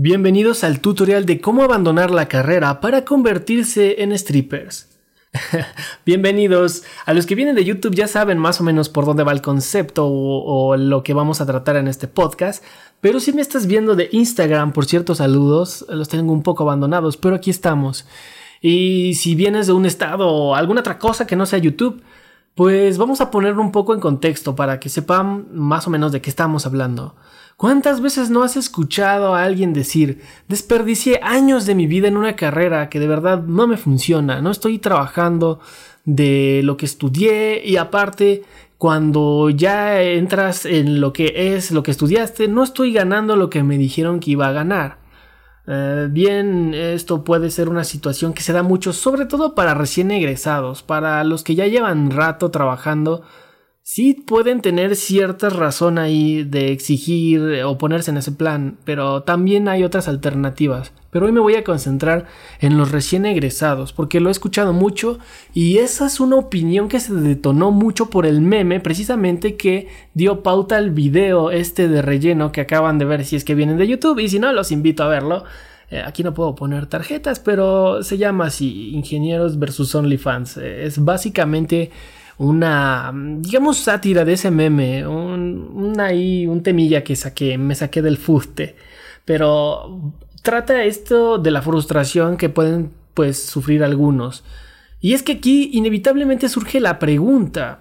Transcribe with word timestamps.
Bienvenidos 0.00 0.62
al 0.62 0.78
tutorial 0.78 1.26
de 1.26 1.40
cómo 1.40 1.64
abandonar 1.64 2.12
la 2.12 2.28
carrera 2.28 2.80
para 2.80 3.04
convertirse 3.04 4.00
en 4.00 4.16
strippers. 4.16 4.88
Bienvenidos. 6.06 6.84
A 7.04 7.14
los 7.14 7.26
que 7.26 7.34
vienen 7.34 7.56
de 7.56 7.64
YouTube 7.64 7.96
ya 7.96 8.06
saben 8.06 8.38
más 8.38 8.60
o 8.60 8.62
menos 8.62 8.88
por 8.88 9.06
dónde 9.06 9.24
va 9.24 9.32
el 9.32 9.42
concepto 9.42 10.06
o, 10.06 10.76
lo 10.76 11.02
que 11.02 11.14
vamos 11.14 11.40
a 11.40 11.46
tratar 11.46 11.74
en 11.74 11.88
este 11.88 12.06
podcast. 12.06 12.62
Pero 13.00 13.18
si 13.18 13.32
me 13.32 13.42
estás 13.42 13.66
viendo 13.66 13.96
de 13.96 14.08
Instagram, 14.12 14.70
por 14.70 14.86
ciertos 14.86 15.18
saludos, 15.18 15.84
los 15.88 16.08
tengo 16.08 16.32
un 16.32 16.44
poco 16.44 16.62
abandonados, 16.62 17.16
pero 17.16 17.34
aquí 17.34 17.50
estamos. 17.50 18.06
Y 18.60 19.14
si 19.14 19.34
vienes 19.34 19.66
de 19.66 19.72
un 19.72 19.84
estado 19.84 20.28
o 20.28 20.54
alguna 20.54 20.82
otra 20.82 21.00
cosa 21.00 21.26
que 21.26 21.34
no 21.34 21.44
sea 21.44 21.58
YouTube, 21.58 22.04
pues 22.54 22.98
vamos 22.98 23.20
a 23.20 23.32
ponerlo 23.32 23.62
un 23.62 23.72
poco 23.72 23.94
en 23.94 24.00
contexto 24.00 24.54
para 24.54 24.78
que 24.78 24.90
sepan 24.90 25.48
más 25.52 25.88
o 25.88 25.90
menos 25.90 26.12
de 26.12 26.20
qué 26.20 26.30
estamos 26.30 26.66
hablando. 26.66 27.16
¿Cuántas 27.58 28.00
veces 28.00 28.30
no 28.30 28.44
has 28.44 28.56
escuchado 28.56 29.34
a 29.34 29.42
alguien 29.42 29.72
decir, 29.72 30.22
desperdicié 30.46 31.18
años 31.24 31.66
de 31.66 31.74
mi 31.74 31.88
vida 31.88 32.06
en 32.06 32.16
una 32.16 32.36
carrera 32.36 32.88
que 32.88 33.00
de 33.00 33.08
verdad 33.08 33.42
no 33.42 33.66
me 33.66 33.76
funciona, 33.76 34.40
no 34.40 34.52
estoy 34.52 34.78
trabajando 34.78 35.58
de 36.04 36.60
lo 36.62 36.76
que 36.76 36.86
estudié 36.86 37.60
y 37.66 37.76
aparte 37.76 38.44
cuando 38.76 39.50
ya 39.50 40.00
entras 40.00 40.66
en 40.66 41.00
lo 41.00 41.12
que 41.12 41.56
es 41.56 41.72
lo 41.72 41.82
que 41.82 41.90
estudiaste, 41.90 42.46
no 42.46 42.62
estoy 42.62 42.92
ganando 42.92 43.34
lo 43.34 43.50
que 43.50 43.64
me 43.64 43.76
dijeron 43.76 44.20
que 44.20 44.30
iba 44.30 44.46
a 44.46 44.52
ganar. 44.52 44.98
Eh, 45.66 46.06
bien, 46.12 46.74
esto 46.74 47.24
puede 47.24 47.50
ser 47.50 47.68
una 47.68 47.82
situación 47.82 48.34
que 48.34 48.42
se 48.42 48.52
da 48.52 48.62
mucho, 48.62 48.92
sobre 48.92 49.26
todo 49.26 49.56
para 49.56 49.74
recién 49.74 50.12
egresados, 50.12 50.84
para 50.84 51.24
los 51.24 51.42
que 51.42 51.56
ya 51.56 51.66
llevan 51.66 52.12
rato 52.12 52.52
trabajando 52.52 53.24
sí 53.90 54.12
pueden 54.12 54.60
tener 54.60 54.96
cierta 54.96 55.48
razón 55.48 55.96
ahí 55.96 56.44
de 56.44 56.72
exigir 56.72 57.62
o 57.64 57.78
ponerse 57.78 58.10
en 58.10 58.18
ese 58.18 58.32
plan, 58.32 58.76
pero 58.84 59.22
también 59.22 59.66
hay 59.66 59.82
otras 59.82 60.08
alternativas. 60.08 60.92
Pero 61.10 61.24
hoy 61.24 61.32
me 61.32 61.40
voy 61.40 61.54
a 61.54 61.64
concentrar 61.64 62.26
en 62.60 62.76
los 62.76 62.92
recién 62.92 63.24
egresados, 63.24 63.94
porque 63.94 64.20
lo 64.20 64.28
he 64.28 64.32
escuchado 64.32 64.74
mucho 64.74 65.18
y 65.54 65.78
esa 65.78 66.06
es 66.06 66.20
una 66.20 66.36
opinión 66.36 66.88
que 66.90 67.00
se 67.00 67.14
detonó 67.14 67.70
mucho 67.70 68.10
por 68.10 68.26
el 68.26 68.42
meme, 68.42 68.78
precisamente 68.78 69.56
que 69.56 69.88
dio 70.12 70.42
pauta 70.42 70.76
al 70.76 70.90
video 70.90 71.50
este 71.50 71.88
de 71.88 72.02
relleno 72.02 72.52
que 72.52 72.60
acaban 72.60 72.98
de 72.98 73.06
ver 73.06 73.24
si 73.24 73.36
es 73.36 73.44
que 73.44 73.54
vienen 73.54 73.78
de 73.78 73.88
YouTube 73.88 74.18
y 74.18 74.28
si 74.28 74.38
no, 74.38 74.52
los 74.52 74.70
invito 74.70 75.02
a 75.02 75.08
verlo. 75.08 75.44
Eh, 75.90 76.02
aquí 76.04 76.22
no 76.22 76.34
puedo 76.34 76.54
poner 76.54 76.88
tarjetas, 76.88 77.40
pero 77.40 78.02
se 78.02 78.18
llama 78.18 78.48
así, 78.48 78.90
Ingenieros 78.90 79.58
versus 79.58 79.94
OnlyFans. 79.94 80.58
Eh, 80.58 80.84
es 80.84 81.02
básicamente 81.02 81.90
una, 82.38 83.12
digamos, 83.38 83.78
sátira 83.78 84.24
de 84.24 84.34
ese 84.34 84.50
meme, 84.50 85.06
un, 85.06 85.94
ahí, 85.98 86.46
un 86.46 86.62
temilla 86.62 87.02
que 87.02 87.16
saqué, 87.16 87.58
me 87.58 87.74
saqué 87.74 88.00
del 88.00 88.16
fuste, 88.16 88.76
pero 89.24 90.14
trata 90.42 90.84
esto 90.84 91.38
de 91.38 91.50
la 91.50 91.62
frustración 91.62 92.36
que 92.36 92.48
pueden, 92.48 92.92
pues, 93.14 93.42
sufrir 93.42 93.82
algunos. 93.82 94.44
Y 95.00 95.14
es 95.14 95.22
que 95.22 95.32
aquí 95.32 95.70
inevitablemente 95.72 96.48
surge 96.48 96.80
la 96.80 97.00
pregunta, 97.00 97.80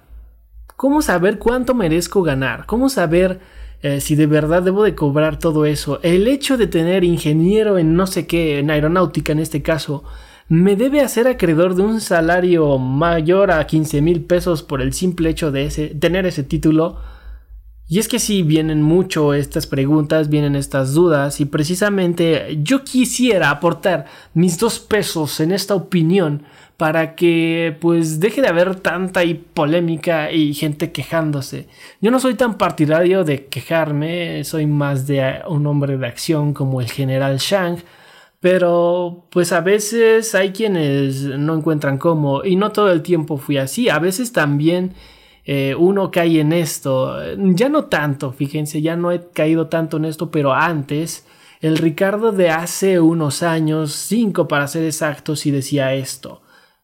¿cómo 0.76 1.02
saber 1.04 1.38
cuánto 1.38 1.76
merezco 1.76 2.24
ganar? 2.24 2.66
¿Cómo 2.66 2.90
saber 2.90 3.40
eh, 3.84 4.02
si 4.02 4.16
de 4.16 4.26
verdad 4.26 4.64
debo 4.64 4.84
de 4.84 4.96
cobrar 4.96 5.38
todo 5.38 5.66
eso? 5.66 6.00
El 6.02 6.28
hecho 6.28 6.58
de 6.58 6.66
tener 6.66 7.04
ingeniero 7.04 7.78
en 7.78 7.96
no 7.96 8.08
sé 8.08 8.26
qué, 8.26 8.58
en 8.58 8.72
aeronáutica 8.72 9.32
en 9.34 9.40
este 9.40 9.62
caso, 9.62 10.04
me 10.50 10.76
debe 10.76 11.02
hacer 11.02 11.28
acreedor 11.28 11.76
de 11.76 11.82
un 11.82 12.00
salario 12.00 12.78
mayor 12.78 13.52
a 13.52 13.66
15 13.68 14.02
mil 14.02 14.24
pesos 14.24 14.64
por 14.64 14.82
el 14.82 14.94
simple 14.94 15.30
hecho 15.30 15.52
de 15.52 15.70
tener 16.00 16.26
ese 16.26 16.44
título. 16.44 16.98
Y 17.90 18.00
es 18.00 18.08
que 18.08 18.20
sí, 18.20 18.44
vienen 18.44 18.82
mucho 18.82 19.34
estas 19.34 19.66
preguntas, 19.66 20.30
vienen 20.30 20.56
estas 20.56 20.94
dudas 20.94 21.40
y 21.40 21.46
precisamente 21.46 22.60
yo 22.62 22.84
quisiera 22.84 23.50
aportar 23.50 24.06
mis 24.34 24.58
dos 24.58 24.80
pesos 24.80 25.40
en 25.40 25.52
esta 25.52 25.74
opinión 25.74 26.44
para 26.76 27.16
que 27.16 27.76
pues 27.82 28.20
deje 28.20 28.42
de 28.42 28.50
haber 28.50 28.76
tanta 28.76 29.24
y 29.24 29.34
polémica 29.34 30.32
y 30.32 30.54
gente 30.54 30.92
quejándose. 30.92 31.68
Yo 32.02 32.12
no 32.12 32.20
soy 32.20 32.36
tan 32.36 32.58
partidario 32.58 33.24
de 33.24 33.46
quejarme, 33.46 34.44
soy 34.44 34.68
más 34.68 35.08
de 35.08 35.42
un 35.48 35.66
hombre 35.66 35.98
de 35.98 36.08
acción 36.08 36.54
como 36.54 36.80
el 36.82 36.92
general 36.92 37.38
Shang, 37.38 37.80
pero 38.40 39.28
pues 39.32 39.52
a 39.52 39.62
veces 39.62 40.36
hay 40.36 40.52
quienes 40.52 41.24
no 41.24 41.56
encuentran 41.56 41.98
cómo 41.98 42.44
y 42.46 42.56
no 42.56 42.72
todo 42.72 42.92
el 42.92 43.02
tiempo 43.02 43.38
fui 43.38 43.58
así. 43.58 43.90
A 43.90 44.00
veces 44.00 44.32
también 44.32 44.94
eh, 45.46 45.76
uno 45.76 46.12
cae 46.12 46.40
en 46.40 46.54
esto. 46.54 47.18
Ya 47.38 47.70
no 47.70 47.86
tanto, 47.86 48.32
fíjense, 48.32 48.82
ya 48.82 48.96
no 48.96 49.12
he 49.12 49.30
caído 49.32 49.68
tanto 49.68 49.98
en 49.98 50.06
esto, 50.06 50.30
pero 50.30 50.54
antes 50.54 51.26
el 51.62 51.78
Ricardo 51.78 52.32
de 52.32 52.50
hace 52.52 53.00
unos 53.00 53.42
años, 53.42 53.94
cinco 53.94 54.48
para 54.48 54.68
ser 54.68 54.84
exactos, 54.84 55.46
y 55.48 55.52
decía 55.52 55.94
esto. 55.94 56.42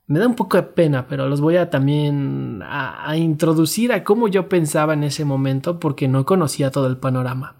Me 0.08 0.20
da 0.20 0.28
un 0.28 0.36
poco 0.36 0.58
de 0.58 0.64
pena, 0.64 1.08
pero 1.08 1.30
los 1.30 1.42
voy 1.42 1.58
a 1.58 1.70
también 1.70 2.62
a, 2.64 3.10
a 3.10 3.16
introducir 3.18 3.94
a 3.94 4.04
cómo 4.04 4.28
yo 4.28 4.50
pensaba 4.50 4.94
en 4.94 5.04
ese 5.04 5.26
momento 5.26 5.80
porque 5.80 6.08
no 6.08 6.26
conocía 6.26 6.72
todo 6.72 6.88
el 6.88 6.98
panorama. 6.98 7.56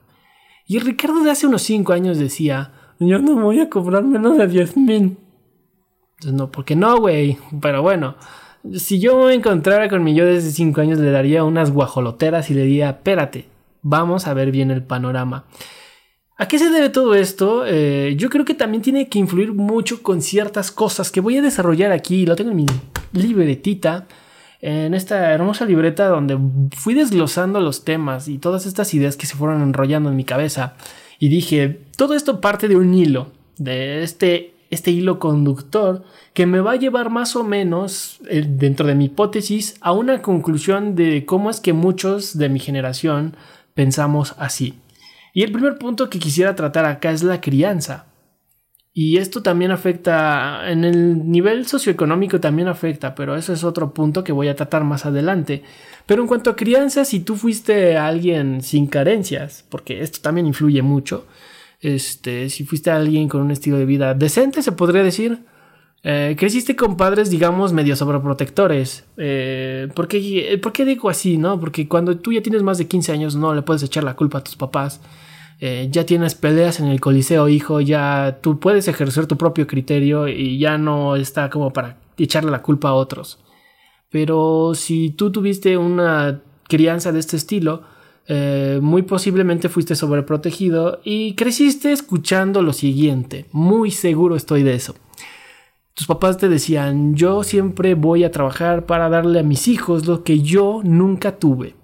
Y 0.66 0.78
el 0.78 0.86
Ricardo 0.86 1.24
de 1.24 1.32
hace 1.32 1.48
unos 1.48 1.62
cinco 1.62 1.94
años 1.94 2.18
decía, 2.18 2.72
yo 3.08 3.20
no 3.20 3.36
voy 3.36 3.60
a 3.60 3.70
cobrar 3.70 4.04
menos 4.04 4.38
de 4.38 4.48
10 4.48 4.78
mil. 4.78 5.18
No, 6.26 6.52
porque 6.52 6.76
no, 6.76 6.98
güey. 7.00 7.38
Pero 7.62 7.82
bueno, 7.82 8.16
si 8.74 9.00
yo 9.00 9.26
me 9.26 9.34
encontrara 9.34 9.90
con 9.90 10.04
mi 10.04 10.14
yo 10.14 10.26
desde 10.26 10.52
5 10.52 10.82
años, 10.82 11.00
le 11.00 11.12
daría 11.12 11.44
unas 11.44 11.72
guajoloteras 11.72 12.50
y 12.50 12.54
le 12.54 12.64
diría, 12.64 12.90
espérate, 12.92 13.46
vamos 13.82 14.28
a 14.28 14.34
ver 14.34 14.52
bien 14.52 14.72
el 14.72 14.84
panorama. 14.84 15.46
¿A 16.38 16.48
qué 16.48 16.58
se 16.58 16.70
debe 16.70 16.90
todo 16.90 17.14
esto? 17.14 17.64
Eh, 17.66 18.16
yo 18.18 18.30
creo 18.30 18.44
que 18.44 18.56
también 18.56 18.82
tiene 18.82 19.08
que 19.08 19.20
influir 19.20 19.54
mucho 19.54 20.02
con 20.02 20.22
ciertas 20.22 20.72
cosas 20.72 21.12
que 21.12 21.22
voy 21.22 21.38
a 21.38 21.42
desarrollar 21.42 21.92
aquí. 21.92 22.26
Lo 22.26 22.36
tengo 22.36 22.52
en 22.52 22.58
mi 22.58 22.66
libretita. 23.12 24.08
En 24.60 24.94
esta 24.94 25.32
hermosa 25.34 25.66
libreta 25.66 26.08
donde 26.08 26.38
fui 26.76 26.94
desglosando 26.94 27.60
los 27.60 27.84
temas 27.84 28.30
y 28.30 28.38
todas 28.38 28.66
estas 28.66 28.94
ideas 28.94 29.18
que 29.18 29.26
se 29.26 29.36
fueron 29.36 29.62
enrollando 29.62 30.10
en 30.10 30.16
mi 30.16 30.24
cabeza 30.24 30.76
y 31.20 31.30
dije, 31.30 31.82
todo 31.98 32.16
esto 32.16 32.42
parte 32.42 32.68
de 32.68 32.76
un 32.76 32.94
hilo, 32.94 33.32
de 33.58 34.04
este, 34.04 34.54
este 34.70 34.92
hilo 34.92 35.20
conductor 35.20 36.04
que 36.34 36.46
me 36.46 36.60
va 36.60 36.72
a 36.72 36.78
llevar 36.78 37.10
más 37.10 37.36
o 37.36 37.44
menos, 37.44 38.20
eh, 38.28 38.44
dentro 38.48 38.88
de 38.88 38.96
mi 38.96 39.06
hipótesis, 39.06 39.76
a 39.82 39.92
una 39.92 40.22
conclusión 40.22 40.96
de 40.96 41.26
cómo 41.26 41.50
es 41.50 41.60
que 41.60 41.74
muchos 41.74 42.38
de 42.38 42.50
mi 42.50 42.60
generación 42.60 43.36
pensamos 43.74 44.36
así. 44.38 44.76
Y 45.34 45.44
el 45.44 45.52
primer 45.52 45.78
punto 45.78 46.10
que 46.10 46.20
quisiera 46.20 46.56
tratar 46.56 46.86
acá 46.86 47.12
es 47.12 47.24
la 47.24 47.42
crianza. 47.42 48.06
Y 48.96 49.18
esto 49.18 49.42
también 49.42 49.72
afecta, 49.72 50.70
en 50.70 50.84
el 50.84 51.30
nivel 51.32 51.66
socioeconómico 51.66 52.40
también 52.40 52.68
afecta, 52.68 53.16
pero 53.16 53.36
eso 53.36 53.52
es 53.52 53.64
otro 53.64 53.92
punto 53.92 54.24
que 54.24 54.32
voy 54.32 54.50
a 54.50 54.56
tratar 54.56 54.84
más 54.84 55.08
adelante. 55.08 55.64
Pero 56.06 56.22
en 56.22 56.28
cuanto 56.28 56.52
a 56.52 56.56
crianza, 56.56 57.04
si 57.04 57.22
tú 57.22 57.36
fuiste 57.36 57.98
alguien 57.98 58.62
sin 58.62 58.86
carencias, 58.86 59.66
porque 59.70 60.02
esto 60.02 60.20
también 60.22 60.46
influye 60.46 60.84
mucho, 60.84 61.26
este, 61.82 62.50
si 62.50 62.66
fuiste 62.66 62.92
alguien 62.92 63.28
con 63.28 63.42
un 63.42 63.50
estilo 63.50 63.78
de 63.78 63.86
vida 63.86 64.14
decente, 64.14 64.62
se 64.62 64.74
podría 64.74 65.02
decir, 65.02 65.40
eh, 66.04 66.36
creciste 66.38 66.76
con 66.76 66.96
padres, 66.96 67.32
digamos, 67.32 67.74
medio 67.74 67.96
sobreprotectores. 67.96 69.06
Eh, 69.18 69.88
¿por, 69.96 70.08
qué, 70.08 70.60
¿Por 70.62 70.72
qué 70.72 70.86
digo 70.86 71.10
así, 71.10 71.38
no? 71.38 71.60
Porque 71.60 71.88
cuando 71.88 72.18
tú 72.18 72.32
ya 72.32 72.44
tienes 72.44 72.62
más 72.62 72.78
de 72.78 72.88
15 72.88 73.12
años, 73.12 73.36
no 73.36 73.56
le 73.56 73.64
puedes 73.64 73.82
echar 73.82 74.04
la 74.04 74.16
culpa 74.16 74.38
a 74.38 74.44
tus 74.44 74.56
papás. 74.56 75.02
Eh, 75.66 75.88
ya 75.90 76.06
tienes 76.06 76.36
peleas 76.36 76.82
en 76.82 76.88
el 76.88 77.00
coliseo, 77.00 77.48
hijo, 77.48 77.80
ya 77.80 78.40
tú 78.42 78.60
puedes 78.60 78.90
ejercer 78.90 79.28
tu 79.28 79.38
propio 79.38 79.66
criterio 79.66 80.28
y 80.28 80.60
ya 80.60 80.78
no 80.78 81.16
está 81.16 81.50
como 81.50 81.72
para 81.72 82.00
echarle 82.18 82.52
la 82.52 82.62
culpa 82.62 82.90
a 82.90 82.94
otros. 82.94 83.40
Pero 84.10 84.74
si 84.76 85.12
tú 85.12 85.32
tuviste 85.32 85.78
una 85.78 86.42
crianza 86.68 87.14
de 87.14 87.20
este 87.22 87.38
estilo, 87.38 87.84
eh, 88.28 88.80
muy 88.82 89.04
posiblemente 89.04 89.70
fuiste 89.70 89.96
sobreprotegido 89.96 91.00
y 91.06 91.34
creciste 91.36 91.94
escuchando 91.94 92.62
lo 92.62 92.74
siguiente, 92.74 93.46
muy 93.54 93.90
seguro 93.90 94.36
estoy 94.36 94.64
de 94.64 94.74
eso. 94.74 94.96
Tus 95.94 96.08
papás 96.08 96.38
te 96.38 96.50
decían, 96.50 97.16
yo 97.16 97.42
siempre 97.44 97.94
voy 97.94 98.26
a 98.26 98.32
trabajar 98.32 98.86
para 98.86 99.08
darle 99.08 99.40
a 99.40 99.44
mis 99.44 99.70
hijos 99.70 100.08
lo 100.08 100.26
que 100.26 100.42
yo 100.42 100.82
nunca 100.84 101.38
tuve. 101.40 101.76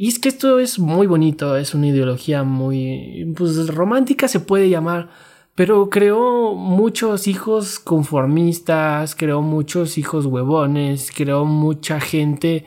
Y 0.00 0.08
es 0.08 0.18
que 0.18 0.30
esto 0.30 0.60
es 0.60 0.78
muy 0.78 1.06
bonito, 1.06 1.58
es 1.58 1.74
una 1.74 1.88
ideología 1.88 2.42
muy 2.42 3.34
pues, 3.36 3.66
romántica 3.68 4.28
se 4.28 4.40
puede 4.40 4.70
llamar, 4.70 5.10
pero 5.54 5.90
creó 5.90 6.54
muchos 6.54 7.28
hijos 7.28 7.78
conformistas, 7.78 9.14
creó 9.14 9.42
muchos 9.42 9.98
hijos 9.98 10.24
huevones, 10.24 11.12
creó 11.14 11.44
mucha 11.44 12.00
gente 12.00 12.64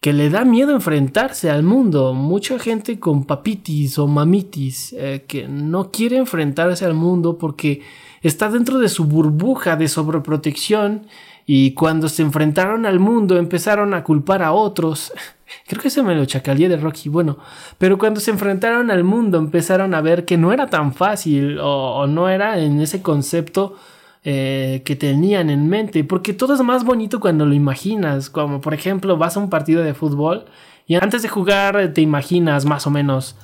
que 0.00 0.12
le 0.12 0.28
da 0.28 0.44
miedo 0.44 0.72
enfrentarse 0.72 1.48
al 1.48 1.62
mundo, 1.62 2.12
mucha 2.12 2.58
gente 2.58 3.00
con 3.00 3.24
papitis 3.24 3.98
o 3.98 4.06
mamitis 4.06 4.92
eh, 4.98 5.24
que 5.26 5.48
no 5.48 5.90
quiere 5.90 6.18
enfrentarse 6.18 6.84
al 6.84 6.92
mundo 6.92 7.38
porque 7.38 7.80
está 8.20 8.50
dentro 8.50 8.78
de 8.80 8.90
su 8.90 9.06
burbuja 9.06 9.76
de 9.76 9.88
sobreprotección 9.88 11.06
Y 11.46 11.74
cuando 11.74 12.08
se 12.08 12.22
enfrentaron 12.22 12.86
al 12.86 12.98
mundo 12.98 13.38
empezaron 13.38 13.94
a 13.94 14.02
culpar 14.02 14.42
a 14.42 14.52
otros. 14.52 15.12
Creo 15.68 15.80
que 15.80 15.90
se 15.90 16.02
me 16.02 16.16
lo 16.16 16.24
chacalé 16.24 16.68
de 16.68 16.76
Rocky. 16.76 17.08
Bueno, 17.08 17.38
pero 17.78 17.98
cuando 17.98 18.18
se 18.18 18.32
enfrentaron 18.32 18.90
al 18.90 19.04
mundo 19.04 19.38
empezaron 19.38 19.94
a 19.94 20.00
ver 20.00 20.24
que 20.24 20.36
no 20.36 20.52
era 20.52 20.66
tan 20.66 20.92
fácil 20.92 21.58
o, 21.60 22.06
no 22.08 22.28
era 22.28 22.58
en 22.58 22.80
ese 22.80 23.00
concepto 23.00 23.76
eh, 24.24 24.82
que 24.84 24.96
tenían 24.96 25.48
en 25.48 25.68
mente. 25.68 26.02
Porque 26.02 26.32
todo 26.32 26.54
es 26.54 26.60
más 26.62 26.84
bonito 26.84 27.20
cuando 27.20 27.46
lo 27.46 27.54
imaginas. 27.54 28.28
Como 28.28 28.60
por 28.60 28.74
ejemplo 28.74 29.16
vas 29.16 29.36
a 29.36 29.40
un 29.40 29.48
partido 29.48 29.84
de 29.84 29.94
fútbol 29.94 30.46
y 30.88 30.96
antes 30.96 31.22
de 31.22 31.28
jugar 31.28 31.92
te 31.94 32.00
imaginas 32.00 32.64
más 32.64 32.88
o 32.88 32.90
menos 32.90 33.36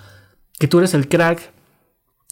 que 0.59 0.67
tú 0.67 0.79
eres 0.79 0.95
el 0.95 1.09
crack 1.09 1.53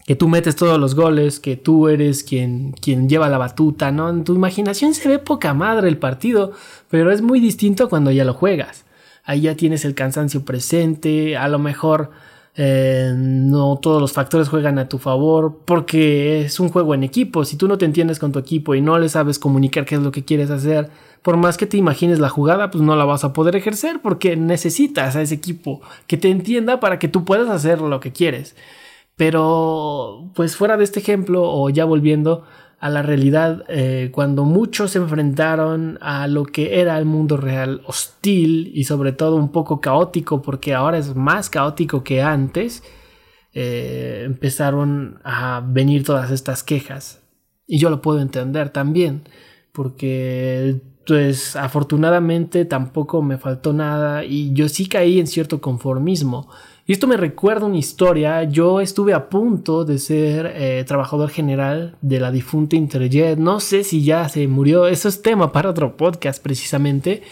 que 0.07 0.17
tú 0.17 0.29
metes 0.29 0.57
todos 0.57 0.79
los 0.79 0.95
goles, 0.95 1.41
que 1.41 1.57
tú 1.57 1.89
eres 1.89 2.25
quien, 2.25 2.73
quien 2.73 3.09
lleva 3.09 3.29
la 3.29 3.39
batuta, 3.39 3.93
¿no? 3.93 4.11
En 4.11 4.25
tu 4.25 4.35
imaginación 4.35 4.95
se 4.95 5.09
ve 5.09 5.19
poca 5.19 5.55
madre 5.55 5.89
el 5.89 5.99
partido, 5.99 6.53
pero 6.89 7.11
es 7.13 7.23
muy 7.23 7.41
distinto 7.41 7.89
cuando 7.89 8.11
ya 8.11 8.25
lo 8.25 8.35
juegas. 8.35 8.85
Ahí 9.25 9.43
ya 9.43 9.55
tienes 9.55 9.85
el 9.85 9.95
cansancio 9.95 10.45
presente, 10.45 11.37
a 11.37 11.49
lo 11.49 11.59
mejor 11.59 12.11
eh, 12.57 13.13
no 13.17 13.79
todos 13.81 14.01
los 14.01 14.13
factores 14.13 14.49
juegan 14.49 14.79
a 14.79 14.89
tu 14.89 14.99
favor, 14.99 15.61
porque 15.65 16.43
es 16.43 16.59
un 16.59 16.69
juego 16.69 16.95
en 16.95 17.05
equipo. 17.05 17.45
Si 17.45 17.57
tú 17.57 17.69
no 17.69 17.79
te 17.79 17.85
entiendes 17.85 18.19
con 18.19 18.33
tu 18.33 18.39
equipo 18.39 18.75
y 18.75 18.81
no 18.81 18.99
le 18.99 19.09
sabes 19.09 19.39
comunicar 19.39 19.85
qué 19.85 19.95
es 19.95 20.03
lo 20.03 20.11
que 20.11 20.25
quieres 20.25 20.51
hacer, 20.51 20.91
por 21.23 21.37
más 21.37 21.57
que 21.57 21.67
te 21.67 21.77
imagines 21.77 22.19
la 22.19 22.29
jugada, 22.29 22.71
pues 22.71 22.83
no 22.83 22.97
la 22.97 23.05
vas 23.05 23.25
a 23.25 23.33
poder 23.33 23.55
ejercer 23.57 24.01
porque 24.03 24.37
necesitas 24.37 25.17
a 25.17 25.23
ese 25.23 25.35
equipo 25.35 25.81
que 26.07 26.17
te 26.17 26.31
entienda 26.31 26.81
para 26.81 26.99
que 26.99 27.09
tú 27.09 27.25
puedas 27.25 27.49
hacer 27.49 27.81
lo 27.81 28.01
que 28.01 28.13
quieres. 28.13 28.57
Pero, 29.21 30.31
pues 30.35 30.57
fuera 30.57 30.79
de 30.79 30.85
este 30.85 31.01
ejemplo, 31.01 31.43
o 31.43 31.69
ya 31.69 31.85
volviendo 31.85 32.45
a 32.79 32.89
la 32.89 33.03
realidad, 33.03 33.67
eh, 33.69 34.09
cuando 34.15 34.47
muchos 34.47 34.93
se 34.93 34.99
enfrentaron 34.99 35.99
a 36.01 36.27
lo 36.27 36.47
que 36.47 36.81
era 36.81 36.97
el 36.97 37.05
mundo 37.05 37.37
real 37.37 37.83
hostil 37.85 38.73
y 38.75 38.85
sobre 38.85 39.13
todo 39.13 39.37
un 39.37 39.53
poco 39.53 39.79
caótico, 39.79 40.41
porque 40.41 40.73
ahora 40.73 40.97
es 40.97 41.15
más 41.17 41.51
caótico 41.51 42.03
que 42.03 42.23
antes, 42.23 42.83
eh, 43.53 44.23
empezaron 44.25 45.21
a 45.23 45.63
venir 45.69 46.03
todas 46.03 46.31
estas 46.31 46.63
quejas. 46.63 47.21
Y 47.67 47.79
yo 47.79 47.91
lo 47.91 48.01
puedo 48.01 48.21
entender 48.21 48.71
también, 48.71 49.25
porque 49.73 50.81
pues 51.07 51.57
afortunadamente 51.57 52.65
tampoco 52.65 53.21
me 53.21 53.37
faltó 53.37 53.75
nada 53.75 54.25
y 54.25 54.55
yo 54.55 54.69
sí 54.71 54.87
caí 54.87 55.21
en 55.21 55.27
cierto 55.27 55.61
conformismo. 55.61 56.49
Y 56.91 56.93
esto 56.93 57.07
me 57.07 57.17
recuerda 57.17 57.67
una 57.67 57.79
historia. 57.79 58.43
Yo 58.43 58.81
estuve 58.81 59.15
a 59.15 59.29
punto 59.29 59.85
de 59.85 60.01
ser 60.01 60.55
eh, 60.57 60.83
trabajador 60.85 61.31
general 61.31 61.97
de 62.01 62.19
la 62.19 62.33
difunta 62.33 62.75
Interjet. 62.75 63.39
No 63.39 63.61
sé 63.61 63.85
si 63.85 64.03
ya 64.03 64.29
se 64.29 64.49
murió. 64.49 64.89
Eso 64.89 65.09
es 65.09 65.23
tema 65.23 65.53
para 65.53 65.71
otro 65.71 65.97
podcast 65.97 66.43
precisamente. 66.43 67.23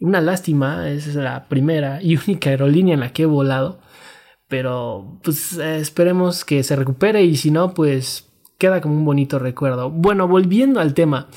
Una 0.00 0.20
lástima. 0.20 0.90
Es 0.90 1.14
la 1.14 1.46
primera 1.46 2.02
y 2.02 2.16
única 2.16 2.50
aerolínea 2.50 2.94
en 2.94 2.98
la 2.98 3.12
que 3.12 3.22
he 3.22 3.26
volado. 3.26 3.78
Pero 4.48 5.20
pues 5.22 5.56
esperemos 5.58 6.44
que 6.44 6.64
se 6.64 6.74
recupere 6.74 7.22
y 7.22 7.36
si 7.36 7.52
no, 7.52 7.74
pues 7.74 8.28
queda 8.58 8.80
como 8.80 8.94
un 8.94 9.04
bonito 9.04 9.38
recuerdo. 9.38 9.90
Bueno, 9.90 10.26
volviendo 10.26 10.80
al 10.80 10.94
tema. 10.94 11.28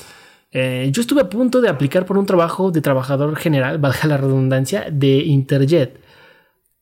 Eh, 0.50 0.90
yo 0.92 1.00
estuve 1.00 1.20
a 1.20 1.30
punto 1.30 1.60
de 1.60 1.68
aplicar 1.68 2.06
por 2.06 2.18
un 2.18 2.26
trabajo 2.26 2.72
de 2.72 2.80
trabajador 2.80 3.36
general, 3.36 3.78
valga 3.78 4.08
la 4.08 4.16
redundancia, 4.16 4.86
de 4.90 5.18
Interjet 5.18 6.01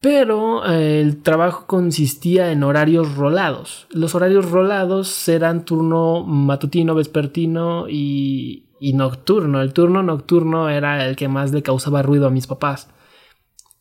pero 0.00 0.64
eh, 0.66 1.00
el 1.00 1.22
trabajo 1.22 1.66
consistía 1.66 2.52
en 2.52 2.62
horarios 2.62 3.16
rolados. 3.16 3.86
Los 3.90 4.14
horarios 4.14 4.50
rolados 4.50 5.28
eran 5.28 5.66
turno 5.66 6.24
matutino, 6.24 6.94
vespertino 6.94 7.86
y, 7.88 8.66
nocturno. 8.94 9.60
El 9.60 9.74
turno 9.74 10.02
nocturno 10.02 10.70
era 10.70 11.06
el 11.06 11.16
que 11.16 11.28
más 11.28 11.52
le 11.52 11.62
causaba 11.62 12.02
ruido 12.02 12.26
a 12.26 12.30
mis 12.30 12.46
papás. 12.46 12.88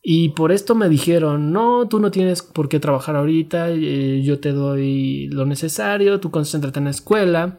Y 0.02 0.30
por 0.30 0.52
esto 0.52 0.76
me 0.76 0.90
dijeron, 0.90 1.54
no, 1.54 1.88
tú 1.88 2.00
no 2.00 2.12
tienes 2.12 2.42
por 2.42 2.68
qué 2.68 2.80
trabajar 2.80 3.16
ahorita, 3.16 3.70
eh, 3.70 4.22
yo 4.22 4.40
te 4.40 4.52
doy 4.52 5.28
lo 5.28 5.46
necesario, 5.46 6.20
tú 6.20 6.32
concéntrate 6.32 6.80
en 6.80 6.86
la 6.86 6.92
escuela. 6.92 7.58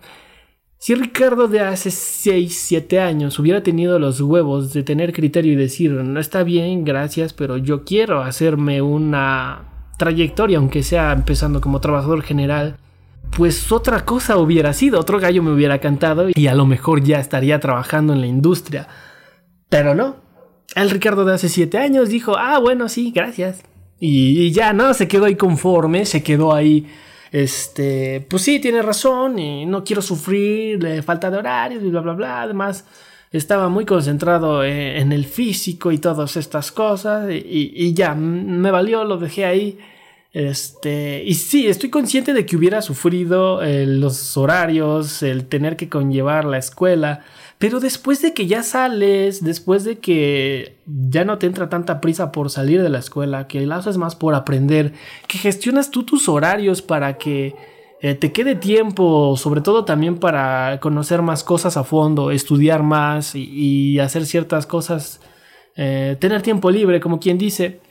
Si 0.83 0.95
Ricardo 0.95 1.47
de 1.47 1.61
hace 1.61 1.91
6, 1.91 2.59
7 2.59 3.01
años 3.01 3.39
hubiera 3.39 3.63
tenido 3.63 3.99
los 3.99 4.19
huevos 4.23 4.73
de 4.73 4.83
tener 4.83 5.13
criterio 5.13 5.53
y 5.53 5.57
decir, 5.57 5.91
no 5.91 6.19
está 6.19 6.43
bien, 6.43 6.87
gracias, 6.87 7.35
pero 7.35 7.59
yo 7.59 7.85
quiero 7.85 8.23
hacerme 8.23 8.81
una 8.81 9.93
trayectoria, 9.99 10.57
aunque 10.57 10.83
sea 10.83 11.13
empezando 11.13 11.61
como 11.61 11.83
trabajador 11.83 12.23
general, 12.23 12.79
pues 13.37 13.71
otra 13.71 14.07
cosa 14.07 14.39
hubiera 14.39 14.73
sido, 14.73 14.99
otro 14.99 15.21
gallo 15.21 15.43
me 15.43 15.53
hubiera 15.53 15.81
cantado 15.81 16.29
y 16.35 16.47
a 16.47 16.55
lo 16.55 16.65
mejor 16.65 17.03
ya 17.03 17.21
estaría 17.21 17.61
trabajando 17.61 18.15
en 18.15 18.23
la 18.23 18.27
industria. 18.27 18.89
Pero 19.69 19.95
no. 19.95 20.17
El 20.75 20.89
Ricardo 20.89 21.27
de 21.27 21.35
hace 21.35 21.51
7 21.51 21.77
años 21.77 22.09
dijo, 22.09 22.39
ah, 22.39 22.59
bueno, 22.59 22.89
sí, 22.89 23.13
gracias. 23.15 23.61
Y, 23.99 24.51
ya, 24.53 24.73
no, 24.73 24.95
se 24.95 25.09
quedó 25.09 25.27
ahí 25.27 25.37
conforme, 25.37 26.07
se 26.07 26.23
quedó 26.23 26.55
ahí 26.55 26.87
este, 27.33 28.27
pues 28.29 28.43
sí, 28.43 28.59
tiene 28.59 28.83
razón 28.83 29.39
y 29.39 29.67
no 29.67 29.85
quiero 29.85 30.03
sufrir 30.03 30.79
de 30.79 31.03
falta 31.03 31.31
de 31.31 31.39
horarios 31.39 31.83
y 31.83 31.89
bla, 31.89 32.01
bla, 32.01 32.13
bla. 32.15 32.43
Además, 32.43 32.85
estaba 33.31 33.69
muy 33.69 33.85
concentrado 33.85 34.65
e, 34.65 34.99
en, 34.99 35.13
el 35.13 35.25
físico 35.25 35.93
y 35.93 35.99
todas 35.99 36.37
estas 36.37 36.73
cosas 36.73 37.31
y, 37.31 37.95
ya, 37.95 38.15
me 38.15 38.71
valió, 38.71 39.05
lo 39.05 39.19
dejé 39.19 39.45
ahí. 39.45 39.79
Este, 40.33 41.23
y 41.25 41.35
sí, 41.35 41.67
estoy 41.67 41.91
consciente 41.91 42.33
de 42.33 42.47
que 42.47 42.57
hubiera 42.57 42.83
sufrido 42.83 43.63
eh, 43.63 43.87
los 43.87 44.37
horarios, 44.37 45.23
el 45.23 45.47
tener 45.47 45.77
que 45.77 45.89
conllevar 45.89 46.45
la 46.45 46.59
escuela, 46.59 47.25
pero 47.61 47.79
después 47.79 48.23
de 48.23 48.33
que 48.33 48.47
ya 48.47 48.63
sales, 48.63 49.45
después 49.45 49.85
de 49.85 49.99
que 49.99 50.79
ya 50.87 51.27
no 51.27 51.37
te 51.37 51.45
entra 51.45 51.69
tanta 51.69 52.01
prisa 52.01 52.33
por 52.33 52.49
salir 52.49 52.83
de 52.83 52.89
la 52.89 53.01
escuela, 53.01 53.49
que 53.49 53.61
lo 53.67 53.75
haces 53.75 53.99
más 53.99 54.17
por 54.17 54.35
aprender, 54.35 54.95
que 55.29 55.37
gestionas 55.37 55.91
tú 55.91 56.05
tus 56.05 56.31
horarios 56.31 56.81
para 56.81 57.19
que 57.19 57.55
eh, 58.01 58.15
te 58.15 58.33
quede 58.33 58.55
tiempo, 58.55 59.37
sobre 59.37 59.61
todo 59.61 59.85
también 59.85 60.17
para 60.17 60.81
conocer 60.81 61.21
más 61.21 61.45
cosas 61.45 61.77
a 61.77 61.85
fondo, 61.85 62.31
estudiar 62.31 62.83
más 62.83 63.35
y, 63.35 63.99
hacer 63.99 64.25
ciertas 64.25 64.65
cosas, 64.65 65.21
eh, 65.77 66.17
tener 66.19 66.41
tiempo 66.41 66.71
libre, 66.71 66.99
como 66.99 67.21
quien 67.21 67.37
dice, 67.37 67.83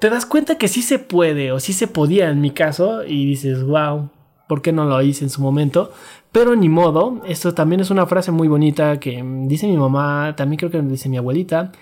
te 0.00 0.10
das 0.10 0.26
cuenta 0.26 0.58
que 0.58 0.66
sí 0.66 0.82
se 0.82 0.98
puede 0.98 1.52
o 1.52 1.60
sí 1.60 1.72
se 1.72 1.86
podía 1.86 2.30
en 2.30 2.40
mi 2.40 2.50
caso 2.50 3.04
y 3.04 3.26
dices, 3.26 3.62
wow, 3.62 4.10
¿por 4.48 4.62
qué 4.62 4.72
no 4.72 4.84
lo 4.84 5.00
hice 5.02 5.24
en 5.24 5.30
su 5.30 5.42
momento? 5.42 5.92
Pero 6.32 6.56
ni 6.56 6.68
modo, 6.68 7.22
esto 7.26 7.54
también 7.54 7.80
es 7.80 7.90
una 7.90 8.06
frase 8.06 8.32
muy 8.32 8.48
bonita 8.48 8.98
que 8.98 9.22
dice 9.46 9.66
mi 9.66 9.76
mamá, 9.76 10.34
también 10.36 10.58
creo 10.58 10.70
que 10.70 10.82
dice 10.82 11.08
mi 11.08 11.16
abuelita. 11.16 11.72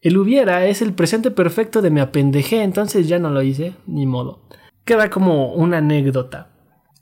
El 0.00 0.18
hubiera 0.18 0.66
es 0.66 0.82
el 0.82 0.92
presente 0.92 1.30
perfecto 1.30 1.80
de 1.80 1.90
me 1.90 2.02
apendejé, 2.02 2.62
entonces 2.62 3.08
ya 3.08 3.18
no 3.18 3.30
lo 3.30 3.42
hice, 3.42 3.72
ni 3.86 4.04
modo. 4.04 4.42
Queda 4.84 5.08
como 5.08 5.54
una 5.54 5.78
anécdota. 5.78 6.50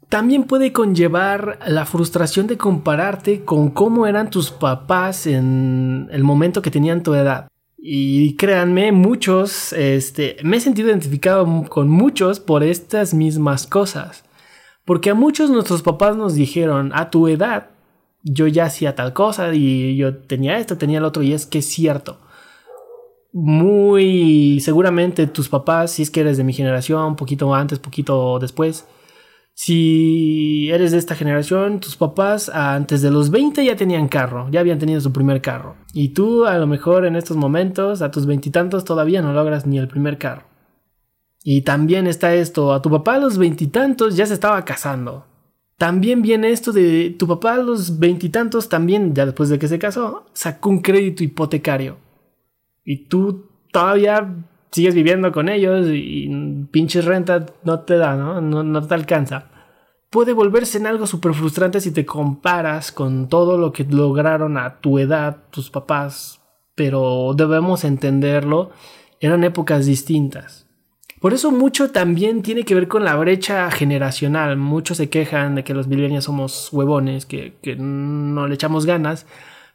También 0.08 0.44
puede 0.44 0.72
conllevar 0.72 1.58
la 1.66 1.86
frustración 1.86 2.46
de 2.46 2.58
compararte 2.58 3.44
con 3.44 3.70
cómo 3.70 4.06
eran 4.06 4.30
tus 4.30 4.50
papás 4.50 5.26
en 5.26 6.06
el 6.12 6.22
momento 6.22 6.62
que 6.62 6.70
tenían 6.70 7.02
tu 7.02 7.14
edad. 7.14 7.48
Y 7.78 8.36
créanme, 8.36 8.92
muchos, 8.92 9.72
este, 9.72 10.36
me 10.44 10.58
he 10.58 10.60
sentido 10.60 10.90
identificado 10.90 11.64
con 11.68 11.88
muchos 11.88 12.38
por 12.38 12.62
estas 12.62 13.14
mismas 13.14 13.66
cosas. 13.66 14.22
Porque 14.84 15.10
a 15.10 15.14
muchos 15.14 15.50
nuestros 15.50 15.82
papás 15.82 16.16
nos 16.16 16.34
dijeron, 16.34 16.90
a 16.94 17.10
tu 17.10 17.28
edad, 17.28 17.70
yo 18.22 18.46
ya 18.46 18.64
hacía 18.64 18.94
tal 18.94 19.12
cosa 19.12 19.54
y 19.54 19.96
yo 19.96 20.16
tenía 20.16 20.58
esto, 20.58 20.78
tenía 20.78 20.98
el 20.98 21.04
otro, 21.04 21.22
y 21.22 21.32
es 21.32 21.46
que 21.46 21.58
es 21.58 21.66
cierto. 21.66 22.18
Muy 23.32 24.60
seguramente 24.60 25.26
tus 25.26 25.48
papás, 25.48 25.92
si 25.92 26.02
es 26.02 26.10
que 26.10 26.20
eres 26.20 26.36
de 26.36 26.44
mi 26.44 26.52
generación, 26.52 27.02
un 27.04 27.16
poquito 27.16 27.54
antes, 27.54 27.78
poquito 27.78 28.38
después, 28.38 28.86
si 29.54 30.70
eres 30.70 30.92
de 30.92 30.98
esta 30.98 31.14
generación, 31.14 31.78
tus 31.80 31.96
papás 31.96 32.48
antes 32.48 33.02
de 33.02 33.10
los 33.10 33.30
20 33.30 33.64
ya 33.64 33.76
tenían 33.76 34.08
carro, 34.08 34.48
ya 34.50 34.60
habían 34.60 34.78
tenido 34.78 35.00
su 35.00 35.12
primer 35.12 35.40
carro. 35.40 35.76
Y 35.92 36.10
tú 36.10 36.46
a 36.46 36.56
lo 36.58 36.66
mejor 36.66 37.04
en 37.04 37.16
estos 37.16 37.36
momentos, 37.36 38.02
a 38.02 38.10
tus 38.10 38.26
veintitantos, 38.26 38.84
todavía 38.84 39.22
no 39.22 39.32
logras 39.32 39.66
ni 39.66 39.78
el 39.78 39.88
primer 39.88 40.18
carro. 40.18 40.51
Y 41.44 41.62
también 41.62 42.06
está 42.06 42.34
esto, 42.34 42.72
a 42.72 42.82
tu 42.82 42.90
papá 42.90 43.14
a 43.14 43.18
los 43.18 43.38
veintitantos 43.38 44.16
ya 44.16 44.26
se 44.26 44.34
estaba 44.34 44.64
casando. 44.64 45.26
También 45.76 46.22
viene 46.22 46.50
esto 46.50 46.70
de 46.72 47.10
tu 47.18 47.26
papá 47.26 47.54
a 47.54 47.58
los 47.58 47.98
veintitantos 47.98 48.68
también, 48.68 49.14
ya 49.14 49.26
después 49.26 49.48
de 49.48 49.58
que 49.58 49.66
se 49.66 49.80
casó, 49.80 50.26
sacó 50.32 50.70
un 50.70 50.80
crédito 50.80 51.24
hipotecario. 51.24 51.96
Y 52.84 53.08
tú 53.08 53.46
todavía 53.72 54.32
sigues 54.70 54.94
viviendo 54.94 55.32
con 55.32 55.48
ellos 55.48 55.86
y, 55.88 56.28
pinches 56.70 57.04
renta 57.04 57.46
no 57.64 57.80
te 57.80 57.96
da, 57.96 58.16
¿no? 58.16 58.40
¿no? 58.40 58.86
Te 58.86 58.94
alcanza. 58.94 59.46
Puede 60.10 60.32
volverse 60.32 60.78
en 60.78 60.86
algo 60.86 61.06
súper 61.06 61.34
frustrante 61.34 61.80
si 61.80 61.90
te 61.90 62.06
comparas 62.06 62.92
con 62.92 63.28
todo 63.28 63.58
lo 63.58 63.72
que 63.72 63.84
lograron 63.84 64.58
a 64.58 64.78
tu 64.80 64.98
edad 64.98 65.38
tus 65.50 65.70
papás. 65.70 66.40
Pero 66.74 67.34
debemos 67.36 67.84
entenderlo, 67.84 68.70
eran 69.20 69.42
épocas 69.44 69.86
distintas. 69.86 70.61
Por 71.22 71.32
eso 71.34 71.52
mucho 71.52 71.92
también 71.92 72.42
tiene 72.42 72.64
que 72.64 72.74
ver 72.74 72.88
con 72.88 73.04
la 73.04 73.14
brecha 73.14 73.70
generacional. 73.70 74.56
Muchos 74.56 74.96
se 74.96 75.08
quejan 75.08 75.54
de 75.54 75.62
que 75.62 75.72
los 75.72 75.86
millennials 75.86 76.24
somos 76.24 76.68
huevones, 76.72 77.26
que, 77.26 77.54
no 77.78 78.48
le 78.48 78.56
echamos 78.56 78.86
ganas, 78.86 79.24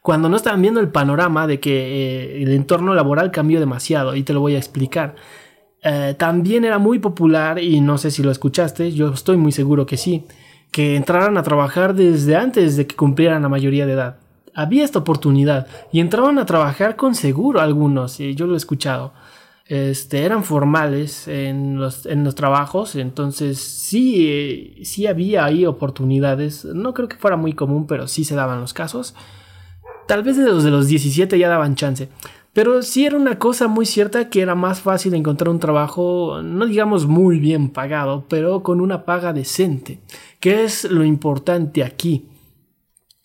cuando 0.02 0.28
no 0.28 0.36
estaban 0.36 0.60
viendo 0.60 0.78
el 0.78 0.90
panorama 0.90 1.46
de 1.46 1.58
que 1.58 1.70
eh, 1.70 2.42
el 2.42 2.52
entorno 2.52 2.92
laboral 2.92 3.30
cambió 3.30 3.60
demasiado 3.60 4.14
y 4.14 4.24
te 4.24 4.34
lo 4.34 4.40
voy 4.40 4.56
a 4.56 4.58
explicar. 4.58 5.14
Eh, 5.82 6.14
también 6.18 6.66
era 6.66 6.76
muy 6.76 6.98
popular 6.98 7.58
y 7.58 7.80
no 7.80 7.96
sé 7.96 8.10
si 8.10 8.22
lo 8.22 8.30
escuchaste, 8.30 8.92
yo 8.92 9.08
estoy 9.14 9.38
muy 9.38 9.52
seguro 9.52 9.86
que 9.86 9.96
sí, 9.96 10.26
que 10.70 10.96
entraran 10.96 11.38
a 11.38 11.42
trabajar 11.42 11.94
desde 11.94 12.36
antes 12.36 12.76
de 12.76 12.86
que 12.86 12.94
cumplieran 12.94 13.40
la 13.40 13.48
mayoría 13.48 13.86
de 13.86 13.94
edad. 13.94 14.18
Había 14.54 14.84
esta 14.84 14.98
oportunidad 14.98 15.66
y 15.92 16.00
entraban 16.00 16.38
a 16.38 16.44
trabajar 16.44 16.96
con 16.96 17.14
seguro 17.14 17.62
algunos, 17.62 18.20
y 18.20 18.34
yo 18.34 18.46
lo 18.46 18.52
he 18.52 18.58
escuchado. 18.58 19.14
Este, 19.68 20.24
eran 20.24 20.44
formales 20.44 21.28
en 21.28 21.78
los, 21.78 22.06
en 22.06 22.24
los 22.24 22.34
trabajos, 22.34 22.96
entonces 22.96 23.58
sí, 23.58 24.26
eh, 24.26 24.84
sí 24.84 25.06
había 25.06 25.44
ahí 25.44 25.66
oportunidades. 25.66 26.64
No 26.64 26.94
creo 26.94 27.06
que 27.06 27.18
fuera 27.18 27.36
muy 27.36 27.52
común, 27.52 27.86
pero 27.86 28.08
sí 28.08 28.24
se 28.24 28.34
daban 28.34 28.62
los 28.62 28.72
casos. 28.72 29.14
Tal 30.06 30.22
vez 30.22 30.38
de 30.38 30.44
los 30.44 30.64
de 30.64 30.70
los 30.70 30.88
17 30.88 31.38
ya 31.38 31.50
daban 31.50 31.74
chance. 31.74 32.08
Pero 32.54 32.82
sí 32.82 33.04
era 33.04 33.16
una 33.16 33.38
cosa 33.38 33.68
muy 33.68 33.84
cierta 33.84 34.30
que 34.30 34.40
era 34.40 34.54
más 34.54 34.80
fácil 34.80 35.14
encontrar 35.14 35.50
un 35.50 35.60
trabajo, 35.60 36.40
no 36.42 36.64
digamos 36.64 37.06
muy 37.06 37.38
bien 37.38 37.68
pagado, 37.68 38.24
pero 38.26 38.62
con 38.62 38.80
una 38.80 39.04
paga 39.04 39.34
decente, 39.34 40.00
que 40.40 40.64
es 40.64 40.84
lo 40.90 41.04
importante 41.04 41.84
aquí. 41.84 42.26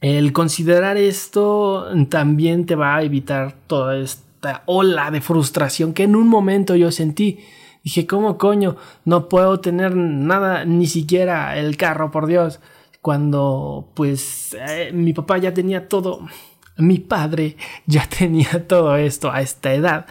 El 0.01 0.33
considerar 0.33 0.97
esto 0.97 1.88
también 2.09 2.65
te 2.65 2.75
va 2.75 2.97
a 2.97 3.03
evitar 3.03 3.55
toda 3.65 3.97
ola 4.65 5.12
de 5.12 5.21
frustración 5.21 5.93
que 5.93 6.03
en 6.03 6.15
un 6.15 6.27
momento 6.27 6.75
yo 6.75 6.91
sentí. 6.91 7.39
Dije, 7.83 8.07
¿cómo 8.07 8.38
coño? 8.38 8.77
No 9.03 9.27
puedo 9.27 9.59
tener 9.59 9.95
nada, 9.95 10.63
ni 10.65 10.88
siquiera 10.88 11.57
el 11.57 11.75
carro, 11.75 12.12
por 12.12 12.27
Dios. 12.27 12.62
Cuando 13.01 13.91
pues 13.95 14.55
eh, 14.57 14.91
mi 14.93 15.12
papá 15.12 15.38
ya 15.38 15.53
tenía 15.53 15.89
todo 15.89 16.21
mi 16.77 17.00
padre 17.00 17.57
ya 17.85 18.07
tenía 18.17 18.67
todo 18.67 18.95
esto 18.95 19.31
a 19.31 19.41
esta 19.41 19.73
edad. 19.73 20.05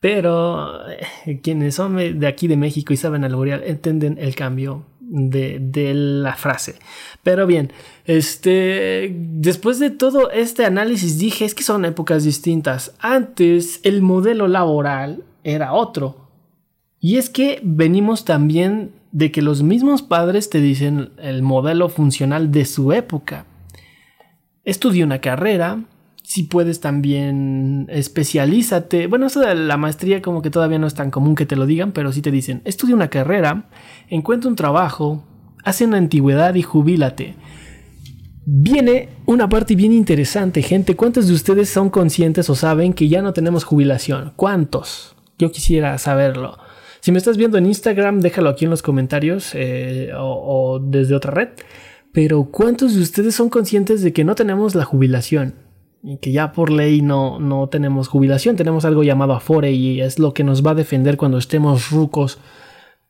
Pero 0.00 0.88
eh, 0.90 1.40
quienes 1.42 1.76
son 1.76 1.96
de 1.96 2.26
aquí 2.26 2.48
de 2.48 2.56
México 2.56 2.92
y 2.92 2.96
saben 2.96 3.24
alborear 3.24 3.62
entienden 3.64 4.18
el 4.18 4.34
cambio 4.34 4.84
de, 5.12 5.58
de, 5.60 5.92
la 5.94 6.34
frase. 6.34 6.76
Pero 7.22 7.46
bien, 7.46 7.70
este, 8.06 9.14
después 9.14 9.78
de 9.78 9.90
todo 9.90 10.30
este 10.30 10.64
análisis 10.64 11.18
dije 11.18 11.44
es 11.44 11.54
que 11.54 11.62
son 11.62 11.84
épocas 11.84 12.24
distintas. 12.24 12.94
Antes 12.98 13.80
el 13.82 14.00
modelo 14.00 14.48
laboral 14.48 15.22
era 15.44 15.74
otro. 15.74 16.28
Y 16.98 17.18
es 17.18 17.28
que 17.28 17.60
venimos 17.62 18.24
también 18.24 18.92
de 19.10 19.30
que 19.30 19.42
los 19.42 19.62
mismos 19.62 20.00
padres 20.00 20.48
te 20.48 20.60
dicen 20.60 21.10
el 21.18 21.42
modelo 21.42 21.90
funcional 21.90 22.50
de 22.50 22.64
su 22.64 22.92
época. 22.92 23.44
Estudia 24.64 25.04
una 25.04 25.20
carrera, 25.20 25.84
si 26.32 26.44
puedes 26.44 26.80
también 26.80 27.86
especialízate. 27.90 29.06
Bueno, 29.06 29.26
eso 29.26 29.40
de 29.40 29.54
la 29.54 29.76
maestría 29.76 30.22
como 30.22 30.40
que 30.40 30.48
todavía 30.48 30.78
no 30.78 30.86
es 30.86 30.94
tan 30.94 31.10
común 31.10 31.34
que 31.34 31.44
te 31.44 31.56
lo 31.56 31.66
digan, 31.66 31.92
pero 31.92 32.10
sí 32.10 32.22
te 32.22 32.30
dicen, 32.30 32.62
estudia 32.64 32.94
una 32.94 33.08
carrera, 33.08 33.68
encuentra 34.08 34.48
un 34.48 34.56
trabajo, 34.56 35.26
hace 35.62 35.84
una 35.84 35.98
antigüedad 35.98 36.54
y 36.54 36.62
jubílate. 36.62 37.34
Viene 38.46 39.10
una 39.26 39.46
parte 39.46 39.76
bien 39.76 39.92
interesante, 39.92 40.62
gente. 40.62 40.96
¿Cuántos 40.96 41.28
de 41.28 41.34
ustedes 41.34 41.68
son 41.68 41.90
conscientes 41.90 42.48
o 42.48 42.54
saben 42.54 42.94
que 42.94 43.08
ya 43.08 43.20
no 43.20 43.34
tenemos 43.34 43.64
jubilación? 43.64 44.32
¿Cuántos? 44.34 45.14
Yo 45.38 45.52
quisiera 45.52 45.98
saberlo. 45.98 46.56
Si 47.00 47.12
me 47.12 47.18
estás 47.18 47.36
viendo 47.36 47.58
en 47.58 47.66
Instagram, 47.66 48.20
déjalo 48.20 48.48
aquí 48.48 48.64
en 48.64 48.70
los 48.70 48.80
comentarios 48.80 49.50
eh, 49.52 50.12
o 50.16 50.80
desde 50.82 51.14
otra 51.14 51.32
red. 51.32 51.48
Pero 52.10 52.44
¿cuántos 52.44 52.94
de 52.94 53.02
ustedes 53.02 53.34
son 53.34 53.50
conscientes 53.50 54.00
de 54.00 54.14
que 54.14 54.24
no 54.24 54.34
tenemos 54.34 54.74
la 54.74 54.86
jubilación? 54.86 55.61
Que 56.20 56.32
ya 56.32 56.52
por 56.52 56.70
ley 56.70 57.00
no, 57.00 57.38
no 57.38 57.68
tenemos 57.68 58.08
jubilación, 58.08 58.56
tenemos 58.56 58.84
algo 58.84 59.04
llamado 59.04 59.34
Afore 59.34 59.70
y 59.70 60.00
es 60.00 60.18
lo 60.18 60.34
que 60.34 60.42
nos 60.42 60.66
va 60.66 60.72
a 60.72 60.74
defender 60.74 61.16
cuando 61.16 61.38
estemos 61.38 61.90
rucos. 61.90 62.38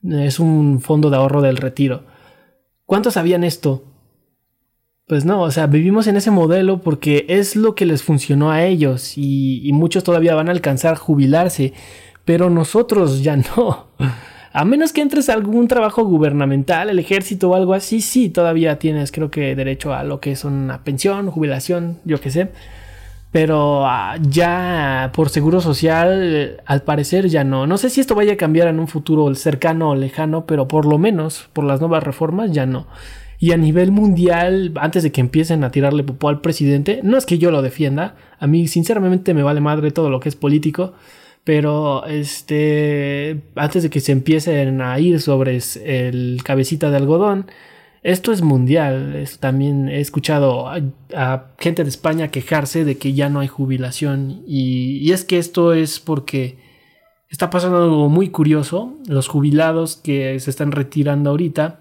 Es 0.02 0.38
un 0.38 0.80
fondo 0.80 1.08
de 1.08 1.16
ahorro 1.16 1.40
del 1.40 1.56
retiro. 1.56 2.04
¿Cuántos 2.84 3.14
sabían 3.14 3.44
esto? 3.44 3.84
Pues 5.06 5.24
no, 5.24 5.42
o 5.42 5.50
sea, 5.50 5.66
vivimos 5.66 6.06
en 6.06 6.16
ese 6.16 6.30
modelo 6.30 6.82
porque 6.82 7.24
es 7.28 7.56
lo 7.56 7.74
que 7.74 7.86
les 7.86 8.02
funcionó 8.02 8.50
a 8.50 8.64
ellos 8.64 9.16
y, 9.16 9.66
y 9.66 9.72
muchos 9.72 10.04
todavía 10.04 10.34
van 10.34 10.48
a 10.48 10.52
alcanzar 10.52 10.96
jubilarse, 10.96 11.72
pero 12.24 12.50
nosotros 12.50 13.22
ya 13.22 13.36
no. 13.36 13.88
A 14.54 14.66
menos 14.66 14.92
que 14.92 15.00
entres 15.00 15.30
a 15.30 15.32
algún 15.32 15.66
trabajo 15.66 16.04
gubernamental, 16.04 16.90
el 16.90 16.98
ejército 16.98 17.48
o 17.48 17.54
algo 17.54 17.72
así, 17.72 18.02
sí, 18.02 18.28
todavía 18.28 18.78
tienes 18.78 19.10
creo 19.10 19.30
que 19.30 19.56
derecho 19.56 19.94
a 19.94 20.04
lo 20.04 20.20
que 20.20 20.32
es 20.32 20.44
una 20.44 20.84
pensión, 20.84 21.30
jubilación, 21.30 22.00
yo 22.04 22.20
qué 22.20 22.30
sé. 22.30 22.50
Pero 23.32 23.86
ah, 23.86 24.16
ya 24.20 25.10
por 25.14 25.30
seguro 25.30 25.62
social, 25.62 26.60
al 26.66 26.82
parecer 26.82 27.28
ya 27.28 27.44
no. 27.44 27.66
No 27.66 27.78
sé 27.78 27.88
si 27.88 28.00
esto 28.00 28.14
vaya 28.14 28.34
a 28.34 28.36
cambiar 28.36 28.68
en 28.68 28.78
un 28.78 28.88
futuro 28.88 29.34
cercano 29.34 29.90
o 29.90 29.94
lejano, 29.94 30.44
pero 30.44 30.68
por 30.68 30.84
lo 30.84 30.98
menos 30.98 31.48
por 31.54 31.64
las 31.64 31.80
nuevas 31.80 32.04
reformas 32.04 32.52
ya 32.52 32.66
no. 32.66 32.86
Y 33.38 33.52
a 33.52 33.56
nivel 33.56 33.90
mundial, 33.90 34.72
antes 34.76 35.02
de 35.02 35.10
que 35.10 35.22
empiecen 35.22 35.64
a 35.64 35.70
tirarle 35.70 36.04
popó 36.04 36.28
al 36.28 36.42
presidente, 36.42 37.00
no 37.02 37.16
es 37.16 37.26
que 37.26 37.38
yo 37.38 37.50
lo 37.50 37.62
defienda, 37.62 38.14
a 38.38 38.46
mí 38.46 38.68
sinceramente 38.68 39.34
me 39.34 39.42
vale 39.42 39.60
madre 39.60 39.90
todo 39.90 40.10
lo 40.10 40.20
que 40.20 40.28
es 40.28 40.36
político, 40.36 40.92
pero 41.42 42.06
este, 42.06 43.40
antes 43.56 43.82
de 43.82 43.90
que 43.90 43.98
se 43.98 44.12
empiecen 44.12 44.80
a 44.80 45.00
ir 45.00 45.20
sobre 45.20 45.58
el 45.84 46.40
cabecita 46.44 46.90
de 46.90 46.96
algodón, 46.98 47.46
esto 48.02 48.32
es 48.32 48.42
mundial. 48.42 49.28
también 49.40 49.88
he 49.88 50.00
escuchado 50.00 50.68
a, 50.68 51.46
gente 51.58 51.84
de 51.84 51.88
España 51.88 52.28
quejarse 52.28 52.84
de 52.84 52.98
que 52.98 53.14
ya 53.14 53.28
no 53.28 53.40
hay 53.40 53.48
jubilación. 53.48 54.42
Y, 54.46 55.10
es 55.12 55.24
que 55.24 55.38
esto 55.38 55.72
es 55.72 56.00
porque 56.00 56.58
está 57.28 57.50
pasando 57.50 57.82
algo 57.82 58.08
muy 58.08 58.30
curioso. 58.30 58.96
Los 59.06 59.28
jubilados 59.28 59.96
que 59.96 60.38
se 60.40 60.50
están 60.50 60.72
retirando 60.72 61.30
ahorita 61.30 61.80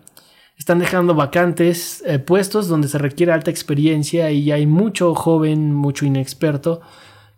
están 0.58 0.78
dejando 0.80 1.16
vacantes 1.16 2.04
eh, 2.06 2.20
puestos 2.20 2.68
donde 2.68 2.88
se 2.88 3.00
requiere 3.00 3.32
alta 3.32 3.50
experiencia 3.50 4.32
y 4.32 4.52
hay 4.52 4.68
mucho 4.68 5.16
joven, 5.16 5.74
mucho 5.74 6.06
inexperto 6.06 6.82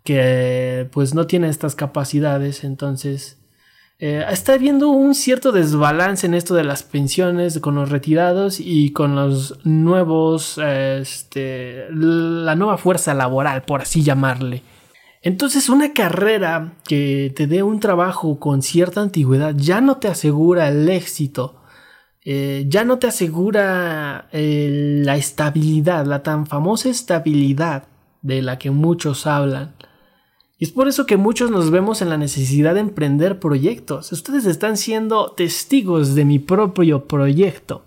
que 0.04 0.88
pues 0.92 1.14
no 1.14 1.26
tiene 1.26 1.48
estas 1.48 1.74
capacidades, 1.74 2.62
entonces 2.64 3.38
eh, 4.06 4.22
está 4.30 4.52
habiendo 4.52 4.90
un 4.90 5.14
cierto 5.14 5.50
desbalance 5.50 6.26
en 6.26 6.34
esto 6.34 6.54
de 6.54 6.62
las 6.62 6.82
pensiones 6.82 7.58
con 7.60 7.76
los 7.76 7.88
retirados 7.88 8.60
y 8.60 8.90
con 8.90 9.14
los 9.14 9.58
nuevos, 9.64 10.58
este, 10.58 11.86
la 11.88 12.54
nueva 12.54 12.76
fuerza 12.76 13.14
laboral, 13.14 13.62
por 13.62 13.80
así 13.80 14.02
llamarle. 14.02 14.62
Entonces 15.22 15.70
una 15.70 15.94
carrera 15.94 16.74
que 16.86 17.32
te 17.34 17.46
dé 17.46 17.62
un 17.62 17.80
trabajo 17.80 18.38
con 18.38 18.60
cierta 18.60 19.00
antigüedad 19.00 19.54
ya 19.56 19.80
no 19.80 19.96
te 19.96 20.08
asegura 20.08 20.68
el 20.68 20.86
éxito, 20.90 21.62
eh, 22.26 22.66
ya 22.68 22.84
no 22.84 22.98
te 22.98 23.06
asegura 23.06 24.28
eh, 24.32 25.00
la 25.02 25.16
estabilidad, 25.16 26.04
la 26.04 26.22
tan 26.22 26.46
famosa 26.46 26.90
estabilidad 26.90 27.84
de 28.20 28.42
la 28.42 28.58
que 28.58 28.70
muchos 28.70 29.26
hablan. 29.26 29.72
Y 30.58 30.64
es 30.64 30.70
por 30.70 30.86
eso 30.86 31.06
que 31.06 31.16
muchos 31.16 31.50
nos 31.50 31.70
vemos 31.70 32.00
en 32.00 32.08
la 32.08 32.16
necesidad 32.16 32.74
de 32.74 32.80
emprender 32.80 33.40
proyectos. 33.40 34.12
Ustedes 34.12 34.46
están 34.46 34.76
siendo 34.76 35.32
testigos 35.32 36.14
de 36.14 36.24
mi 36.24 36.38
propio 36.38 37.06
proyecto. 37.06 37.84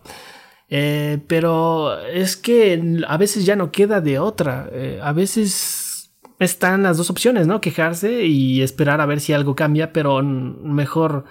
Eh, 0.69 1.19
pero 1.27 1.97
es 2.01 2.35
que 2.35 3.01
a 3.07 3.17
veces 3.17 3.45
ya 3.45 3.55
no 3.55 3.71
queda 3.71 4.01
de 4.01 4.19
otra. 4.19 4.69
Eh, 4.73 4.99
a 5.01 5.13
veces 5.13 6.11
están 6.39 6.83
las 6.83 6.97
dos 6.97 7.09
opciones, 7.09 7.47
¿no? 7.47 7.61
Quejarse 7.61 8.25
y 8.25 8.61
esperar 8.61 9.01
a 9.01 9.05
ver 9.05 9.21
si 9.21 9.33
algo 9.33 9.55
cambia, 9.55 9.93
pero 9.93 10.21
mejor 10.21 11.23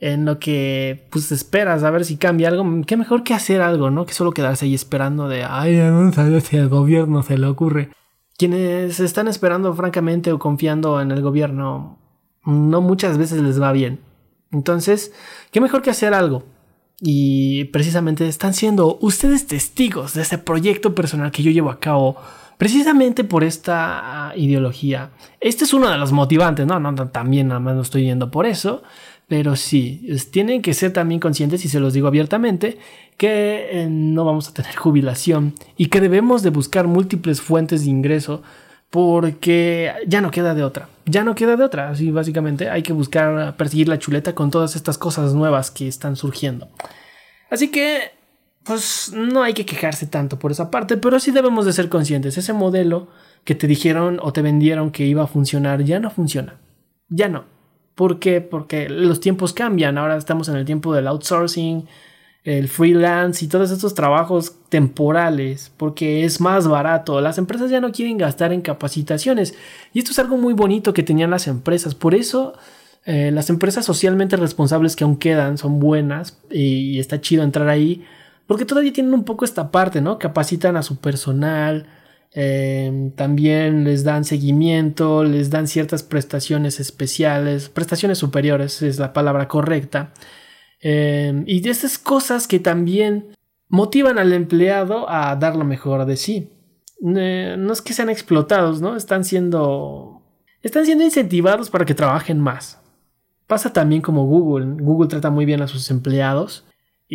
en 0.00 0.26
lo 0.26 0.38
que 0.38 1.06
pues 1.10 1.32
esperas 1.32 1.82
a 1.82 1.90
ver 1.90 2.04
si 2.04 2.18
cambia 2.18 2.48
algo, 2.48 2.82
qué 2.86 2.96
mejor 2.96 3.24
que 3.24 3.32
hacer 3.32 3.62
algo, 3.62 3.90
¿no? 3.90 4.04
Que 4.04 4.12
solo 4.12 4.32
quedarse 4.32 4.66
ahí 4.66 4.74
esperando 4.74 5.28
de, 5.28 5.44
ay, 5.44 5.76
no 5.76 6.12
sé 6.12 6.40
si 6.42 6.58
al 6.58 6.68
gobierno 6.68 7.22
se 7.22 7.38
le 7.38 7.46
ocurre. 7.46 7.90
Quienes 8.36 8.98
están 9.00 9.28
esperando 9.28 9.72
francamente 9.74 10.32
o 10.32 10.38
confiando 10.38 11.00
en 11.00 11.10
el 11.10 11.22
gobierno, 11.22 11.98
no 12.44 12.80
muchas 12.80 13.18
veces 13.18 13.40
les 13.40 13.60
va 13.60 13.72
bien. 13.72 14.00
Entonces, 14.50 15.12
¿qué 15.50 15.60
mejor 15.60 15.82
que 15.82 15.90
hacer 15.90 16.14
algo? 16.14 16.44
Y 17.00 17.64
precisamente 17.66 18.26
están 18.28 18.54
siendo 18.54 18.98
ustedes 19.00 19.46
testigos 19.46 20.14
de 20.14 20.22
ese 20.22 20.38
proyecto 20.38 20.94
personal 20.94 21.30
que 21.30 21.42
yo 21.42 21.50
llevo 21.50 21.70
a 21.70 21.80
cabo 21.80 22.16
precisamente 22.56 23.24
por 23.24 23.44
esta 23.44 24.32
ideología. 24.36 25.10
Este 25.40 25.64
es 25.64 25.74
uno 25.74 25.90
de 25.90 25.98
los 25.98 26.12
motivantes, 26.12 26.66
no, 26.66 26.78
no, 26.78 26.94
también 27.08 27.48
nada 27.48 27.60
más 27.60 27.74
no 27.74 27.82
estoy 27.82 28.04
yendo 28.04 28.30
por 28.30 28.46
eso, 28.46 28.82
pero 29.28 29.56
sí, 29.56 30.06
tienen 30.30 30.62
que 30.62 30.74
ser 30.74 30.92
también 30.92 31.20
conscientes, 31.20 31.64
y 31.64 31.68
se 31.68 31.80
los 31.80 31.92
digo 31.94 32.08
abiertamente, 32.08 32.78
que 33.16 33.68
eh, 33.70 33.88
no 33.90 34.24
vamos 34.24 34.48
a 34.48 34.54
tener 34.54 34.74
jubilación 34.76 35.54
y 35.76 35.86
que 35.86 36.00
debemos 36.00 36.42
de 36.42 36.50
buscar 36.50 36.86
múltiples 36.86 37.40
fuentes 37.40 37.84
de 37.84 37.90
ingreso 37.90 38.42
porque 38.90 39.92
ya 40.06 40.20
no 40.20 40.30
queda 40.30 40.54
de 40.54 40.62
otra. 40.62 40.88
Ya 41.04 41.24
no 41.24 41.34
queda 41.34 41.56
de 41.56 41.64
otra. 41.64 41.90
Así 41.90 42.12
básicamente 42.12 42.70
hay 42.70 42.82
que 42.82 42.92
buscar 42.92 43.56
perseguir 43.56 43.88
la 43.88 43.98
chuleta 43.98 44.36
con 44.36 44.52
todas 44.52 44.76
estas 44.76 44.98
cosas 44.98 45.34
nuevas 45.34 45.72
que 45.72 45.88
están 45.88 46.14
surgiendo. 46.14 46.68
Así 47.50 47.72
que 47.72 48.12
pues 48.62 49.12
no 49.12 49.42
hay 49.42 49.52
que 49.52 49.66
quejarse 49.66 50.06
tanto 50.06 50.38
por 50.38 50.52
esa 50.52 50.70
parte, 50.70 50.96
pero 50.96 51.18
sí 51.18 51.32
debemos 51.32 51.66
de 51.66 51.72
ser 51.72 51.88
conscientes. 51.88 52.38
Ese 52.38 52.52
modelo 52.52 53.08
que 53.44 53.54
te 53.54 53.66
dijeron 53.66 54.18
o 54.22 54.32
te 54.32 54.42
vendieron 54.42 54.90
que 54.90 55.04
iba 55.04 55.24
a 55.24 55.26
funcionar 55.26 55.82
ya 55.82 55.98
no 55.98 56.10
funciona. 56.10 56.60
Ya 57.08 57.28
no. 57.28 57.53
¿Por 57.94 58.18
qué? 58.18 58.40
Porque 58.40 58.88
los 58.88 59.20
tiempos 59.20 59.52
cambian. 59.52 59.98
Ahora 59.98 60.16
estamos 60.16 60.48
en 60.48 60.56
el 60.56 60.64
tiempo 60.64 60.94
del 60.94 61.06
outsourcing, 61.06 61.86
el 62.44 62.68
freelance 62.68 63.44
y 63.44 63.48
todos 63.48 63.70
estos 63.70 63.94
trabajos 63.94 64.56
temporales, 64.68 65.72
porque 65.76 66.24
es 66.24 66.40
más 66.40 66.66
barato. 66.66 67.20
Las 67.20 67.38
empresas 67.38 67.70
ya 67.70 67.80
no 67.80 67.92
quieren 67.92 68.18
gastar 68.18 68.52
en 68.52 68.60
capacitaciones. 68.60 69.54
Y 69.92 70.00
esto 70.00 70.10
es 70.10 70.18
algo 70.18 70.36
muy 70.36 70.54
bonito 70.54 70.92
que 70.92 71.02
tenían 71.02 71.30
las 71.30 71.46
empresas. 71.46 71.94
Por 71.94 72.14
eso 72.14 72.54
eh, 73.04 73.30
las 73.32 73.50
empresas 73.50 73.84
socialmente 73.84 74.36
responsables 74.36 74.96
que 74.96 75.04
aún 75.04 75.16
quedan 75.16 75.58
son 75.58 75.78
buenas 75.78 76.38
y 76.50 76.98
está 76.98 77.20
chido 77.20 77.42
entrar 77.42 77.68
ahí 77.68 78.04
porque 78.46 78.64
todavía 78.64 78.92
tienen 78.92 79.14
un 79.14 79.24
poco 79.24 79.44
esta 79.44 79.70
parte, 79.70 80.00
¿no? 80.00 80.18
Capacitan 80.18 80.76
a 80.76 80.82
su 80.82 80.96
personal, 80.96 81.86
em, 82.34 83.12
también 83.12 83.84
les 83.84 84.04
dan 84.04 84.24
seguimiento, 84.24 85.24
les 85.24 85.50
dan 85.50 85.68
ciertas 85.68 86.02
prestaciones 86.02 86.80
especiales, 86.80 87.68
prestaciones 87.68 88.18
superiores 88.18 88.82
es 88.82 88.98
la 88.98 89.12
palabra 89.12 89.48
correcta. 89.48 90.12
Em, 90.80 91.44
y 91.46 91.60
de 91.60 91.70
esas 91.70 91.98
cosas 91.98 92.46
que 92.46 92.58
también 92.60 93.28
motivan 93.68 94.18
al 94.18 94.32
empleado 94.32 95.08
a 95.08 95.34
dar 95.36 95.56
lo 95.56 95.64
mejor 95.64 96.04
de 96.06 96.16
sí. 96.16 96.50
no 97.00 97.72
es 97.72 97.82
que 97.82 97.92
sean 97.92 98.10
explotados, 98.10 98.80
¿no? 98.80 98.96
Están 98.96 99.24
siendo, 99.24 100.22
están 100.62 100.86
siendo 100.86 101.04
incentivados 101.04 101.70
para 101.70 101.84
que 101.84 101.94
trabajen 101.94 102.40
más. 102.40 102.80
Pasa 103.46 103.72
también 103.72 104.02
como 104.02 104.26
Google. 104.26 104.82
Google 104.82 105.08
trata 105.08 105.30
muy 105.30 105.44
bien 105.44 105.60
a 105.62 105.68
sus 105.68 105.90
empleados 105.90 106.64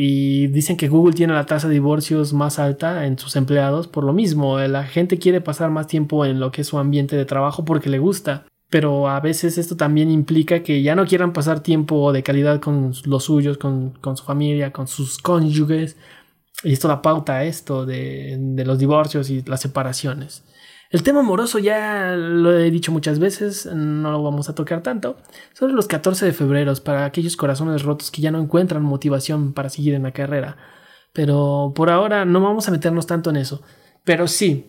y 0.01 0.47
dicen 0.47 0.77
que 0.77 0.87
Google 0.87 1.13
tiene 1.13 1.33
la 1.33 1.45
tasa 1.45 1.67
de 1.67 1.73
divorcios 1.73 2.31
más 2.31 2.57
alta 2.57 3.05
en 3.05 3.19
sus 3.19 3.35
empleados 3.35 3.89
por 3.89 4.05
lo 4.05 4.13
mismo. 4.13 4.57
La 4.57 4.85
gente 4.85 5.19
quiere 5.19 5.41
pasar 5.41 5.71
más 5.71 5.87
tiempo 5.87 6.23
en 6.23 6.39
lo 6.39 6.53
que 6.53 6.61
es 6.61 6.67
su 6.67 6.79
ambiente 6.79 7.17
de 7.17 7.25
trabajo 7.25 7.65
porque 7.65 7.89
le 7.89 7.99
gusta. 7.99 8.45
Pero 8.69 9.09
a 9.09 9.19
veces 9.19 9.57
esto 9.57 9.75
también 9.75 10.09
implica 10.09 10.63
que 10.63 10.81
ya 10.83 10.95
no 10.95 11.05
quieran 11.05 11.33
pasar 11.33 11.59
tiempo 11.59 12.13
de 12.13 12.23
calidad 12.23 12.61
con 12.61 12.93
los 13.03 13.25
suyos, 13.25 13.57
con, 13.57 13.91
su 14.15 14.23
familia, 14.23 14.71
con 14.71 14.87
sus 14.87 15.17
cónyuges. 15.17 15.97
Y 16.63 16.71
esto 16.71 16.87
da 16.87 17.01
pauta 17.01 17.33
a 17.33 17.43
esto 17.43 17.85
de, 17.85 18.37
de 18.39 18.63
los 18.63 18.79
divorcios 18.79 19.29
y 19.29 19.41
las 19.41 19.59
separaciones. 19.59 20.45
El 20.89 21.03
tema 21.03 21.19
amoroso 21.19 21.59
ya 21.59 22.15
lo 22.15 22.57
he 22.57 22.71
dicho 22.71 22.91
muchas 22.91 23.19
veces, 23.19 23.67
no 23.67 24.11
lo 24.11 24.23
vamos 24.23 24.49
a 24.49 24.55
tocar 24.55 24.81
tanto. 24.81 25.17
Sobre 25.53 25.73
los 25.73 25.87
14 25.87 26.25
de 26.25 26.33
febrero 26.33 26.73
para 26.83 27.05
aquellos 27.05 27.37
corazones 27.37 27.83
rotos 27.83 28.09
que 28.09 28.23
ya 28.23 28.31
no 28.31 28.41
encuentran 28.41 28.81
motivación 28.81 29.53
para 29.53 29.69
seguir 29.69 29.93
en 29.93 30.03
la 30.03 30.13
carrera. 30.13 30.57
Pero 31.13 31.73
por 31.75 31.91
ahora 31.91 32.25
no 32.25 32.41
vamos 32.41 32.67
a 32.67 32.71
meternos 32.71 33.05
tanto 33.05 33.29
en 33.29 33.35
eso. 33.35 33.61
Pero 34.03 34.27
sí, 34.27 34.65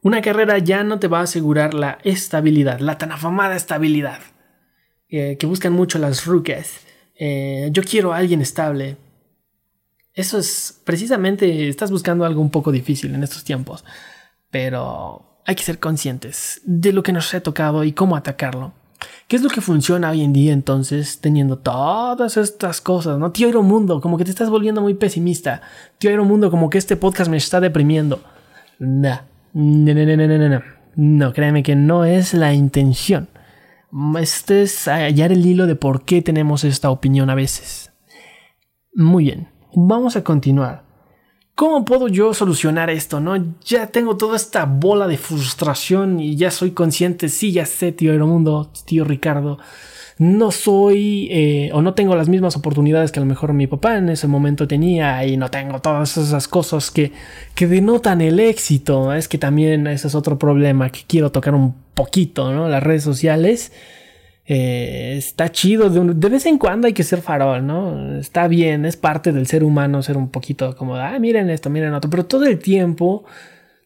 una 0.00 0.22
carrera 0.22 0.58
ya 0.58 0.84
no 0.84 1.00
te 1.00 1.08
va 1.08 1.18
a 1.18 1.24
asegurar 1.24 1.74
la 1.74 1.98
estabilidad, 2.04 2.78
la 2.78 2.96
tan 2.96 3.10
afamada 3.10 3.56
estabilidad 3.56 4.20
eh, 5.08 5.36
que 5.40 5.46
buscan 5.46 5.72
mucho 5.72 5.98
las 5.98 6.24
ruques. 6.24 6.86
Eh, 7.18 7.70
yo 7.72 7.82
quiero 7.82 8.12
a 8.12 8.18
alguien 8.18 8.42
estable. 8.42 8.96
Eso 10.14 10.38
es 10.38 10.80
precisamente, 10.84 11.68
estás 11.68 11.90
buscando 11.90 12.24
algo 12.24 12.40
un 12.40 12.50
poco 12.50 12.70
difícil 12.70 13.12
en 13.12 13.24
estos 13.24 13.42
tiempos 13.42 13.84
pero 14.56 15.20
hay 15.44 15.54
que 15.54 15.62
ser 15.62 15.78
conscientes 15.78 16.62
de 16.64 16.94
lo 16.94 17.02
que 17.02 17.12
nos 17.12 17.34
ha 17.34 17.40
tocado 17.42 17.84
y 17.84 17.92
cómo 17.92 18.16
atacarlo. 18.16 18.72
¿Qué 19.28 19.36
es 19.36 19.42
lo 19.42 19.50
que 19.50 19.60
funciona 19.60 20.08
hoy 20.08 20.22
en 20.22 20.32
día 20.32 20.54
entonces 20.54 21.20
teniendo 21.20 21.58
todas 21.58 22.38
estas 22.38 22.80
cosas? 22.80 23.18
¿No? 23.18 23.32
Tío 23.32 23.62
Mundo, 23.62 24.00
como 24.00 24.16
que 24.16 24.24
te 24.24 24.30
estás 24.30 24.48
volviendo 24.48 24.80
muy 24.80 24.94
pesimista. 24.94 25.60
Tío 25.98 26.24
Mundo, 26.24 26.50
como 26.50 26.70
que 26.70 26.78
este 26.78 26.96
podcast 26.96 27.30
me 27.30 27.36
está 27.36 27.60
deprimiendo. 27.60 28.22
No, 28.78 29.20
no, 29.52 31.32
créeme 31.34 31.62
que 31.62 31.76
no 31.76 32.06
es 32.06 32.32
la 32.32 32.54
intención. 32.54 33.28
Este 34.18 34.62
es 34.62 34.88
hallar 34.88 35.32
el 35.32 35.44
hilo 35.44 35.66
de 35.66 35.76
por 35.76 36.06
qué 36.06 36.22
tenemos 36.22 36.64
esta 36.64 36.88
opinión 36.88 37.28
a 37.28 37.34
veces. 37.34 37.92
Muy 38.94 39.24
bien, 39.24 39.48
vamos 39.74 40.16
a 40.16 40.24
continuar. 40.24 40.85
¿Cómo 41.56 41.86
puedo 41.86 42.08
yo 42.08 42.34
solucionar 42.34 42.90
esto? 42.90 43.18
¿No? 43.18 43.34
Ya 43.64 43.86
tengo 43.86 44.18
toda 44.18 44.36
esta 44.36 44.66
bola 44.66 45.08
de 45.08 45.16
frustración 45.16 46.20
y 46.20 46.36
ya 46.36 46.50
soy 46.50 46.72
consciente, 46.72 47.30
sí, 47.30 47.50
ya 47.50 47.64
sé, 47.64 47.92
tío 47.92 48.12
Aeromundo, 48.12 48.70
tío 48.84 49.04
Ricardo, 49.04 49.58
no 50.18 50.50
soy 50.50 51.28
eh, 51.30 51.70
o 51.72 51.80
no 51.80 51.94
tengo 51.94 52.14
las 52.14 52.28
mismas 52.28 52.56
oportunidades 52.56 53.10
que 53.10 53.20
a 53.20 53.22
lo 53.22 53.26
mejor 53.26 53.54
mi 53.54 53.66
papá 53.66 53.96
en 53.96 54.10
ese 54.10 54.26
momento 54.26 54.68
tenía 54.68 55.24
y 55.24 55.38
no 55.38 55.50
tengo 55.50 55.80
todas 55.80 56.18
esas 56.18 56.46
cosas 56.46 56.90
que, 56.90 57.12
que 57.54 57.66
denotan 57.66 58.20
el 58.20 58.38
éxito. 58.38 59.14
Es 59.14 59.26
que 59.26 59.38
también 59.38 59.86
ese 59.86 60.08
es 60.08 60.14
otro 60.14 60.38
problema 60.38 60.90
que 60.90 61.04
quiero 61.06 61.32
tocar 61.32 61.54
un 61.54 61.74
poquito, 61.94 62.52
¿no? 62.52 62.68
Las 62.68 62.82
redes 62.82 63.02
sociales 63.02 63.72
eh, 64.48 65.14
está 65.16 65.50
chido, 65.50 65.90
de, 65.90 66.28
vez 66.28 66.46
en 66.46 66.58
cuando 66.58 66.86
hay 66.86 66.92
que 66.92 67.02
ser 67.02 67.20
farol, 67.20 67.66
¿no? 67.66 68.16
Está 68.16 68.46
bien, 68.46 68.84
es 68.84 68.96
parte 68.96 69.32
del 69.32 69.48
ser 69.48 69.64
humano 69.64 70.02
ser 70.02 70.16
un 70.16 70.28
poquito 70.28 70.76
como, 70.76 70.94
ah, 70.94 71.18
miren 71.18 71.50
esto, 71.50 71.68
miren 71.68 71.92
otro, 71.94 72.08
pero 72.08 72.26
todo 72.26 72.44
el 72.46 72.60
tiempo, 72.60 73.24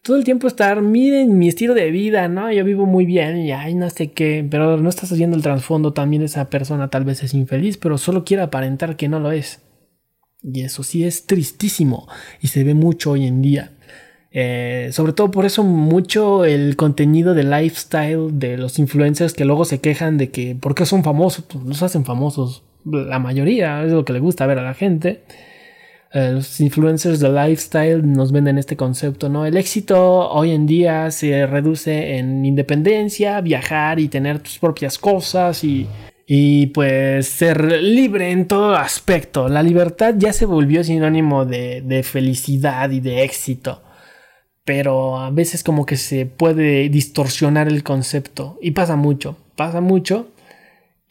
todo 0.03 0.17
el 0.17 0.23
tiempo 0.23 0.47
estar, 0.47 0.81
miren 0.83 1.37
mi 1.39 1.47
estilo 1.47 1.73
de 1.73 1.89
vida, 1.89 2.27
¿no? 2.27 2.51
Yo 2.51 2.63
vivo 2.63 2.85
muy 2.85 3.05
bien 3.05 3.37
y 3.39 3.51
ay, 3.51 3.73
no 3.73 3.89
sé 3.89 4.11
qué, 4.11 4.45
pero 4.49 4.77
no 4.77 4.89
estás 4.89 5.11
haciendo 5.11 5.35
el 5.35 5.41
trasfondo, 5.41 5.93
también 5.93 6.21
esa 6.21 6.49
persona 6.49 6.89
tal 6.89 7.05
vez 7.05 7.23
es 7.23 7.33
infeliz, 7.33 7.77
pero 7.77 7.97
solo 7.97 8.23
quiere 8.23 8.43
aparentar 8.43 8.97
que 8.97 9.09
no 9.09 9.19
lo 9.19 9.31
es. 9.31 9.61
Y 10.43 10.61
eso 10.61 10.83
sí 10.83 11.03
es 11.03 11.25
tristísimo 11.25 12.07
y 12.39 12.47
se 12.47 12.63
ve 12.63 12.73
mucho 12.75 13.11
hoy 13.11 13.25
en 13.25 13.41
día. 13.41 13.71
Eh, 14.33 14.89
sobre 14.93 15.11
todo 15.11 15.29
por 15.29 15.45
eso 15.45 15.63
mucho 15.63 16.45
el 16.45 16.77
contenido 16.77 17.33
de 17.33 17.43
lifestyle 17.43 18.39
de 18.39 18.55
los 18.55 18.79
influencers 18.79 19.33
que 19.33 19.43
luego 19.43 19.65
se 19.65 19.81
quejan 19.81 20.17
de 20.17 20.31
que 20.31 20.55
¿por 20.55 20.73
qué 20.73 20.85
son 20.85 21.03
famosos? 21.03 21.43
Pues 21.45 21.65
los 21.65 21.83
hacen 21.83 22.05
famosos. 22.05 22.63
La 22.85 23.19
mayoría 23.19 23.83
es 23.83 23.91
lo 23.91 24.05
que 24.05 24.13
le 24.13 24.19
gusta 24.19 24.45
ver 24.45 24.59
a 24.59 24.63
la 24.63 24.73
gente. 24.73 25.23
Eh, 26.13 26.31
los 26.33 26.59
influencers 26.61 27.19
de 27.19 27.29
lifestyle 27.29 28.01
nos 28.09 28.31
venden 28.31 28.57
este 28.57 28.75
concepto, 28.77 29.29
¿no? 29.29 29.45
El 29.45 29.57
éxito 29.57 30.29
hoy 30.29 30.51
en 30.51 30.65
día 30.65 31.11
se 31.11 31.45
reduce 31.45 32.17
en 32.17 32.45
independencia, 32.45 33.39
viajar 33.41 33.99
y 33.99 34.07
tener 34.07 34.39
tus 34.39 34.59
propias 34.59 34.97
cosas 34.97 35.63
y, 35.63 35.87
y 36.25 36.67
pues 36.67 37.27
ser 37.27 37.81
libre 37.81 38.31
en 38.31 38.47
todo 38.47 38.75
aspecto. 38.75 39.47
La 39.49 39.63
libertad 39.63 40.15
ya 40.17 40.33
se 40.33 40.45
volvió 40.45 40.83
sinónimo 40.83 41.45
de, 41.45 41.81
de 41.81 42.03
felicidad 42.03 42.89
y 42.91 43.01
de 43.01 43.23
éxito 43.23 43.81
pero 44.63 45.19
a 45.19 45.31
veces 45.31 45.63
como 45.63 45.85
que 45.85 45.97
se 45.97 46.25
puede 46.25 46.89
distorsionar 46.89 47.67
el 47.67 47.83
concepto 47.83 48.57
y 48.61 48.71
pasa 48.71 48.95
mucho, 48.95 49.37
pasa 49.55 49.81
mucho. 49.81 50.29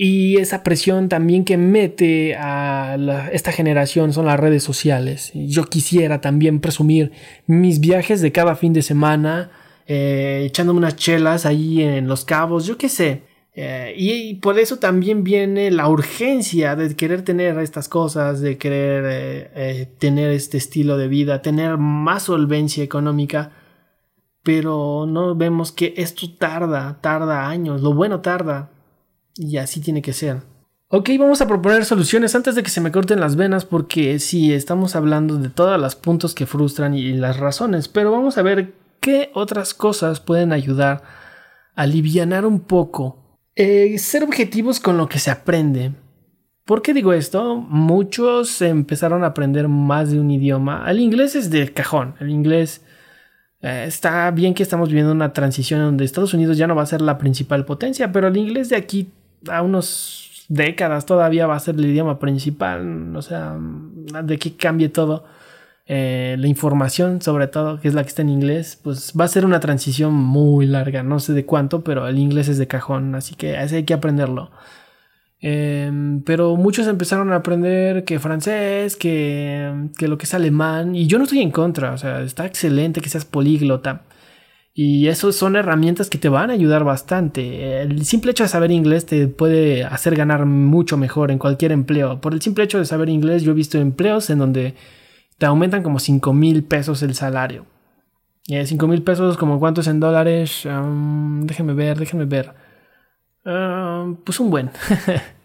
Y 0.02 0.38
esa 0.38 0.62
presión 0.62 1.10
también 1.10 1.44
que 1.44 1.58
mete 1.58 2.34
a 2.34 2.96
esta 3.32 3.52
generación 3.52 4.14
son 4.14 4.24
las 4.24 4.40
redes 4.40 4.62
sociales. 4.62 5.30
Yo 5.34 5.64
quisiera 5.64 6.22
también 6.22 6.60
presumir 6.60 7.12
mis 7.46 7.80
viajes 7.80 8.22
de 8.22 8.32
cada 8.32 8.56
fin 8.56 8.72
de 8.72 8.80
semana, 8.80 9.50
eh, 9.86 10.44
echándome 10.46 10.78
unas 10.78 10.96
chelas 10.96 11.44
ahí 11.44 11.82
en 11.82 12.08
Los 12.08 12.24
Cabos, 12.24 12.64
yo 12.64 12.78
qué 12.78 12.88
sé. 12.88 13.29
Eh, 13.52 13.94
y, 13.96 14.34
por 14.36 14.58
eso 14.58 14.78
también 14.78 15.24
viene 15.24 15.70
la 15.70 15.88
urgencia 15.88 16.76
de 16.76 16.94
querer 16.94 17.22
tener 17.22 17.58
estas 17.58 17.88
cosas, 17.88 18.40
de 18.40 18.56
querer 18.58 19.04
eh, 19.06 19.50
eh, 19.54 19.86
tener 19.98 20.30
este 20.30 20.56
estilo 20.56 20.96
de 20.96 21.08
vida, 21.08 21.42
tener 21.42 21.76
más 21.76 22.24
solvencia 22.24 22.84
económica, 22.84 23.52
pero 24.44 25.04
no 25.06 25.34
vemos 25.34 25.72
que 25.72 25.94
esto 25.96 26.26
tarda, 26.38 27.00
tarda 27.00 27.48
años, 27.48 27.82
lo 27.82 27.92
bueno 27.92 28.20
tarda, 28.20 28.70
y 29.34 29.56
así 29.56 29.80
tiene 29.80 30.00
que 30.00 30.12
ser. 30.12 30.42
Ok, 30.88 31.10
vamos 31.18 31.40
a 31.40 31.46
proponer 31.46 31.84
soluciones 31.84 32.34
antes 32.34 32.54
de 32.54 32.62
que 32.62 32.70
se 32.70 32.80
me 32.80 32.90
corten 32.90 33.20
las 33.20 33.36
venas 33.36 33.64
porque 33.64 34.18
sí, 34.18 34.52
estamos 34.52 34.96
hablando 34.96 35.36
de 35.38 35.48
todos 35.48 35.80
los 35.80 35.96
puntos 35.96 36.34
que 36.34 36.46
frustran 36.46 36.94
y 36.94 37.12
las 37.12 37.38
razones, 37.38 37.88
pero 37.88 38.10
vamos 38.10 38.38
a 38.38 38.42
ver 38.42 38.74
qué 39.00 39.30
otras 39.34 39.74
cosas 39.74 40.20
pueden 40.20 40.52
ayudar 40.52 41.02
a 41.76 41.82
aliviar 41.82 42.44
un 42.44 42.60
poco 42.60 43.29
eh, 43.56 43.98
ser 43.98 44.22
objetivos 44.22 44.80
con 44.80 44.96
lo 44.96 45.08
que 45.08 45.18
se 45.18 45.30
aprende. 45.30 45.92
¿Por 46.64 46.82
qué 46.82 46.94
digo 46.94 47.12
esto? 47.12 47.56
Muchos 47.56 48.62
empezaron 48.62 49.24
a 49.24 49.28
aprender 49.28 49.68
más 49.68 50.10
de 50.10 50.20
un 50.20 50.30
idioma. 50.30 50.84
El 50.88 51.00
inglés 51.00 51.34
es 51.34 51.50
de 51.50 51.72
cajón. 51.72 52.14
El 52.20 52.30
inglés 52.30 52.84
eh, 53.60 53.84
está 53.88 54.30
bien 54.30 54.54
que 54.54 54.62
estamos 54.62 54.88
viviendo 54.88 55.12
una 55.12 55.32
transición 55.32 55.80
donde 55.80 56.04
Estados 56.04 56.32
Unidos 56.32 56.56
ya 56.58 56.66
no 56.66 56.76
va 56.76 56.82
a 56.82 56.86
ser 56.86 57.00
la 57.00 57.18
principal 57.18 57.64
potencia, 57.64 58.12
pero 58.12 58.28
el 58.28 58.36
inglés 58.36 58.68
de 58.68 58.76
aquí 58.76 59.10
a 59.48 59.62
unos 59.62 60.46
décadas 60.48 61.06
todavía 61.06 61.46
va 61.46 61.56
a 61.56 61.60
ser 61.60 61.74
el 61.74 61.86
idioma 61.86 62.18
principal. 62.18 63.16
O 63.16 63.22
sea, 63.22 63.56
de 63.58 64.38
que 64.38 64.54
cambie 64.54 64.88
todo. 64.88 65.24
Eh, 65.86 66.36
la 66.38 66.46
información, 66.46 67.20
sobre 67.20 67.48
todo, 67.48 67.80
que 67.80 67.88
es 67.88 67.94
la 67.94 68.02
que 68.02 68.08
está 68.10 68.22
en 68.22 68.28
inglés, 68.28 68.78
pues 68.82 69.12
va 69.18 69.24
a 69.24 69.28
ser 69.28 69.44
una 69.44 69.60
transición 69.60 70.14
muy 70.14 70.66
larga, 70.66 71.02
no 71.02 71.18
sé 71.18 71.32
de 71.32 71.44
cuánto, 71.44 71.82
pero 71.82 72.06
el 72.06 72.18
inglés 72.18 72.48
es 72.48 72.58
de 72.58 72.68
cajón, 72.68 73.14
así 73.16 73.34
que 73.34 73.56
así 73.56 73.76
hay 73.76 73.84
que 73.84 73.94
aprenderlo. 73.94 74.50
Em, 75.42 76.22
pero 76.22 76.56
muchos 76.56 76.86
empezaron 76.86 77.32
a 77.32 77.36
aprender 77.36 78.04
que 78.04 78.18
francés, 78.18 78.96
que, 78.96 79.88
que 79.96 80.06
lo 80.08 80.18
que 80.18 80.24
es 80.26 80.34
alemán, 80.34 80.94
y 80.94 81.06
yo 81.06 81.18
no 81.18 81.24
estoy 81.24 81.40
en 81.40 81.50
contra, 81.50 81.92
o 81.92 81.98
sea, 81.98 82.20
está 82.22 82.46
excelente 82.46 83.00
que 83.00 83.08
seas 83.08 83.24
políglota. 83.24 84.02
Y 84.72 85.08
eso 85.08 85.32
son 85.32 85.56
herramientas 85.56 86.08
que 86.08 86.18
te 86.18 86.28
van 86.28 86.50
a 86.50 86.52
ayudar 86.54 86.84
bastante. 86.84 87.82
El 87.82 88.04
simple 88.04 88.30
hecho 88.30 88.44
de 88.44 88.48
saber 88.48 88.70
inglés 88.70 89.04
te 89.04 89.26
puede 89.28 89.84
hacer 89.84 90.14
ganar 90.16 90.46
mucho 90.46 90.96
mejor 90.96 91.30
en 91.30 91.38
cualquier 91.38 91.72
empleo. 91.72 92.20
Por 92.20 92.32
el 92.34 92.40
simple 92.40 92.64
hecho 92.64 92.78
de 92.78 92.86
saber 92.86 93.08
inglés, 93.08 93.42
yo 93.42 93.50
he 93.52 93.54
visto 93.54 93.78
empleos 93.78 94.30
en 94.30 94.38
donde 94.38 94.74
te 95.40 95.46
aumentan 95.46 95.82
como 95.82 95.98
5 95.98 96.34
mil 96.34 96.64
pesos 96.64 97.02
el 97.02 97.14
salario. 97.14 97.64
Eh, 98.46 98.66
5 98.66 98.86
mil 98.86 99.02
pesos, 99.02 99.38
como 99.38 99.58
cuántos 99.58 99.86
en 99.86 99.98
dólares. 99.98 100.66
Um, 100.66 101.46
déjenme 101.46 101.72
ver, 101.72 101.98
déjenme 101.98 102.26
ver. 102.26 102.52
Um, 103.46 104.16
pues 104.16 104.38
un 104.38 104.50
buen. 104.50 104.70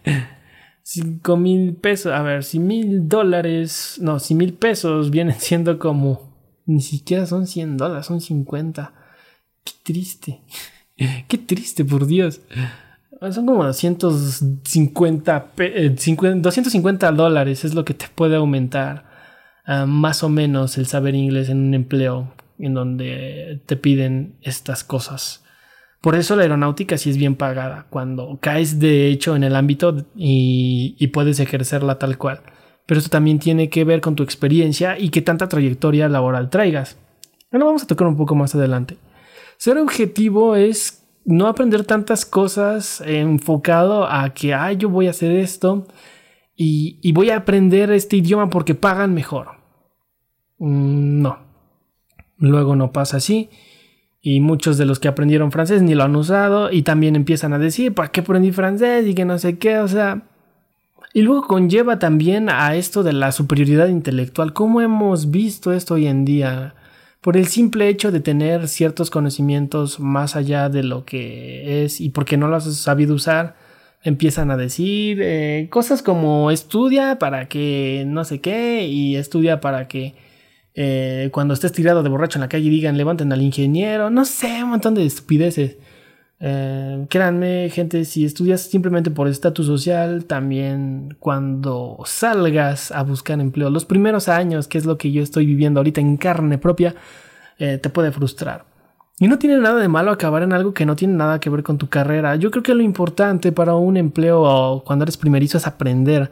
5 0.83 1.37
mil 1.37 1.75
pesos. 1.75 2.11
A 2.11 2.21
ver, 2.23 2.43
si 2.43 2.59
mil 2.59 3.07
dólares. 3.07 3.97
No, 4.01 4.19
si 4.19 4.35
mil 4.35 4.53
pesos 4.53 5.11
vienen 5.11 5.39
siendo 5.39 5.79
como. 5.79 6.35
Ni 6.65 6.81
siquiera 6.81 7.25
son 7.25 7.47
100 7.47 7.77
dólares, 7.77 8.05
son 8.05 8.19
50. 8.19 8.93
Qué 9.63 9.71
triste. 9.81 10.41
Qué 11.29 11.37
triste, 11.37 11.85
por 11.85 12.05
Dios. 12.05 12.41
Son 13.31 13.45
como 13.45 13.63
250, 13.63 15.53
250 15.55 17.07
eh, 17.07 17.11
dólares 17.13 17.63
es 17.63 17.73
lo 17.73 17.85
que 17.85 17.93
te 17.93 18.09
puede 18.13 18.35
aumentar 18.35 19.14
uh, 19.67 19.85
más 19.85 20.23
o 20.23 20.29
menos 20.29 20.77
el 20.77 20.85
saber 20.85 21.15
inglés 21.15 21.49
en 21.49 21.59
un 21.59 21.73
empleo 21.73 22.33
en 22.59 22.73
donde 22.73 23.61
te 23.65 23.75
piden 23.75 24.35
estas 24.41 24.83
cosas. 24.83 25.43
Por 26.01 26.15
eso 26.15 26.35
la 26.35 26.43
aeronáutica 26.43 26.97
sí 26.97 27.09
es 27.09 27.17
bien 27.17 27.35
pagada, 27.35 27.87
cuando 27.89 28.37
caes 28.39 28.79
de 28.79 29.07
hecho 29.07 29.35
en 29.35 29.43
el 29.43 29.55
ámbito 29.55 30.05
y, 30.15 30.95
y 30.99 31.07
puedes 31.07 31.39
ejercerla 31.39 31.97
tal 31.97 32.17
cual. 32.17 32.41
Pero 32.85 32.99
esto 32.99 33.09
también 33.09 33.39
tiene 33.39 33.69
que 33.69 33.83
ver 33.83 34.01
con 34.01 34.15
tu 34.15 34.21
experiencia 34.21 34.99
y 34.99 35.09
qué 35.09 35.21
tanta 35.21 35.49
trayectoria 35.49 36.07
laboral 36.07 36.49
traigas. 36.49 36.97
Ahora 37.51 37.65
vamos 37.65 37.83
a 37.83 37.87
tocar 37.87 38.07
un 38.07 38.17
poco 38.17 38.35
más 38.35 38.53
adelante. 38.53 38.97
Ser 39.57 39.77
objetivo 39.77 40.55
es 40.55 41.03
no 41.25 41.47
aprender 41.47 41.83
tantas 41.85 42.25
cosas 42.25 43.01
enfocado 43.01 44.05
a 44.05 44.29
que, 44.33 44.53
ah, 44.53 44.71
yo 44.73 44.89
voy 44.89 45.07
a 45.07 45.09
hacer 45.09 45.31
esto 45.31 45.87
y, 46.55 47.11
voy 47.11 47.29
a 47.29 47.37
aprender 47.37 47.91
este 47.91 48.17
idioma 48.17 48.49
porque 48.49 48.75
pagan 48.75 49.13
mejor. 49.13 49.47
Mm, 50.57 51.21
no. 51.21 51.39
Luego 52.37 52.75
no 52.75 52.91
pasa 52.91 53.17
así. 53.17 53.49
Y 54.21 54.39
muchos 54.39 54.77
de 54.77 54.85
los 54.85 54.99
que 54.99 55.07
aprendieron 55.07 55.51
francés 55.51 55.81
ni 55.81 55.93
lo 55.93 56.03
han 56.03 56.15
usado 56.15 56.71
y 56.71 56.81
también 56.81 57.15
empiezan 57.15 57.53
a 57.53 57.59
decir, 57.59 57.93
¿para 57.93 58.09
qué 58.09 58.21
aprendí 58.21 58.51
francés? 58.51 59.05
Y 59.05 59.13
que 59.13 59.25
no 59.25 59.37
sé 59.37 59.57
qué, 59.57 59.79
o 59.79 59.87
sea... 59.87 60.23
Y 61.13 61.21
luego 61.21 61.43
conlleva 61.43 61.97
también 61.97 62.49
a 62.49 62.75
esto 62.75 63.01
de 63.01 63.13
la 63.13 63.31
superioridad 63.31 63.87
intelectual. 63.87 64.51
¿Cómo 64.51 64.81
hemos 64.81 65.31
visto 65.31 65.71
esto 65.71 65.93
hoy 65.93 66.07
en 66.07 66.25
día? 66.25 66.75
Por 67.21 67.37
el 67.37 67.47
simple 67.47 67.87
hecho 67.87 68.11
de 68.11 68.19
tener 68.19 68.67
ciertos 68.67 69.09
conocimientos 69.09 69.99
más 70.01 70.35
allá 70.35 70.67
de 70.67 70.83
lo 70.83 71.05
que 71.05 71.85
es 71.85 72.01
y 72.01 72.09
porque 72.09 72.35
no 72.35 72.49
los 72.49 72.67
has 72.67 72.75
sabido 72.75 73.15
usar, 73.15 73.55
empiezan 74.05 74.51
a 74.51 74.57
decir 74.57 75.19
eh, 75.21 75.67
cosas 75.71 76.03
como 76.03 76.51
estudia 76.51 77.17
para 77.17 77.49
que 77.49 78.03
no 78.07 78.23
sé 78.23 78.39
qué 78.39 78.87
y 78.87 79.15
estudia 79.15 79.59
para 79.59 79.87
que 79.87 80.13
eh, 80.75 81.29
cuando 81.33 81.55
estés 81.55 81.71
tirado 81.71 82.03
de 82.03 82.09
borracho 82.09 82.37
en 82.37 82.41
la 82.41 82.49
calle 82.49 82.69
digan 82.69 82.97
levanten 82.97 83.33
al 83.33 83.41
ingeniero, 83.41 84.11
no 84.11 84.23
sé, 84.25 84.63
un 84.63 84.69
montón 84.69 84.93
de 84.93 85.05
estupideces. 85.05 85.77
Eh, 86.39 87.05
créanme, 87.09 87.69
gente, 87.71 88.05
si 88.05 88.25
estudias 88.25 88.61
simplemente 88.61 89.09
por 89.09 89.27
estatus 89.27 89.65
social, 89.65 90.25
también 90.25 91.17
cuando 91.19 91.97
salgas 92.05 92.91
a 92.91 93.01
buscar 93.01 93.39
empleo, 93.39 93.71
los 93.71 93.85
primeros 93.85 94.29
años, 94.29 94.67
que 94.67 94.77
es 94.77 94.85
lo 94.85 94.99
que 94.99 95.11
yo 95.11 95.23
estoy 95.23 95.47
viviendo 95.47 95.79
ahorita 95.79 96.01
en 96.01 96.17
carne 96.17 96.59
propia, 96.59 96.93
te 97.57 97.89
puede 97.89 98.11
frustrar. 98.11 98.74
Y 99.17 99.27
no 99.27 99.39
tiene 99.39 99.57
nada 99.57 99.79
de 99.79 99.87
malo 99.87 100.11
acabar 100.11 100.43
en 100.43 100.51
algo 100.51 100.73
que 100.73 100.85
no 100.85 100.95
tiene 100.95 101.13
nada 101.13 101.39
que 101.39 101.49
ver 101.49 101.63
con 101.63 101.77
tu 101.77 101.87
carrera. 101.87 102.35
Yo 102.35 102.51
creo 102.51 102.63
que 102.63 102.75
lo 102.75 102.81
importante 102.81 103.51
para 103.51 103.75
un 103.75 103.95
empleo 103.95 104.83
cuando 104.85 105.03
eres 105.03 105.15
primerizo 105.17 105.57
es 105.57 105.67
aprender 105.67 106.29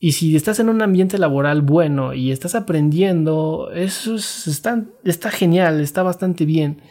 y 0.00 0.12
si 0.12 0.36
estás 0.36 0.60
en 0.60 0.68
un 0.68 0.80
ambiente 0.80 1.18
laboral 1.18 1.62
bueno 1.62 2.14
y 2.14 2.30
estás 2.30 2.54
aprendiendo, 2.54 3.70
eso 3.74 4.14
está, 4.14 4.84
está 5.04 5.30
genial, 5.30 5.80
está 5.80 6.04
bastante 6.04 6.44
bien. 6.44 6.82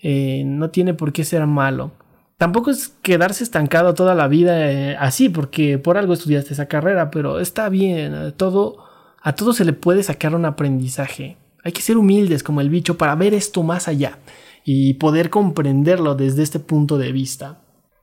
Eh, 0.00 0.44
no 0.46 0.70
tiene 0.70 0.94
por 0.94 1.12
qué 1.12 1.24
ser 1.24 1.46
malo. 1.46 1.92
Tampoco 2.36 2.70
es 2.70 2.88
quedarse 3.02 3.42
estancado 3.42 3.94
toda 3.94 4.14
la 4.14 4.28
vida 4.28 4.70
eh, 4.70 4.96
así, 4.98 5.28
porque 5.28 5.78
por 5.78 5.98
algo 5.98 6.12
estudiaste 6.12 6.52
esa 6.52 6.66
carrera, 6.66 7.10
pero 7.10 7.40
está 7.40 7.68
bien. 7.68 8.34
Todo, 8.36 8.76
a 9.20 9.34
todo 9.34 9.52
se 9.52 9.64
le 9.64 9.72
puede 9.72 10.04
sacar 10.04 10.34
un 10.34 10.44
aprendizaje. 10.44 11.36
Hay 11.64 11.72
que 11.72 11.82
ser 11.82 11.96
humildes 11.96 12.44
como 12.44 12.60
el 12.60 12.70
bicho 12.70 12.96
para 12.96 13.16
ver 13.16 13.34
esto 13.34 13.64
más 13.64 13.88
allá 13.88 14.18
y 14.64 14.94
poder 14.94 15.28
comprenderlo 15.28 16.14
desde 16.14 16.42
este 16.42 16.58
punto 16.58 16.96
de 16.96 17.12
vista. 17.12 17.60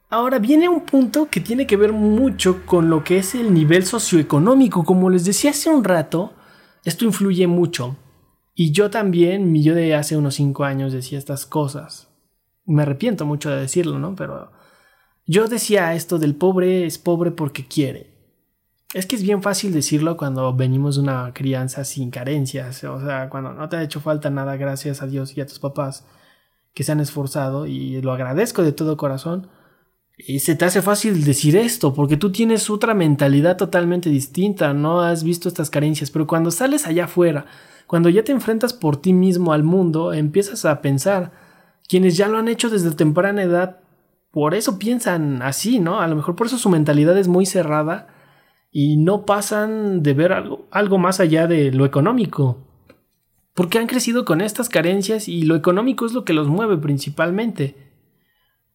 Ahora 0.10 0.40
viene 0.40 0.70
un 0.70 0.82
punto 0.82 1.28
que 1.30 1.40
tiene 1.40 1.66
que 1.66 1.78
ver 1.78 1.92
mucho 1.92 2.66
con 2.66 2.90
lo 2.90 3.04
que 3.04 3.18
es 3.18 3.34
el 3.34 3.54
nivel 3.54 3.86
socioeconómico. 3.86 4.84
Como 4.84 5.10
les 5.10 5.26
decía 5.26 5.52
hace 5.52 5.70
un 5.70 5.84
rato, 5.84 6.34
esto 6.86 7.06
influye 7.06 7.48
mucho. 7.48 7.98
Y 8.54 8.72
yo 8.72 8.90
también, 8.90 9.56
yo 9.64 9.74
de 9.74 9.96
hace 9.96 10.18
unos 10.18 10.36
5 10.36 10.64
años 10.64 10.94
decía 10.94 11.18
estas 11.18 11.46
cosas. 11.46 12.10
Me 12.66 12.84
arrepiento 12.84 13.26
mucho 13.26 13.50
de 13.50 13.62
decirlo, 13.62 13.98
¿no? 13.98 14.16
Pero 14.16 14.52
yo 15.26 15.48
decía 15.48 15.96
esto 15.96 16.20
del 16.20 16.36
pobre 16.36 16.86
es 16.86 17.00
pobre 17.00 17.32
porque 17.32 17.66
quiere. 17.66 18.12
Es 18.94 19.06
que 19.06 19.16
es 19.16 19.24
bien 19.24 19.42
fácil 19.42 19.72
decirlo 19.72 20.18
cuando 20.18 20.54
venimos 20.54 20.96
de 20.96 21.02
una 21.02 21.34
crianza 21.34 21.86
sin 21.86 22.12
carencias, 22.12 22.84
o 22.84 23.00
sea, 23.00 23.30
cuando 23.30 23.54
no 23.54 23.70
te 23.70 23.78
ha 23.78 23.84
hecho 23.84 24.02
falta 24.02 24.30
nada 24.30 24.58
gracias 24.58 25.02
a 25.02 25.08
Dios 25.08 25.38
y 25.38 25.42
a 25.42 25.46
tus 25.46 25.60
papás 25.60 26.06
que 26.74 26.84
se 26.84 26.92
han 26.92 27.00
esforzado 27.00 27.66
y 27.66 28.02
lo 28.02 28.12
agradezco 28.14 28.64
de 28.64 28.72
todo 28.72 28.98
corazón 28.98 29.50
y 30.18 30.40
se 30.40 30.56
te 30.56 30.66
hace 30.66 30.82
fácil 30.82 31.24
decir 31.24 31.56
esto 31.56 31.94
porque 31.94 32.18
tú 32.18 32.32
tienes 32.32 32.70
otra 32.70 32.94
mentalidad 32.94 33.58
totalmente 33.58 34.10
distinta, 34.10 34.74
no 34.74 35.02
has 35.02 35.24
visto 35.24 35.48
estas 35.48 35.70
carencias, 35.70 36.12
pero 36.12 36.28
cuando 36.28 36.52
sales 36.52 36.86
allá 36.86 37.06
afuera, 37.06 37.46
cuando 37.88 38.10
ya 38.10 38.24
te 38.24 38.32
enfrentas 38.32 38.74
por 38.74 38.98
ti 38.98 39.14
mismo 39.14 39.54
al 39.54 39.64
mundo, 39.64 40.14
empiezas 40.14 40.66
a 40.66 40.82
pensar, 40.82 41.32
quienes 41.88 42.18
ya 42.18 42.28
lo 42.28 42.38
han 42.38 42.48
hecho 42.48 42.70
desde 42.70 42.92
temprana 42.92 43.44
edad, 43.44 43.80
por 44.32 44.54
eso 44.54 44.80
piensan 44.80 45.42
así, 45.42 45.80
¿no? 45.80 46.00
A 46.00 46.08
lo 46.08 46.16
mejor 46.16 46.36
por 46.36 46.48
eso 46.48 46.58
su 46.58 46.70
mentalidad 46.70 47.18
es 47.18 47.28
muy 47.28 47.46
cerrada 47.46 48.08
y 48.72 48.98
no 48.98 49.26
pasan 49.26 50.04
de 50.04 50.14
ver 50.14 50.32
algo, 50.32 50.68
algo 50.72 50.98
más 50.98 51.20
allá 51.20 51.48
de 51.48 51.72
lo 51.72 51.86
económico. 51.86 52.71
Porque 53.54 53.80
han 53.80 53.88
crecido 53.88 54.26
con 54.26 54.42
estas 54.42 54.70
carencias 54.70 55.28
y 55.28 55.44
lo 55.44 55.56
económico 55.56 56.06
es 56.06 56.14
lo 56.14 56.24
que 56.24 56.34
los 56.34 56.48
mueve 56.48 56.78
principalmente. 56.78 57.76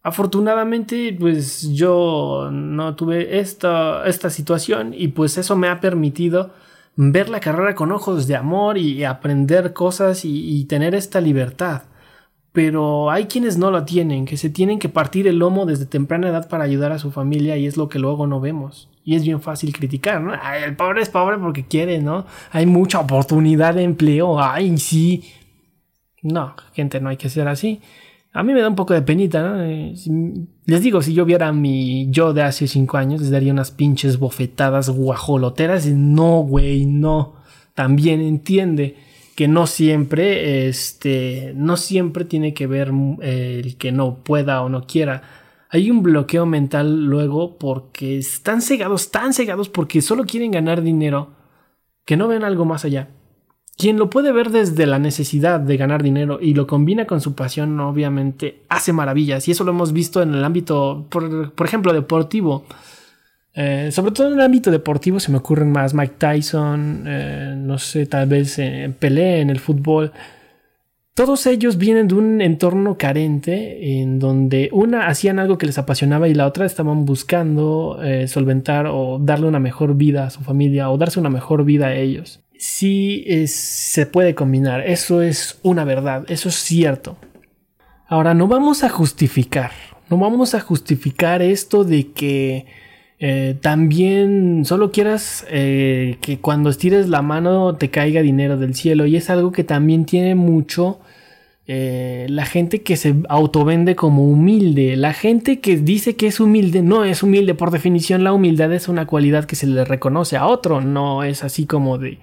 Afortunadamente, 0.03 1.17
pues 1.19 1.73
yo 1.73 2.51
no 2.53 2.95
tuve 2.95 3.41
esta, 3.41 4.07
esta 4.07 4.31
situación 4.31 4.95
y 4.97 5.09
pues 5.09 5.37
eso 5.39 5.57
me 5.57 5.69
ha 5.69 5.81
permitido 5.81 6.53
ver 6.97 7.29
la 7.29 7.41
carrera 7.41 7.75
con 7.75 7.93
ojos 7.93 8.27
de 8.27 8.37
amor 8.37 8.79
y 8.79 9.05
aprender 9.05 9.73
cosas 9.73 10.25
y, 10.25 10.65
tener 10.65 10.95
esta 10.95 11.21
libertad. 11.21 11.83
Pero 12.53 13.11
hay 13.11 13.27
quienes 13.27 13.59
no 13.59 13.71
lo 13.71 13.85
tienen, 13.85 14.25
que 14.25 14.37
se 14.39 14.49
tienen 14.49 14.79
que 14.79 14.89
partir 14.89 15.27
el 15.27 15.39
lomo 15.39 15.67
desde 15.67 15.87
temprana 15.87 16.29
edad 16.29 16.49
para 16.49 16.65
ayudar 16.65 16.93
a 16.93 16.99
su 16.99 17.11
familia 17.11 17.57
y 17.59 17.67
es 17.67 17.77
lo 17.77 17.89
que 17.89 17.99
luego 17.99 18.27
no 18.27 18.41
vemos. 18.41 18.89
Y 19.07 19.15
es 19.15 19.23
bien 19.23 19.41
fácil 19.41 19.73
criticar, 19.73 20.21
¿no? 20.21 20.33
el 20.35 20.75
pobre 20.75 21.01
es 21.01 21.09
pobre 21.09 21.39
porque 21.39 21.65
quiere, 21.65 22.01
¿no? 22.01 22.27
Hay 22.51 22.67
mucha 22.67 22.99
oportunidad 22.99 23.75
de 23.75 23.85
empleo, 23.85 24.43
ay, 24.43 24.77
sí. 24.79 25.23
No, 26.23 26.57
gente, 26.75 27.01
no 27.01 27.09
hay 27.09 27.17
que 27.17 27.31
ser 27.31 27.47
así. 27.47 27.81
A 28.33 28.43
mí 28.43 28.53
me 28.53 28.61
da 28.61 28.69
un 28.69 28.75
poco 28.75 28.95
de 28.95 29.03
penita, 29.03 29.41
¿no? 29.43 29.63
Eh, 29.63 29.95
les 30.67 30.83
digo, 30.83 31.01
si 31.03 31.15
yo 31.15 31.25
viera 31.25 31.53
mi 31.53 32.11
yo 32.11 32.35
de 32.35 32.43
hace 32.43 32.67
cinco 32.67 32.97
años, 32.99 33.21
les 33.21 33.31
daría 33.31 33.53
unas 33.53 33.71
pinches 33.71 34.19
bofetadas 34.19 34.91
guajoloteras. 34.91 35.87
Y 35.87 35.93
no, 35.93 36.41
güey, 36.41 36.85
no. 36.85 37.37
También 37.75 38.21
entiende 38.21 38.97
que 39.37 39.49
no 39.49 39.67
siempre, 39.69 40.67
este, 40.69 41.53
no 41.55 41.77
siempre 41.77 42.25
tiene 42.25 42.55
que 42.55 42.67
ver 42.67 42.93
eh, 43.23 43.63
el 43.65 43.77
que 43.77 43.93
no 43.93 44.17
pueda 44.17 44.63
o 44.63 44.69
no 44.69 44.87
quiera. 44.87 45.23
Hay 45.71 45.91
un 45.91 46.03
bloqueo 46.03 46.47
mental 46.47 47.05
luego 47.07 47.59
porque 47.59 48.19
están 48.19 48.63
cegados, 48.63 49.11
tan 49.11 49.33
cegados 49.33 49.69
porque 49.69 50.01
solo 50.01 50.25
quieren 50.25 50.53
ganar 50.53 50.83
dinero 50.83 51.31
que 52.05 52.17
no 52.17 52.29
ven 52.29 52.45
algo 52.45 52.65
más 52.65 52.85
allá. 52.85 53.09
Quien 53.77 53.99
lo 53.99 54.09
puede 54.09 54.33
ver 54.33 54.51
desde 54.51 54.87
la 54.87 54.99
necesidad 54.99 55.61
de 55.61 55.77
ganar 55.77 56.03
dinero 56.03 56.39
y 56.41 56.55
lo 56.55 56.67
combina 56.67 57.05
con 57.05 57.21
su 57.21 57.35
pasión, 57.35 57.79
obviamente 57.81 58.63
hace 58.71 58.93
maravillas. 58.95 59.47
Y 59.49 59.51
eso 59.51 59.65
lo 59.65 59.73
hemos 59.73 59.93
visto 59.93 60.23
en 60.23 60.33
el 60.35 60.45
ámbito, 60.45 61.07
por, 61.11 61.67
ejemplo, 61.67 61.93
deportivo. 61.93 62.65
Eh, 63.53 63.91
sobre 63.93 64.13
todo 64.13 64.29
en 64.29 64.35
el 64.35 64.41
ámbito 64.41 64.71
deportivo 64.71 65.21
se 65.21 65.31
me 65.31 65.39
ocurren 65.39 65.73
más 65.73 65.93
Mike 65.93 66.15
Tyson, 66.19 67.05
eh, 67.07 67.55
no 67.57 67.79
sé, 67.79 68.07
tal 68.07 68.29
vez 68.29 68.59
en 68.59 68.95
Pelé 68.95 69.41
en 69.41 69.51
el 69.51 69.61
fútbol. 69.61 70.13
Todos 71.17 71.47
ellos 71.47 71.79
vienen 71.79 72.09
de 72.09 72.15
un 72.15 72.43
entorno 72.43 72.99
carente 72.99 74.01
en 74.01 74.19
donde 74.19 74.69
una 74.71 75.07
hacían 75.07 75.39
algo 75.39 75.57
que 75.57 75.65
les 75.65 75.79
apasionaba 75.79 76.29
y 76.29 76.35
la 76.35 76.47
otra 76.47 76.67
estaban 76.67 77.07
buscando 77.07 77.99
eh, 78.03 78.29
solventar 78.29 78.87
o 78.87 79.19
darle 79.19 79.47
una 79.47 79.59
mejor 79.59 79.95
vida 79.95 80.27
a 80.27 80.31
su 80.31 80.43
familia 80.43 80.91
o 80.91 80.99
darse 80.99 81.19
una 81.19 81.31
mejor 81.31 81.65
vida 81.65 81.87
a 81.87 81.95
ellos. 81.95 82.41
Sí 82.59 83.25
se 83.47 84.05
puede 84.05 84.35
combinar, 84.35 84.87
eso 84.87 85.23
es 85.23 85.59
una 85.63 85.85
verdad, 85.85 86.27
eso 86.29 86.51
es 86.51 86.57
cierto. 86.57 87.17
Ahora, 88.07 88.35
no 88.35 88.47
vamos 88.47 88.85
a 88.85 88.91
justificar, 88.91 89.71
no 90.11 90.19
vamos 90.19 90.55
a 90.55 90.61
justificar 90.61 91.41
esto 91.41 91.85
de 91.85 92.13
que 92.13 92.67
eh, 93.19 93.57
también 93.61 94.65
solo 94.65 94.91
quieras 94.91 95.47
eh, 95.51 96.19
que 96.21 96.39
cuando 96.39 96.69
estires 96.69 97.09
la 97.09 97.23
mano 97.23 97.75
te 97.75 97.91
caiga 97.91 98.23
dinero 98.23 98.57
del 98.57 98.75
cielo. 98.75 99.07
Y 99.07 99.17
es 99.17 99.31
algo 99.31 99.53
que 99.53 99.65
también 99.65 100.05
tiene 100.05 100.35
mucho 100.35 101.01
eh, 101.67 102.27
la 102.29 102.47
gente 102.47 102.83
que 102.83 102.97
se 102.97 103.17
autovende 103.29 103.97
como 103.97 104.25
humilde, 104.25 104.97
la 104.97 105.13
gente 105.13 105.61
que 105.61 105.77
dice 105.79 106.15
que 106.15 106.29
es 106.29 106.41
humilde, 106.41 106.83
no 106.83 107.05
es 107.05 107.23
humilde. 107.23 107.55
Por 107.55 107.71
definición, 107.71 108.23
la 108.23 108.33
humildad 108.33 108.73
es 108.73 108.89
una 108.89 109.07
cualidad 109.07 109.47
que 109.47 109.57
se 109.57 109.67
le 109.67 109.85
reconoce 109.85 110.37
a 110.37 110.47
otro, 110.47 110.81
no 110.81 111.25
es 111.25 111.43
así 111.43 111.67
como 111.67 111.99
de, 111.99 112.19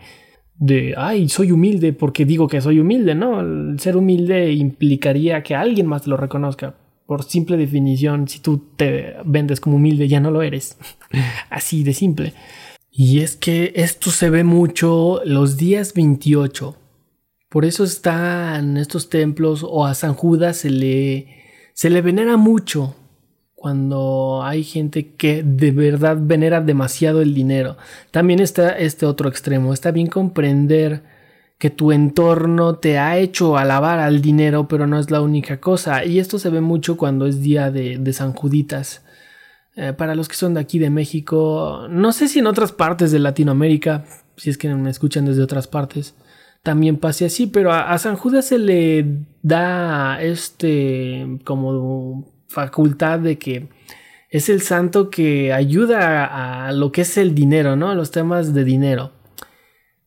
de, 0.59 0.93
ay, 0.97 1.27
soy 1.29 1.51
humilde 1.51 1.93
porque 1.93 2.25
digo 2.25 2.47
que 2.47 2.61
soy 2.61 2.79
humilde, 2.79 3.15
no, 3.15 3.41
el 3.41 3.79
ser 3.79 3.97
humilde 3.97 4.53
implicaría 4.53 5.43
que 5.43 5.55
alguien 5.55 5.87
más 5.87 6.07
lo 6.07 6.15
reconozca. 6.17 6.75
Por 7.05 7.23
simple 7.23 7.57
definición, 7.57 8.27
si 8.27 8.39
tú 8.39 8.69
te 8.75 9.15
vendes 9.25 9.59
como 9.59 9.75
humilde, 9.75 10.07
ya 10.07 10.19
no 10.19 10.31
lo 10.31 10.41
eres. 10.41 10.77
así 11.49 11.83
de 11.83 11.93
simple. 11.93 12.33
Y 12.91 13.19
es 13.19 13.35
que 13.35 13.73
esto 13.75 14.11
se 14.11 14.29
ve 14.29 14.43
mucho 14.43 15.21
los 15.25 15.57
días 15.57 15.93
28 15.93 16.77
por 17.53 17.65
eso 17.65 17.83
están 17.83 18.77
estos 18.77 19.11
templos 19.11 19.63
o 19.63 19.85
a 19.85 19.93
San 19.93 20.15
Judas 20.15 20.57
se 20.57 20.71
le, 20.71 21.27
se 21.75 21.91
le 21.91 22.01
venera 22.01 22.35
mucho 22.35 22.95
cuando 23.53 24.41
hay 24.43 24.63
gente 24.63 25.13
que 25.13 25.43
de 25.43 25.69
verdad 25.69 26.17
venera 26.19 26.61
demasiado 26.61 27.21
el 27.21 27.35
dinero. 27.35 27.77
También 28.09 28.39
está 28.39 28.69
este 28.71 29.05
otro 29.05 29.29
extremo. 29.29 29.71
Está 29.71 29.91
bien 29.91 30.07
comprender 30.07 31.03
que 31.57 31.69
tu 31.69 31.91
entorno 31.91 32.75
te 32.75 32.97
ha 32.97 33.17
hecho 33.17 33.57
alabar 33.57 33.99
al 33.99 34.21
dinero, 34.21 34.67
pero 34.67 34.87
no 34.87 34.99
es 34.99 35.11
la 35.11 35.21
única 35.21 35.59
cosa. 35.59 36.03
Y 36.05 36.19
esto 36.19 36.39
se 36.39 36.49
ve 36.49 36.61
mucho 36.61 36.97
cuando 36.97 37.25
es 37.25 37.41
día 37.41 37.71
de, 37.71 38.13
San 38.13 38.33
Juditas. 38.33 39.03
Eh, 39.75 39.93
para 39.93 40.13
los 40.13 40.27
que 40.27 40.35
son 40.35 40.53
de 40.53 40.59
aquí 40.59 40.77
de 40.77 40.89
México, 40.89 41.87
no 41.89 42.11
sé 42.11 42.27
si 42.27 42.39
en 42.39 42.47
otras 42.47 42.71
partes 42.71 43.11
de 43.11 43.19
Latinoamérica, 43.19 44.05
si 44.35 44.49
es 44.49 44.57
que 44.57 44.67
me 44.75 44.89
escuchan 44.89 45.25
desde 45.25 45.41
otras 45.41 45.67
partes, 45.67 46.15
también 46.63 46.97
pase 46.97 47.25
así, 47.25 47.47
pero 47.47 47.71
a, 47.71 47.97
San 47.97 48.15
Judas 48.15 48.45
se 48.45 48.59
le 48.59 49.25
da 49.41 50.21
este 50.21 51.39
como 51.43 52.31
facultad 52.47 53.19
de 53.19 53.37
que 53.37 53.69
es 54.29 54.49
el 54.49 54.61
santo 54.61 55.09
que 55.09 55.53
ayuda 55.53 56.25
a, 56.25 56.67
a 56.67 56.71
lo 56.71 56.91
que 56.91 57.01
es 57.01 57.17
el 57.17 57.35
dinero, 57.35 57.75
¿no? 57.75 57.89
A 57.89 57.95
los 57.95 58.11
temas 58.11 58.53
de 58.53 58.63
dinero. 58.63 59.11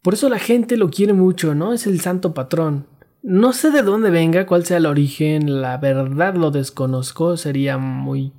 Por 0.06 0.14
eso 0.14 0.28
la 0.28 0.38
gente 0.38 0.76
lo 0.76 0.88
quiere 0.88 1.14
mucho, 1.14 1.56
¿no? 1.56 1.72
Es 1.72 1.88
el 1.88 2.00
santo 2.00 2.32
patrón. 2.32 2.86
No 3.24 3.52
sé 3.52 3.72
de 3.72 3.82
dónde 3.82 4.10
venga, 4.10 4.46
cuál 4.46 4.64
sea 4.64 4.76
el 4.76 4.86
origen, 4.86 5.60
la 5.60 5.78
verdad 5.78 6.36
lo 6.36 6.52
desconozco, 6.52 7.36
sería 7.36 7.76
muy 7.76 8.32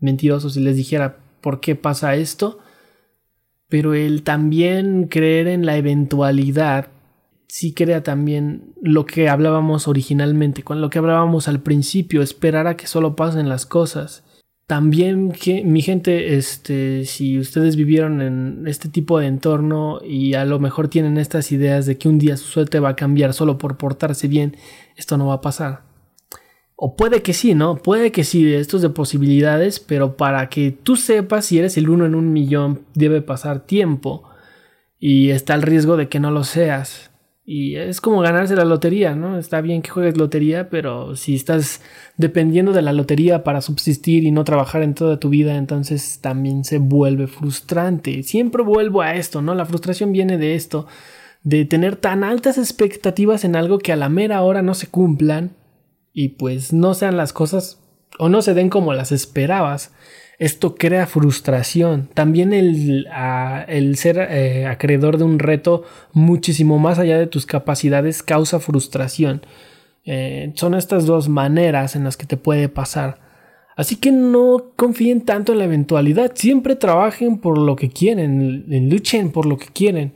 mentiroso 0.00 0.50
si 0.50 0.60
les 0.60 0.76
dijera 0.76 1.16
por 1.40 1.60
qué 1.60 1.76
pasa 1.76 2.14
esto, 2.14 2.58
pero 3.68 3.94
el 3.94 4.22
también 4.22 5.08
creer 5.08 5.48
en 5.48 5.64
la 5.64 5.78
eventualidad 5.78 6.88
sí 7.46 7.72
crea 7.72 8.02
también 8.02 8.74
lo 8.82 9.06
que 9.06 9.30
hablábamos 9.30 9.88
originalmente, 9.88 10.62
con 10.62 10.82
lo 10.82 10.90
que 10.90 10.98
hablábamos 10.98 11.48
al 11.48 11.60
principio, 11.60 12.20
esperar 12.20 12.66
a 12.66 12.76
que 12.76 12.86
solo 12.86 13.16
pasen 13.16 13.48
las 13.48 13.64
cosas. 13.64 14.24
También 14.68 15.32
que 15.32 15.64
mi 15.64 15.80
gente, 15.80 16.36
este, 16.36 17.06
si 17.06 17.38
ustedes 17.38 17.74
vivieron 17.74 18.20
en 18.20 18.64
este 18.66 18.90
tipo 18.90 19.18
de 19.18 19.26
entorno 19.26 19.98
y 20.04 20.34
a 20.34 20.44
lo 20.44 20.58
mejor 20.58 20.88
tienen 20.88 21.16
estas 21.16 21.52
ideas 21.52 21.86
de 21.86 21.96
que 21.96 22.06
un 22.06 22.18
día 22.18 22.36
su 22.36 22.44
suerte 22.44 22.78
va 22.78 22.90
a 22.90 22.94
cambiar 22.94 23.32
solo 23.32 23.56
por 23.56 23.78
portarse 23.78 24.28
bien, 24.28 24.58
esto 24.94 25.16
no 25.16 25.28
va 25.28 25.36
a 25.36 25.40
pasar. 25.40 25.84
O 26.76 26.96
puede 26.96 27.22
que 27.22 27.32
sí, 27.32 27.54
¿no? 27.54 27.76
Puede 27.76 28.12
que 28.12 28.24
sí, 28.24 28.52
esto 28.52 28.76
es 28.76 28.82
de 28.82 28.90
posibilidades, 28.90 29.80
pero 29.80 30.18
para 30.18 30.50
que 30.50 30.70
tú 30.70 30.96
sepas 30.96 31.46
si 31.46 31.58
eres 31.58 31.78
el 31.78 31.88
uno 31.88 32.04
en 32.04 32.14
un 32.14 32.34
millón, 32.34 32.82
debe 32.92 33.22
pasar 33.22 33.60
tiempo. 33.60 34.24
Y 34.98 35.30
está 35.30 35.54
el 35.54 35.62
riesgo 35.62 35.96
de 35.96 36.10
que 36.10 36.20
no 36.20 36.30
lo 36.30 36.44
seas. 36.44 37.10
Y 37.50 37.76
es 37.76 38.02
como 38.02 38.20
ganarse 38.20 38.54
la 38.56 38.66
lotería, 38.66 39.14
¿no? 39.14 39.38
Está 39.38 39.62
bien 39.62 39.80
que 39.80 39.88
juegues 39.88 40.18
lotería, 40.18 40.68
pero 40.68 41.16
si 41.16 41.34
estás 41.34 41.80
dependiendo 42.18 42.74
de 42.74 42.82
la 42.82 42.92
lotería 42.92 43.42
para 43.42 43.62
subsistir 43.62 44.24
y 44.24 44.30
no 44.30 44.44
trabajar 44.44 44.82
en 44.82 44.92
toda 44.92 45.18
tu 45.18 45.30
vida, 45.30 45.56
entonces 45.56 46.18
también 46.20 46.64
se 46.64 46.76
vuelve 46.76 47.26
frustrante. 47.26 48.22
Siempre 48.22 48.62
vuelvo 48.62 49.00
a 49.00 49.14
esto, 49.14 49.40
¿no? 49.40 49.54
La 49.54 49.64
frustración 49.64 50.12
viene 50.12 50.36
de 50.36 50.56
esto, 50.56 50.86
de 51.42 51.64
tener 51.64 51.96
tan 51.96 52.22
altas 52.22 52.58
expectativas 52.58 53.44
en 53.44 53.56
algo 53.56 53.78
que 53.78 53.92
a 53.92 53.96
la 53.96 54.10
mera 54.10 54.42
hora 54.42 54.60
no 54.60 54.74
se 54.74 54.88
cumplan 54.88 55.52
y 56.12 56.28
pues 56.28 56.74
no 56.74 56.92
sean 56.92 57.16
las 57.16 57.32
cosas 57.32 57.80
o 58.18 58.28
no 58.28 58.42
se 58.42 58.52
den 58.52 58.68
como 58.68 58.92
las 58.92 59.10
esperabas. 59.10 59.94
Esto 60.38 60.76
crea 60.76 61.06
frustración. 61.06 62.08
También 62.14 62.52
el, 62.52 63.08
el 63.66 63.96
ser 63.96 64.18
eh, 64.18 64.66
acreedor 64.66 65.18
de 65.18 65.24
un 65.24 65.40
reto 65.40 65.82
muchísimo 66.12 66.78
más 66.78 67.00
allá 67.00 67.18
de 67.18 67.26
tus 67.26 67.44
capacidades 67.44 68.22
causa 68.22 68.60
frustración. 68.60 69.42
Eh, 70.04 70.52
son 70.54 70.74
estas 70.74 71.06
dos 71.06 71.28
maneras 71.28 71.96
en 71.96 72.04
las 72.04 72.16
que 72.16 72.26
te 72.26 72.36
puede 72.36 72.68
pasar. 72.68 73.18
Así 73.76 73.96
que 73.96 74.12
no 74.12 74.72
confíen 74.76 75.22
tanto 75.22 75.52
en 75.52 75.58
la 75.58 75.64
eventualidad. 75.64 76.32
Siempre 76.34 76.76
trabajen 76.76 77.38
por 77.38 77.58
lo 77.58 77.74
que 77.74 77.90
quieren. 77.90 78.64
Luchen 78.88 79.32
por 79.32 79.44
lo 79.44 79.56
que 79.56 79.66
quieren. 79.66 80.12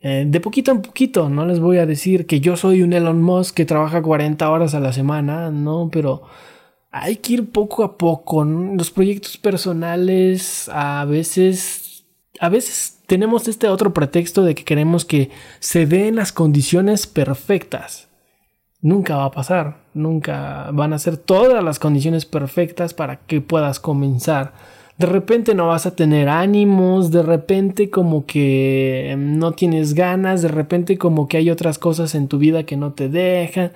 Eh, 0.00 0.24
de 0.26 0.40
poquito 0.40 0.72
en 0.72 0.82
poquito. 0.82 1.28
No 1.28 1.46
les 1.46 1.60
voy 1.60 1.78
a 1.78 1.86
decir 1.86 2.26
que 2.26 2.40
yo 2.40 2.56
soy 2.56 2.82
un 2.82 2.92
Elon 2.92 3.22
Musk 3.22 3.54
que 3.54 3.64
trabaja 3.64 4.02
40 4.02 4.50
horas 4.50 4.74
a 4.74 4.80
la 4.80 4.92
semana. 4.92 5.50
No, 5.50 5.90
pero 5.92 6.22
hay 6.90 7.16
que 7.16 7.34
ir 7.34 7.50
poco 7.50 7.84
a 7.84 7.96
poco. 7.96 8.44
Los 8.44 8.90
proyectos 8.90 9.36
personales 9.36 10.68
a 10.72 11.04
veces, 11.04 12.04
a 12.40 12.48
veces 12.48 12.98
tenemos 13.06 13.48
este 13.48 13.68
otro 13.68 13.92
pretexto 13.94 14.44
de 14.44 14.54
que 14.54 14.64
queremos 14.64 15.04
que 15.04 15.30
se 15.60 15.86
den 15.86 16.16
las 16.16 16.32
condiciones 16.32 17.06
perfectas. 17.06 18.08
Nunca 18.82 19.16
va 19.16 19.26
a 19.26 19.30
pasar, 19.30 19.76
nunca 19.92 20.70
van 20.72 20.92
a 20.92 20.98
ser 20.98 21.18
todas 21.18 21.62
las 21.62 21.78
condiciones 21.78 22.24
perfectas 22.24 22.94
para 22.94 23.16
que 23.16 23.40
puedas 23.40 23.78
comenzar. 23.78 24.54
De 24.96 25.06
repente 25.06 25.54
no 25.54 25.68
vas 25.68 25.86
a 25.86 25.94
tener 25.94 26.28
ánimos, 26.28 27.10
de 27.10 27.22
repente 27.22 27.90
como 27.90 28.26
que 28.26 29.14
no 29.18 29.52
tienes 29.52 29.94
ganas, 29.94 30.42
de 30.42 30.48
repente 30.48 30.98
como 30.98 31.28
que 31.28 31.38
hay 31.38 31.50
otras 31.50 31.78
cosas 31.78 32.14
en 32.14 32.28
tu 32.28 32.38
vida 32.38 32.64
que 32.64 32.76
no 32.76 32.92
te 32.92 33.08
dejan. 33.08 33.72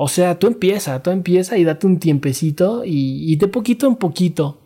O 0.00 0.06
sea, 0.06 0.38
tú 0.38 0.46
empieza, 0.46 1.02
tú 1.02 1.10
empieza 1.10 1.58
y 1.58 1.64
date 1.64 1.84
un 1.84 1.98
tiempecito 1.98 2.82
y, 2.84 3.34
de 3.34 3.48
poquito 3.48 3.88
en 3.88 3.96
poquito. 3.96 4.60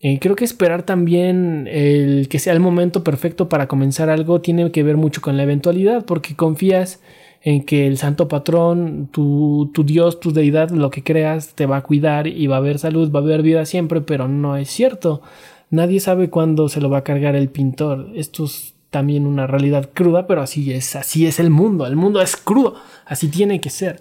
Eh, 0.00 0.18
creo 0.18 0.34
que 0.34 0.44
esperar 0.44 0.82
también 0.82 1.68
el 1.70 2.26
que 2.28 2.40
sea 2.40 2.52
el 2.52 2.58
momento 2.58 3.04
perfecto 3.04 3.48
para 3.48 3.68
comenzar 3.68 4.10
algo 4.10 4.40
tiene 4.40 4.72
que 4.72 4.82
ver 4.82 4.96
mucho 4.96 5.20
con 5.20 5.36
la 5.36 5.44
eventualidad, 5.44 6.04
porque 6.04 6.34
confías 6.34 7.00
en 7.40 7.62
que 7.62 7.86
el 7.86 7.98
santo 7.98 8.26
patrón, 8.26 9.10
tu, 9.12 9.70
tu, 9.72 9.84
Dios, 9.84 10.18
tu 10.18 10.32
deidad, 10.32 10.70
lo 10.70 10.90
que 10.90 11.04
creas, 11.04 11.54
te 11.54 11.66
va 11.66 11.76
a 11.76 11.82
cuidar 11.84 12.26
y 12.26 12.48
va 12.48 12.56
a 12.56 12.58
haber 12.58 12.80
salud, 12.80 13.12
va 13.12 13.20
a 13.20 13.22
haber 13.22 13.42
vida 13.42 13.66
siempre, 13.66 14.00
pero 14.00 14.26
no 14.26 14.56
es 14.56 14.70
cierto. 14.70 15.22
Nadie 15.70 16.00
sabe 16.00 16.30
cuándo 16.30 16.68
se 16.68 16.80
lo 16.80 16.90
va 16.90 16.98
a 16.98 17.04
cargar 17.04 17.36
el 17.36 17.48
pintor. 17.48 18.10
Esto 18.16 18.46
es 18.46 18.74
también 18.90 19.24
una 19.24 19.46
realidad 19.46 19.90
cruda, 19.94 20.26
pero 20.26 20.42
así 20.42 20.72
es, 20.72 20.96
así 20.96 21.28
es 21.28 21.38
el 21.38 21.50
mundo. 21.50 21.86
El 21.86 21.94
mundo 21.94 22.20
es 22.20 22.36
crudo, 22.36 22.74
así 23.06 23.28
tiene 23.28 23.60
que 23.60 23.70
ser. 23.70 24.00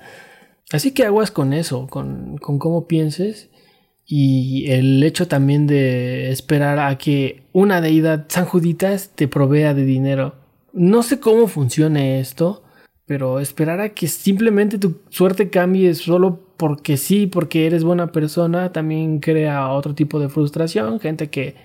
Así 0.72 0.92
que 0.92 1.06
aguas 1.06 1.32
con 1.32 1.54
eso, 1.54 1.88
con, 1.88 2.38
cómo 2.38 2.88
pienses 2.88 3.50
y 4.06 4.70
el 4.72 5.02
hecho 5.04 5.28
también 5.28 5.68
de 5.68 6.32
esperar 6.32 6.80
a 6.80 6.98
que 6.98 7.44
una 7.54 7.82
deidad 7.82 8.26
San 8.28 8.46
Juditas 8.46 9.12
te 9.16 9.28
provea 9.28 9.74
de 9.74 9.86
dinero. 9.86 10.36
No 10.74 11.04
sé 11.04 11.20
cómo 11.20 11.48
funcione 11.48 12.20
esto, 12.20 12.64
pero 13.06 13.40
esperar 13.40 13.80
a 13.80 13.90
que 13.90 14.08
simplemente 14.08 14.78
tu 14.78 15.02
suerte 15.10 15.50
cambie 15.50 15.94
solo 15.94 16.40
porque 16.58 16.98
sí, 16.98 17.28
porque 17.28 17.66
eres 17.68 17.84
buena 17.84 18.12
persona, 18.12 18.72
también 18.72 19.20
crea 19.20 19.70
otro 19.70 19.94
tipo 19.94 20.20
de 20.20 20.30
frustración. 20.30 21.00
Gente 21.00 21.30
que 21.30 21.56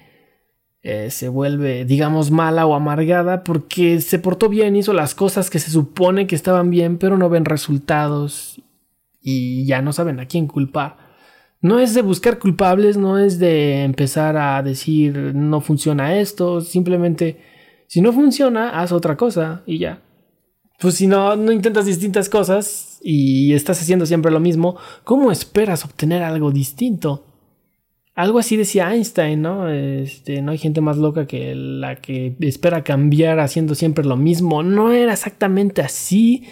eh, 0.83 1.11
se 1.11 1.29
vuelve, 1.29 1.85
digamos, 1.85 2.31
mala 2.31 2.67
o 2.67 2.75
amargada 2.75 3.43
porque 3.43 4.01
se 4.01 4.19
portó 4.19 4.49
bien, 4.49 4.77
hizo 4.77 4.93
las 4.93 5.15
cosas 5.15 5.51
que 5.51 5.59
se 5.59 5.71
supone 5.71 6.27
que 6.27 6.35
estaban 6.35 6.71
bien, 6.71 6.99
pero 6.99 7.17
no 7.17 7.29
ven 7.29 7.45
resultados 7.45 8.63
y 9.21 9.67
ya 9.67 9.83
no 9.83 9.93
saben 9.93 10.21
a 10.21 10.27
quién 10.27 10.47
culpar. 10.47 10.97
No 11.61 11.81
es 11.81 11.95
de 11.95 12.03
buscar 12.03 12.39
culpables, 12.39 12.97
no 12.97 13.19
es 13.19 13.39
de 13.39 13.83
empezar 13.83 14.37
a 14.37 14.63
decir 14.63 15.35
no 15.35 15.61
funciona 15.61 16.19
esto, 16.19 16.61
simplemente 16.61 17.41
si 17.89 18.01
no 18.01 18.13
funciona, 18.13 18.81
haz 18.81 18.93
otra 18.93 19.17
cosa 19.17 19.63
y 19.67 19.79
ya. 19.79 20.03
Pues 20.79 20.95
si 20.95 21.09
no, 21.09 21.35
no 21.35 21.51
intentas 21.51 21.87
distintas 21.87 22.29
cosas 22.29 23.01
y 23.03 23.53
estás 23.55 23.81
haciendo 23.81 24.07
siempre 24.07 24.31
lo 24.31 24.39
mismo, 24.39 24.77
¿cómo 25.03 25.33
esperas 25.33 25.85
obtener 25.85 26.23
algo 26.23 26.53
distinto? 26.53 27.25
Algo 28.15 28.39
así 28.39 28.57
decía 28.57 28.93
Einstein, 28.93 29.43
¿no? 29.43 29.69
Este, 29.69 30.43
no 30.43 30.53
hay 30.53 30.59
gente 30.59 30.81
más 30.81 30.97
loca 30.99 31.27
que 31.27 31.55
la 31.55 31.97
que 31.97 32.37
espera 32.41 32.85
cambiar 32.85 33.41
haciendo 33.41 33.75
siempre 33.75 34.05
lo 34.05 34.17
mismo. 34.17 34.63
No 34.63 34.93
era 34.93 35.13
exactamente 35.13 35.83
así, 35.83 36.45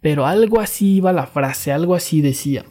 pero 0.00 0.26
algo 0.26 0.60
así 0.60 0.96
iba 0.96 1.12
la 1.12 1.26
frase, 1.26 1.72
algo 1.72 1.94
así 1.94 2.20
decía. 2.20 2.64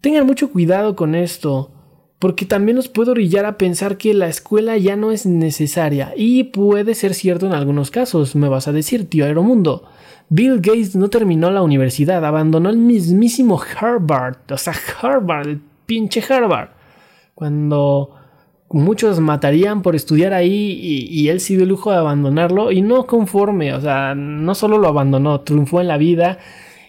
Tengan 0.00 0.26
mucho 0.26 0.50
cuidado 0.50 0.96
con 0.96 1.14
esto, 1.14 1.72
porque 2.18 2.46
también 2.46 2.76
nos 2.76 2.88
puede 2.88 3.12
orillar 3.12 3.46
a 3.46 3.58
pensar 3.58 3.96
que 3.96 4.14
la 4.14 4.28
escuela 4.28 4.76
ya 4.76 4.96
no 4.96 5.12
es 5.12 5.26
necesaria, 5.26 6.12
y 6.16 6.44
puede 6.44 6.94
ser 6.94 7.14
cierto 7.14 7.46
en 7.46 7.52
algunos 7.52 7.90
casos, 7.90 8.34
me 8.36 8.48
vas 8.48 8.68
a 8.68 8.72
decir, 8.72 9.08
tío 9.08 9.24
Aeromundo. 9.24 9.84
Bill 10.30 10.56
Gates 10.56 10.94
no 10.94 11.08
terminó 11.08 11.50
la 11.50 11.62
universidad, 11.62 12.24
abandonó 12.24 12.68
el 12.68 12.76
mismísimo 12.76 13.60
Harvard, 13.60 14.36
o 14.50 14.58
sea, 14.58 14.74
Harvard, 15.00 15.48
el 15.48 15.60
pinche 15.86 16.22
Harvard. 16.28 16.70
Cuando 17.34 18.14
muchos 18.70 19.20
matarían 19.20 19.82
por 19.82 19.96
estudiar 19.96 20.34
ahí 20.34 20.78
y, 20.82 21.28
él 21.28 21.40
sí 21.40 21.56
dio 21.56 21.66
lujo 21.66 21.90
de 21.90 21.98
abandonarlo 21.98 22.70
y 22.72 22.82
no 22.82 23.06
conforme, 23.06 23.72
o 23.74 23.80
sea, 23.80 24.14
no 24.14 24.54
solo 24.54 24.78
lo 24.78 24.88
abandonó, 24.88 25.40
triunfó 25.40 25.80
en 25.80 25.88
la 25.88 25.96
vida 25.96 26.38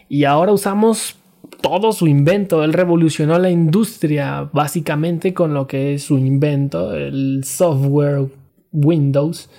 y 0.09 0.25
ahora 0.25 0.51
usamos 0.51 1.15
todo 1.61 1.91
su 1.91 2.07
invento, 2.07 2.63
él 2.63 2.73
revolucionó 2.73 3.37
la 3.39 3.49
industria 3.49 4.49
básicamente 4.51 5.33
con 5.33 5.53
lo 5.53 5.67
que 5.67 5.93
es 5.95 6.03
su 6.03 6.17
invento, 6.17 6.93
el 6.93 7.43
software 7.43 8.27
Windows 8.71 9.49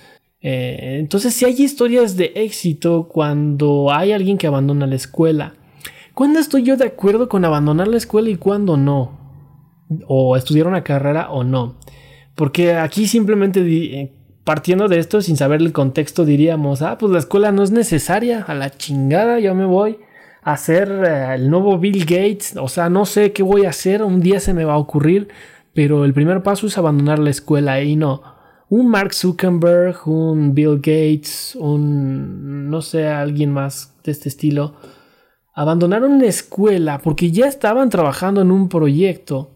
eh, 0.41 0.97
entonces, 0.99 1.33
si 1.33 1.45
hay 1.45 1.53
historias 1.53 2.17
de 2.17 2.31
éxito 2.35 3.07
cuando 3.07 3.91
hay 3.91 4.11
alguien 4.11 4.37
que 4.37 4.47
abandona 4.47 4.87
la 4.87 4.95
escuela, 4.95 5.53
¿cuándo 6.13 6.39
estoy 6.39 6.63
yo 6.63 6.77
de 6.77 6.85
acuerdo 6.85 7.29
con 7.29 7.45
abandonar 7.45 7.87
la 7.87 7.97
escuela 7.97 8.29
y 8.29 8.35
cuándo 8.35 8.75
no? 8.75 9.19
O 10.07 10.35
estudiar 10.35 10.67
una 10.67 10.83
carrera 10.83 11.29
o 11.31 11.43
no. 11.43 11.75
Porque 12.35 12.75
aquí 12.75 13.07
simplemente 13.07 13.61
eh, 13.61 14.13
partiendo 14.43 14.87
de 14.87 14.99
esto, 14.99 15.21
sin 15.21 15.37
saber 15.37 15.61
el 15.61 15.71
contexto, 15.71 16.25
diríamos, 16.25 16.81
ah, 16.81 16.97
pues 16.97 17.11
la 17.11 17.19
escuela 17.19 17.51
no 17.51 17.63
es 17.63 17.71
necesaria, 17.71 18.43
a 18.47 18.53
la 18.53 18.69
chingada, 18.69 19.39
yo 19.39 19.53
me 19.55 19.65
voy 19.65 19.99
a 20.43 20.53
hacer 20.53 20.89
eh, 21.05 21.35
el 21.35 21.49
nuevo 21.49 21.77
Bill 21.77 22.05
Gates, 22.05 22.55
o 22.57 22.67
sea, 22.67 22.89
no 22.89 23.05
sé 23.05 23.31
qué 23.33 23.43
voy 23.43 23.65
a 23.65 23.69
hacer, 23.69 24.03
un 24.03 24.21
día 24.21 24.39
se 24.39 24.53
me 24.53 24.65
va 24.65 24.73
a 24.73 24.77
ocurrir, 24.77 25.27
pero 25.73 26.05
el 26.05 26.13
primer 26.13 26.43
paso 26.43 26.67
es 26.67 26.77
abandonar 26.77 27.19
la 27.19 27.29
escuela 27.29 27.81
y 27.81 27.95
no 27.95 28.21
un 28.71 28.87
Mark 28.87 29.13
Zuckerberg, 29.13 30.07
un 30.07 30.55
Bill 30.55 30.77
Gates, 30.77 31.57
un 31.59 32.69
no 32.69 32.81
sé, 32.81 33.05
alguien 33.05 33.51
más 33.51 33.93
de 34.01 34.13
este 34.13 34.29
estilo, 34.29 34.75
abandonaron 35.53 36.19
la 36.19 36.27
escuela 36.27 36.99
porque 36.99 37.31
ya 37.31 37.47
estaban 37.47 37.89
trabajando 37.89 38.41
en 38.41 38.49
un 38.49 38.69
proyecto. 38.69 39.51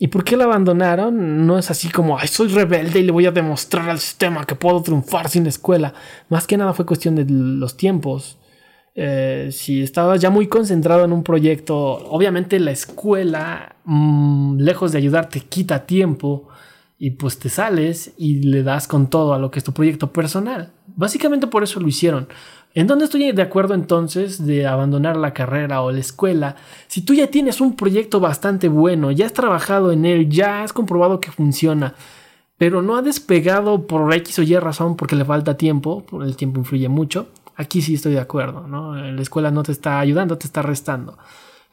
¿Y 0.00 0.08
por 0.08 0.22
qué 0.22 0.36
la 0.36 0.44
abandonaron? 0.44 1.46
No 1.46 1.58
es 1.58 1.70
así 1.70 1.90
como, 1.90 2.16
ay, 2.16 2.28
soy 2.28 2.48
rebelde 2.48 3.00
y 3.00 3.02
le 3.02 3.10
voy 3.10 3.26
a 3.26 3.32
demostrar 3.32 3.90
al 3.90 3.98
sistema 3.98 4.44
que 4.44 4.54
puedo 4.54 4.80
triunfar 4.80 5.28
sin 5.28 5.46
escuela. 5.46 5.92
Más 6.28 6.46
que 6.46 6.56
nada 6.56 6.72
fue 6.72 6.86
cuestión 6.86 7.16
de 7.16 7.26
los 7.28 7.76
tiempos. 7.76 8.38
Eh, 8.94 9.50
si 9.52 9.82
estabas 9.82 10.20
ya 10.20 10.30
muy 10.30 10.46
concentrado 10.46 11.04
en 11.04 11.12
un 11.12 11.24
proyecto, 11.24 11.76
obviamente 11.76 12.60
la 12.60 12.70
escuela, 12.70 13.76
mm, 13.84 14.58
lejos 14.58 14.92
de 14.92 14.98
ayudarte, 14.98 15.40
quita 15.40 15.84
tiempo 15.86 16.48
y 16.98 17.12
pues 17.12 17.38
te 17.38 17.48
sales 17.48 18.12
y 18.16 18.42
le 18.42 18.62
das 18.62 18.88
con 18.88 19.08
todo 19.10 19.34
a 19.34 19.38
lo 19.38 19.50
que 19.50 19.58
es 19.58 19.64
tu 19.64 19.72
proyecto 19.72 20.12
personal. 20.12 20.72
Básicamente 20.98 21.46
por 21.46 21.62
eso 21.62 21.78
lo 21.78 21.86
hicieron. 21.86 22.26
¿En 22.74 22.88
dónde 22.88 23.04
estoy 23.04 23.30
de 23.30 23.42
acuerdo 23.42 23.74
entonces 23.74 24.44
de 24.44 24.66
abandonar 24.66 25.16
la 25.16 25.32
carrera 25.32 25.80
o 25.82 25.92
la 25.92 26.00
escuela? 26.00 26.56
Si 26.88 27.02
tú 27.02 27.14
ya 27.14 27.28
tienes 27.28 27.60
un 27.60 27.76
proyecto 27.76 28.18
bastante 28.18 28.66
bueno, 28.66 29.12
ya 29.12 29.26
has 29.26 29.32
trabajado 29.32 29.92
en 29.92 30.04
él, 30.04 30.28
ya 30.28 30.64
has 30.64 30.72
comprobado 30.72 31.20
que 31.20 31.30
funciona, 31.30 31.94
pero 32.56 32.82
no 32.82 32.96
ha 32.96 33.02
despegado 33.02 33.86
por 33.86 34.12
X 34.12 34.40
o 34.40 34.42
Y 34.42 34.56
razón 34.56 34.96
porque 34.96 35.14
le 35.14 35.24
falta 35.24 35.56
tiempo, 35.56 36.04
el 36.20 36.34
tiempo 36.34 36.58
influye 36.58 36.88
mucho, 36.88 37.28
aquí 37.54 37.80
sí 37.80 37.94
estoy 37.94 38.14
de 38.14 38.20
acuerdo, 38.20 38.66
¿no? 38.66 38.96
La 38.96 39.22
escuela 39.22 39.52
no 39.52 39.62
te 39.62 39.70
está 39.70 40.00
ayudando, 40.00 40.36
te 40.36 40.48
está 40.48 40.62
restando. 40.62 41.16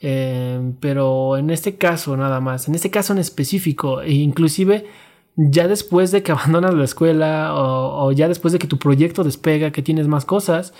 Eh, 0.01 0.73
pero 0.79 1.35
en 1.37 1.49
este 1.49 1.77
caso 1.77 2.15
nada 2.15 2.39
más, 2.41 2.67
en 2.67 2.75
este 2.75 2.91
caso 2.91 3.11
en 3.11 3.17
específico, 3.17 4.01
e 4.01 4.13
inclusive 4.13 4.85
ya 5.35 5.67
después 5.67 6.11
de 6.11 6.23
que 6.23 6.31
abandonas 6.33 6.73
la 6.73 6.83
escuela 6.83 7.53
o, 7.55 8.11
ya 8.11 8.27
después 8.27 8.51
de 8.53 8.59
que 8.59 8.67
tu 8.67 8.77
proyecto 8.77 9.23
despega, 9.23 9.71
que 9.71 9.81
tienes 9.81 10.07
más 10.07 10.25
cosas, 10.25 10.73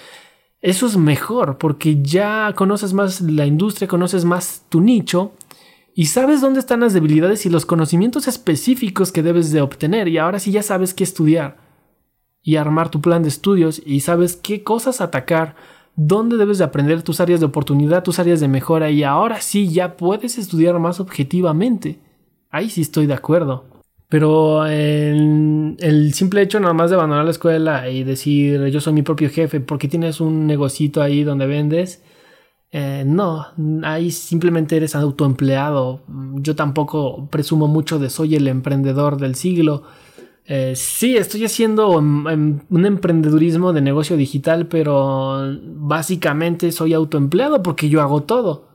eso 0.62 0.88
es 0.88 0.98
mejor 0.98 1.58
porque 1.58 2.02
ya 2.02 2.54
conoces 2.56 2.94
más 2.94 3.22
la 3.22 3.46
industria, 3.46 3.88
conoces 3.88 4.26
más 4.26 4.63
tu 4.70 4.82
nicho 4.82 5.34
y 5.94 6.08
sabes 6.08 6.41
dónde 6.41 6.60
están 6.60 6.80
las 6.80 6.94
debilidades 6.94 7.46
y 7.46 7.50
los 7.50 7.65
conocimientos 7.65 8.28
específicos 8.28 9.12
que 9.12 9.24
debes 9.24 9.52
de 9.52 9.62
obtener 9.62 10.08
y 10.08 10.18
ahora 10.18 10.39
sí 10.39 10.52
ya 10.52 10.63
sabes 10.63 10.94
qué 10.94 11.04
estudiar 11.04 11.58
y 12.41 12.58
armar 12.58 12.89
tu 12.89 13.02
plan 13.02 13.24
de 13.24 13.30
estudios 13.30 13.82
y 13.86 14.02
sabes 14.02 14.36
qué 14.36 14.63
cosas 14.63 15.02
atacar, 15.02 15.56
dónde 15.96 16.38
debes 16.38 16.58
de 16.58 16.63
aprender 16.63 17.02
tus 17.02 17.20
áreas 17.20 17.39
de 17.39 17.46
oportunidad, 17.46 18.04
tus 18.04 18.20
áreas 18.20 18.39
de 18.39 18.48
mejora 18.48 18.91
y 18.91 19.04
ahora 19.04 19.41
sí 19.41 19.72
ya 19.72 19.98
puedes 19.98 20.38
estudiar 20.38 20.78
más 20.80 21.00
objetivamente. 21.00 22.00
Ahí 22.50 22.70
sí 22.70 22.82
estoy 22.82 23.08
de 23.08 23.13
acuerdo. 23.13 23.75
Pero 24.10 24.65
el, 24.65 26.12
simple 26.13 26.41
hecho 26.41 26.60
nada 26.60 26.74
más 26.74 26.89
de 26.89 26.96
abandonar 26.96 27.26
la 27.26 27.32
escuela 27.32 27.89
y 27.89 28.04
decir 28.04 28.68
yo 28.68 28.80
soy 28.80 28.94
mi 28.94 29.02
propio 29.02 29.30
jefe 29.30 29.60
porque 29.60 29.88
tienes 29.88 30.22
un 30.22 30.46
negocito 30.46 31.02
ahí 31.02 31.24
donde 31.24 31.48
vendes, 31.48 32.04
eh, 32.72 33.04
no, 33.06 33.48
ahí 33.84 34.12
simplemente 34.12 34.78
eres 34.78 34.96
autoempleado. 34.96 36.04
Yo 36.36 36.56
tampoco 36.56 37.30
presumo 37.32 37.68
mucho 37.68 38.00
de 38.00 38.10
soy 38.10 38.36
el 38.36 38.48
emprendedor 38.48 39.18
del 39.18 39.36
siglo. 39.36 39.84
Eh, 40.48 40.74
sí, 40.76 41.18
estoy 41.18 41.46
haciendo 41.46 41.89
un 41.89 42.86
emprendedurismo 42.86 43.74
de 43.74 43.82
negocio 43.82 44.18
digital, 44.18 44.68
pero 44.68 45.58
básicamente 45.63 46.72
soy 46.72 46.94
autoempleado 46.94 47.63
porque 47.63 47.89
yo 47.89 48.02
hago 48.02 48.24
todo 48.24 48.75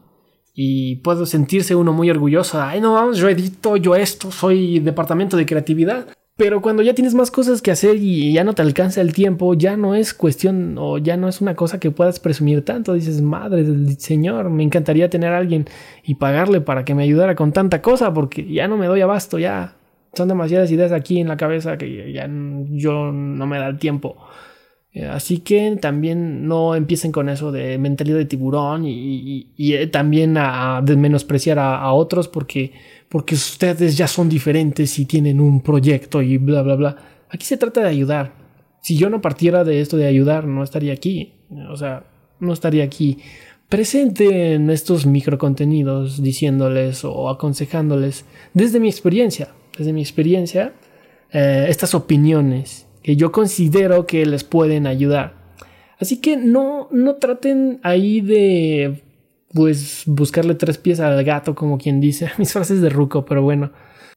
y 0.63 0.97
puedo 0.97 1.25
sentirse 1.25 1.75
uno 1.75 1.95
muy 1.95 2.11
orgulloso. 2.11 2.61
Ay, 2.61 2.83
no, 2.83 2.93
vamos, 2.93 3.17
yo 3.17 3.31
edito, 3.31 3.79
yo 3.79 3.97
esto, 3.97 4.31
soy 4.31 4.79
departamento 4.79 5.39
de 5.39 5.47
creatividad. 5.47 6.09
Pero 6.37 6.61
cuando 6.61 6.83
ya 6.83 6.93
tienes 6.93 7.15
más 7.15 7.31
cosas 7.31 7.63
que 7.63 7.71
hacer 7.71 7.97
y 7.97 8.35
ya 8.35 8.45
no 8.45 8.53
te 8.53 8.61
alcanza 8.61 9.01
el 9.01 9.15
tiempo, 9.15 9.55
ya 9.55 9.79
no 9.79 9.95
es 9.95 10.13
cuestión 10.13 10.77
o 10.79 10.99
ya 10.99 11.17
no 11.17 11.29
es 11.29 11.41
una 11.41 11.55
cosa 11.55 11.81
que 11.81 11.91
puedas 11.91 12.21
presumir 12.21 12.63
tanto. 12.63 12.93
Dices, 12.93 13.23
madre 13.23 13.63
del 13.65 13.99
Señor, 13.99 14.51
me 14.51 14.63
encantaría 14.63 15.09
tener 15.09 15.33
a 15.33 15.39
alguien 15.39 15.65
y 16.05 16.17
pagarle 16.17 16.61
para 16.61 16.85
que 16.85 16.95
me 16.95 17.05
ayudara 17.05 17.35
con 17.37 17.53
tanta 17.53 17.81
cosa 17.81 18.13
porque 18.13 18.47
ya 18.47 18.69
no 18.69 18.77
me 18.77 18.87
doy 18.87 19.01
abasto, 19.01 19.39
ya 19.39 19.77
son 20.13 20.29
demasiadas 20.29 20.71
ideas 20.71 20.93
aquí 20.93 21.21
en 21.21 21.29
la 21.29 21.39
cabeza 21.39 21.79
que 21.79 22.13
ya 22.13 22.29
yo 22.29 23.13
no 23.13 23.47
me 23.47 23.59
da 23.59 23.69
el 23.69 23.79
tiempo. 23.79 24.19
Eh, 24.93 25.07
así 25.07 25.39
que 25.39 25.79
también 25.81 26.49
no 26.49 26.75
empiecen 26.75 27.13
con 27.13 27.29
eso 27.29 27.53
de 27.53 27.79
mentalidad 27.79 28.19
de 28.19 28.25
tiburón 28.25 28.85
y, 28.85 29.47
eh, 29.57 29.87
también 29.87 30.37
a, 30.37 30.83
menospreciar 30.83 31.61
a, 31.61 31.93
otros 31.93 32.27
porque, 32.27 32.73
porque 33.09 33.37
ustedes 33.37 33.97
ya 33.97 34.09
son 34.09 34.29
diferentes 34.29 34.99
y 34.99 35.05
tienen 35.05 35.41
un 35.41 35.61
proyecto 35.61 36.23
y 36.23 36.39
bla, 36.39 36.63
bla, 36.63 36.75
bla. 36.75 36.97
Aquí 37.29 37.47
se 37.47 37.57
trata 37.57 37.83
de 37.83 37.89
ayudar. 37.89 38.33
Si 38.83 38.97
yo 38.97 39.11
no 39.11 39.21
partiera 39.21 39.63
de 39.63 39.81
esto 39.81 39.97
de 39.97 40.07
ayudar, 40.07 40.47
no 40.47 40.65
estaría 40.65 40.93
aquí. 40.93 41.35
O 41.71 41.77
sea, 41.77 42.05
no 42.41 42.53
estaría 42.53 42.83
aquí 42.83 43.19
presente 43.69 44.55
en 44.55 44.69
estos 44.71 45.07
microcontenidos 45.07 46.21
diciéndoles 46.21 47.05
o 47.05 47.29
aconsejándoles 47.29 48.25
desde 48.53 48.81
mi 48.81 48.89
experiencia, 48.89 49.51
desde 49.79 49.93
mi 49.93 50.01
experiencia, 50.01 50.73
eh, 51.31 51.67
estas 51.69 51.95
opiniones 51.95 52.87
que 53.03 53.17
yo 53.17 53.33
considero 53.33 54.07
que 54.07 54.25
les 54.27 54.45
pueden 54.45 54.87
ayudar. 54.87 55.35
Así 55.99 56.21
que 56.21 56.37
no, 56.37 56.89
no 56.91 57.17
traten 57.17 57.81
ahí 57.83 58.21
de 58.21 59.03
pues 59.53 60.05
buscarle 60.07 60.55
tres 60.55 60.79
pies 60.79 61.01
al 61.01 61.23
gato, 61.25 61.55
como 61.55 61.79
quien 61.79 62.01
dice, 62.01 62.31
mis 62.39 62.53
frases 62.53 62.81
de 62.81 62.89
ruco, 62.89 63.25
pero 63.25 63.43
bueno, 63.43 63.73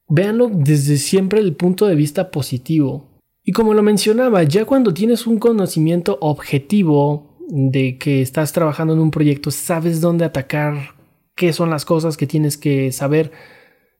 véanlo 0.08 0.50
desde 0.52 0.96
siempre 0.96 1.40
el 1.40 1.54
punto 1.54 1.86
de 1.86 1.94
vista 1.94 2.30
positivo. 2.30 3.10
Y 3.42 3.52
como 3.52 3.74
lo 3.74 3.82
mencionaba, 3.82 4.42
ya 4.42 4.64
cuando 4.64 4.94
tienes 4.94 5.26
un 5.26 5.38
conocimiento 5.38 6.16
objetivo 6.20 7.36
de 7.48 7.98
que 7.98 8.22
estás 8.22 8.52
trabajando 8.52 8.94
en 8.94 9.00
un 9.00 9.10
proyecto, 9.10 9.50
sabes 9.50 10.00
dónde 10.00 10.24
atacar, 10.24 10.94
qué 11.34 11.52
son 11.52 11.68
las 11.68 11.84
cosas 11.84 12.16
que 12.16 12.26
tienes 12.26 12.56
que 12.56 12.90
saber, 12.90 13.32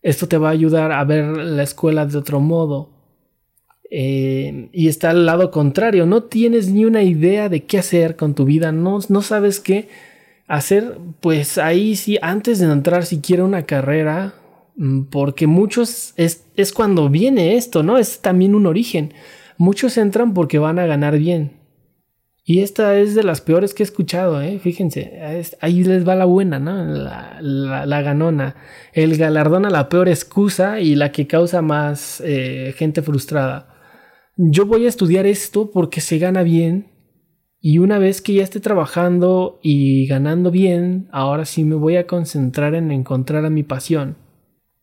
esto 0.01 0.29
te 0.29 0.39
va 0.39 0.49
a 0.49 0.53
ayudar 0.53 0.93
a 0.93 1.05
ver 1.05 1.37
la 1.37 1.63
escuela 1.63 2.07
de 2.07 2.17
otro 2.17 2.41
modo. 2.41 2.94
Eh, 3.97 4.71
y 4.73 4.89
está 4.89 5.11
al 5.11 5.25
lado 5.25 5.53
contrario, 5.53 6.05
no 6.05 6.25
tienes 6.25 6.69
ni 6.69 6.85
una 6.85 7.05
idea 7.05 7.49
de 7.49 7.63
qué 7.63 7.79
hacer 7.79 8.17
con 8.17 8.35
tu 8.35 8.45
vida, 8.45 8.73
no, 8.73 8.99
no 9.09 9.23
sabes 9.23 9.61
qué 9.61 9.89
hacer, 10.49 10.99
pues 11.21 11.59
ahí 11.59 11.95
sí, 11.95 12.19
antes 12.21 12.59
de 12.59 12.67
entrar 12.73 13.07
siquiera 13.07 13.45
una 13.45 13.67
carrera, 13.67 14.35
mm, 14.75 15.03
porque 15.05 15.47
muchos 15.47 16.13
es, 16.17 16.45
es 16.57 16.73
cuando 16.73 17.09
viene 17.09 17.55
esto, 17.55 17.85
¿no? 17.85 17.97
Es 17.97 18.21
también 18.21 18.57
un 18.57 18.67
origen. 18.67 19.15
Muchos 19.59 19.97
entran 19.97 20.35
porque 20.35 20.59
van 20.59 20.81
a 20.81 20.87
ganar 20.87 21.17
bien. 21.17 21.53
Y 22.45 22.63
esta 22.63 22.99
es 22.99 23.15
de 23.15 23.23
las 23.23 23.41
peores 23.43 23.75
que 23.75 23.85
he 23.85 23.87
escuchado, 23.87 24.43
¿eh? 24.43 24.59
Fíjense, 24.59 25.21
ahí 25.61 25.85
les 25.85 26.07
va 26.07 26.17
la 26.17 26.25
buena, 26.25 26.59
¿no? 26.59 26.85
La, 27.41 28.03
ganona. 28.03 28.57
El 28.93 29.17
galardón 29.17 29.67
a 29.67 29.71
la 29.71 29.89
peor 29.89 30.09
excusa 30.09 30.81
y 30.81 30.97
la 30.97 31.13
que 31.13 31.29
causa 31.29 31.63
más 31.63 32.21
eh, 32.25 32.75
gente 32.77 33.01
frustrada. 33.01 33.74
Yo 34.37 34.67
voy 34.67 34.87
a 34.87 34.89
estudiar 34.89 35.27
esto 35.27 35.71
porque 35.71 36.01
se 36.01 36.19
gana 36.19 36.43
bien. 36.43 36.89
Y 37.61 37.79
una 37.79 37.99
vez 37.99 38.21
que 38.21 38.35
ya 38.35 38.43
esté 38.43 38.61
trabajando 38.61 39.59
y 39.63 40.07
ganando 40.07 40.51
bien, 40.51 41.09
ahora 41.13 41.47
sí 41.47 41.65
me 41.65 41.77
voy 41.77 41.97
a 41.97 42.07
concentrar 42.07 42.75
en 42.75 42.91
encontrar 42.91 43.45
a 43.45 43.51
mi 43.51 43.63
pasión. 43.63 44.17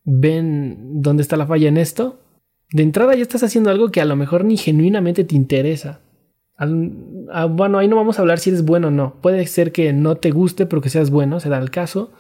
¿Ven 0.04 1.02
dónde 1.02 1.22
está 1.22 1.38
la 1.38 1.46
falla 1.46 1.70
en 1.70 1.78
esto? 1.78 2.20
De 2.72 2.82
entrada 2.82 3.14
ya 3.16 3.22
estás 3.22 3.44
haciendo 3.44 3.70
algo 3.70 3.92
que 3.92 4.02
a 4.02 4.06
lo 4.06 4.16
mejor 4.16 4.46
ni 4.46 4.58
genuinamente 4.58 5.24
te 5.24 5.36
interesa 5.36 6.02
Ah, 7.32 7.46
bueno, 7.46 7.80
ahí 7.80 7.88
no 7.88 7.96
vamos 7.96 8.20
a 8.20 8.22
hablar 8.22 8.38
si 8.38 8.52
eres 8.52 8.64
bueno 8.64 8.90
o 8.90 8.92
no. 8.92 9.16
Puede 9.22 9.48
ser 9.48 9.72
que 9.72 9.94
no 9.94 10.16
te 10.18 10.30
guste, 10.30 10.68
pero 10.68 10.82
que 10.82 10.90
seas 10.90 11.10
bueno, 11.10 11.40
se 11.40 11.50
da 11.50 11.58
el 11.58 11.72
caso. 11.72 12.12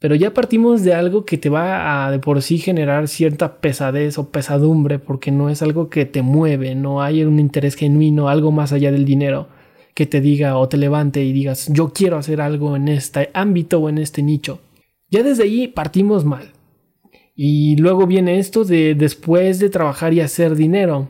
Pero 0.00 0.14
ya 0.14 0.32
partimos 0.32 0.82
de 0.82 0.94
algo 0.94 1.26
que 1.26 1.36
te 1.36 1.50
va 1.50 2.06
a 2.06 2.10
de 2.10 2.18
por 2.18 2.40
sí 2.40 2.58
generar 2.58 3.06
cierta 3.06 3.60
pesadez 3.60 4.16
o 4.16 4.30
pesadumbre, 4.30 4.98
porque 4.98 5.30
no 5.30 5.50
es 5.50 5.60
algo 5.60 5.90
que 5.90 6.06
te 6.06 6.22
mueve, 6.22 6.74
no 6.74 7.02
hay 7.02 7.22
un 7.22 7.38
interés 7.38 7.74
genuino, 7.76 8.28
algo 8.28 8.50
más 8.50 8.72
allá 8.72 8.90
del 8.90 9.04
dinero 9.04 9.48
que 9.94 10.06
te 10.06 10.22
diga 10.22 10.56
o 10.56 10.68
te 10.68 10.78
levante 10.78 11.22
y 11.22 11.32
digas, 11.32 11.68
yo 11.70 11.92
quiero 11.92 12.16
hacer 12.16 12.40
algo 12.40 12.76
en 12.76 12.88
este 12.88 13.28
ámbito 13.34 13.78
o 13.78 13.90
en 13.90 13.98
este 13.98 14.22
nicho. 14.22 14.60
Ya 15.10 15.22
desde 15.22 15.42
ahí 15.42 15.68
partimos 15.68 16.24
mal. 16.24 16.52
Y 17.36 17.76
luego 17.76 18.06
viene 18.06 18.38
esto 18.38 18.64
de 18.64 18.94
después 18.94 19.58
de 19.58 19.68
trabajar 19.68 20.14
y 20.14 20.20
hacer 20.20 20.56
dinero 20.56 21.08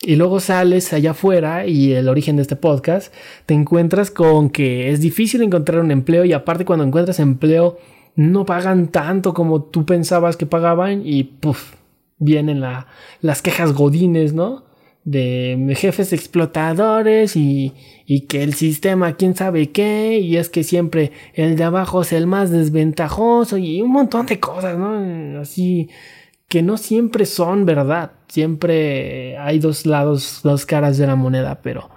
y 0.00 0.16
luego 0.16 0.40
sales 0.40 0.92
allá 0.92 1.10
afuera 1.10 1.66
y 1.66 1.92
el 1.92 2.08
origen 2.08 2.36
de 2.36 2.42
este 2.42 2.56
podcast, 2.56 3.12
te 3.46 3.54
encuentras 3.54 4.10
con 4.10 4.50
que 4.50 4.90
es 4.90 5.00
difícil 5.00 5.42
encontrar 5.42 5.80
un 5.80 5.90
empleo 5.90 6.24
y 6.24 6.32
aparte 6.32 6.64
cuando 6.64 6.84
encuentras 6.84 7.18
empleo 7.18 7.78
no 8.14 8.46
pagan 8.46 8.88
tanto 8.88 9.34
como 9.34 9.62
tú 9.62 9.84
pensabas 9.86 10.36
que 10.36 10.46
pagaban 10.46 11.02
y 11.04 11.24
puff, 11.24 11.74
vienen 12.18 12.62
las 13.20 13.42
quejas 13.42 13.72
godines, 13.72 14.34
¿no? 14.34 14.64
De 15.04 15.74
jefes 15.76 16.12
explotadores 16.12 17.34
y, 17.34 17.72
y 18.06 18.22
que 18.22 18.42
el 18.42 18.54
sistema 18.54 19.16
quién 19.16 19.34
sabe 19.34 19.70
qué 19.70 20.18
y 20.18 20.36
es 20.36 20.48
que 20.50 20.64
siempre 20.64 21.12
el 21.32 21.56
de 21.56 21.64
abajo 21.64 22.02
es 22.02 22.12
el 22.12 22.26
más 22.26 22.50
desventajoso 22.50 23.56
y 23.56 23.80
un 23.80 23.90
montón 23.90 24.26
de 24.26 24.38
cosas, 24.38 24.78
¿no? 24.78 25.40
Así 25.40 25.88
que 26.48 26.62
no 26.62 26.76
siempre 26.76 27.26
son 27.26 27.66
verdad. 27.66 28.12
Siempre 28.28 29.36
hay 29.38 29.58
dos 29.58 29.86
lados, 29.86 30.40
dos 30.42 30.66
caras 30.66 30.98
de 30.98 31.06
la 31.06 31.16
moneda, 31.16 31.60
pero 31.62 31.90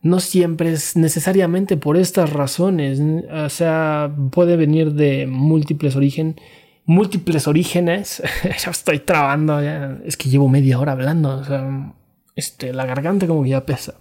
no 0.00 0.20
siempre 0.20 0.72
es 0.72 0.96
necesariamente 0.96 1.76
por 1.76 1.96
estas 1.96 2.32
razones. 2.32 3.00
O 3.30 3.48
sea, 3.48 4.14
puede 4.30 4.56
venir 4.56 4.92
de 4.92 5.26
múltiples 5.26 5.96
orígenes. 5.96 6.36
Múltiples 6.84 7.46
orígenes. 7.48 8.22
ya 8.64 8.70
estoy 8.70 9.00
trabando. 9.00 9.60
Ya. 9.62 9.98
Es 10.04 10.16
que 10.16 10.30
llevo 10.30 10.48
media 10.48 10.78
hora 10.78 10.92
hablando. 10.92 11.36
O 11.36 11.44
sea, 11.44 11.94
este, 12.36 12.72
la 12.72 12.86
garganta 12.86 13.26
como 13.26 13.42
que 13.42 13.50
ya 13.50 13.66
pesa. 13.66 13.94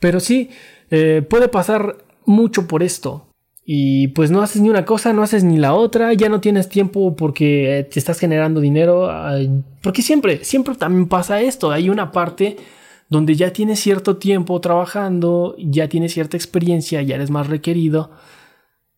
Pero 0.00 0.20
sí, 0.20 0.50
eh, 0.90 1.22
puede 1.28 1.48
pasar 1.48 1.96
mucho 2.26 2.66
por 2.66 2.82
esto. 2.82 3.27
Y 3.70 4.08
pues 4.08 4.30
no 4.30 4.40
haces 4.40 4.62
ni 4.62 4.70
una 4.70 4.86
cosa, 4.86 5.12
no 5.12 5.22
haces 5.22 5.44
ni 5.44 5.58
la 5.58 5.74
otra, 5.74 6.14
ya 6.14 6.30
no 6.30 6.40
tienes 6.40 6.70
tiempo 6.70 7.14
porque 7.14 7.86
te 7.92 7.98
estás 7.98 8.18
generando 8.18 8.62
dinero. 8.62 9.10
Porque 9.82 10.00
siempre, 10.00 10.42
siempre 10.42 10.74
también 10.74 11.06
pasa 11.06 11.42
esto. 11.42 11.70
Hay 11.70 11.90
una 11.90 12.10
parte 12.10 12.56
donde 13.10 13.34
ya 13.34 13.52
tienes 13.52 13.78
cierto 13.78 14.16
tiempo 14.16 14.58
trabajando, 14.62 15.54
ya 15.58 15.86
tienes 15.86 16.14
cierta 16.14 16.34
experiencia, 16.34 17.02
ya 17.02 17.16
eres 17.16 17.28
más 17.28 17.48
requerido. 17.48 18.10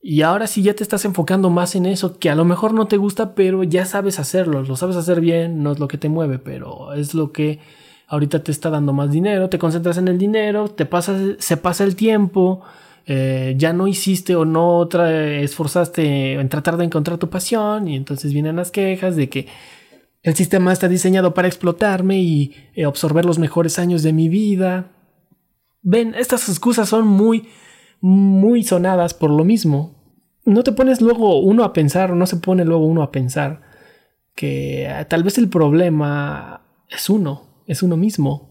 Y 0.01 0.23
ahora 0.23 0.47
sí 0.47 0.63
ya 0.63 0.75
te 0.75 0.85
estás 0.85 1.05
enfocando 1.05 1.51
más 1.51 1.75
en 1.75 1.87
eso, 1.87 2.21
que 2.21 2.31
a 2.31 2.37
lo 2.37 2.45
mejor 2.45 2.73
no 2.73 2.87
te 2.87 2.97
gusta, 2.97 3.35
pero 3.35 3.65
ya 3.65 3.87
sabes 3.87 4.21
hacerlo, 4.21 4.63
lo 4.63 4.77
sabes 4.77 4.95
hacer 4.95 5.21
bien, 5.21 5.65
no 5.65 5.73
es 5.73 5.81
lo 5.81 5.89
que 5.89 5.99
te 5.99 6.09
mueve, 6.09 6.39
pero 6.39 6.93
es 6.93 7.13
lo 7.13 7.33
que 7.33 7.59
ahorita 8.07 8.45
te 8.45 8.53
está 8.53 8.71
dando 8.71 8.93
más 8.93 9.11
dinero, 9.11 9.49
te 9.49 9.59
concentras 9.59 9.99
en 9.99 10.07
el 10.07 10.17
dinero, 10.17 10.69
te 10.69 10.87
pasas, 10.87 11.21
se 11.41 11.57
pasa 11.57 11.83
el 11.83 11.97
tiempo, 11.97 12.63
eh, 13.07 13.55
ya 13.57 13.73
no 13.73 13.89
hiciste 13.89 14.37
o 14.37 14.45
no 14.45 14.89
esforzaste 14.93 16.35
en 16.35 16.49
tratar 16.49 16.77
de 16.77 16.85
encontrar 16.85 17.19
tu 17.19 17.29
pasión 17.31 17.89
y 17.89 17.97
entonces 17.97 18.33
vienen 18.33 18.57
las 18.57 18.71
quejas 18.71 19.17
de 19.17 19.29
que 19.29 19.47
el 20.23 20.35
sistema 20.35 20.73
está 20.73 20.89
diseñado 20.89 21.33
para 21.33 21.49
explotarme 21.49 22.21
y 22.21 22.55
eh, 22.75 22.85
absorber 22.85 23.25
los 23.25 23.39
mejores 23.39 23.79
años 23.79 24.03
de 24.03 24.13
mi 24.13 24.29
vida. 24.29 24.91
Ven, 25.83 26.15
estas 26.15 26.49
excusas 26.49 26.91
son 26.91 27.07
muy, 27.07 27.49
muy 28.01 28.63
sonadas 28.63 29.15
por 29.15 29.31
lo 29.31 29.45
mismo. 29.45 29.95
No 30.45 30.63
te 30.63 30.73
pones 30.73 31.01
luego 31.01 31.41
uno 31.41 31.65
a 31.65 31.73
pensar, 31.73 32.13
no 32.15 32.27
se 32.27 32.37
pone 32.37 32.65
luego 32.65 32.85
uno 32.85 33.03
a 33.03 33.13
pensar 33.13 33.63
que 34.35 34.85
eh, 34.85 35.05
tal 35.07 35.23
vez 35.23 35.39
el 35.39 35.49
problema 35.49 36.63
es 36.89 37.09
uno, 37.09 37.63
es 37.67 37.83
uno 37.83 37.97
mismo. 37.97 38.51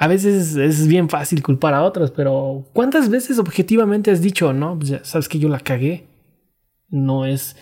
A 0.00 0.06
veces 0.06 0.54
es 0.54 0.86
bien 0.86 1.08
fácil 1.08 1.42
culpar 1.42 1.74
a 1.74 1.82
otros, 1.82 2.12
pero 2.12 2.64
¿cuántas 2.72 3.08
veces 3.08 3.40
objetivamente 3.40 4.12
has 4.12 4.22
dicho, 4.22 4.52
no? 4.52 4.78
Pues 4.78 5.00
sabes 5.02 5.28
que 5.28 5.40
yo 5.40 5.48
la 5.48 5.58
cagué. 5.58 6.06
No 6.88 7.26
es. 7.26 7.56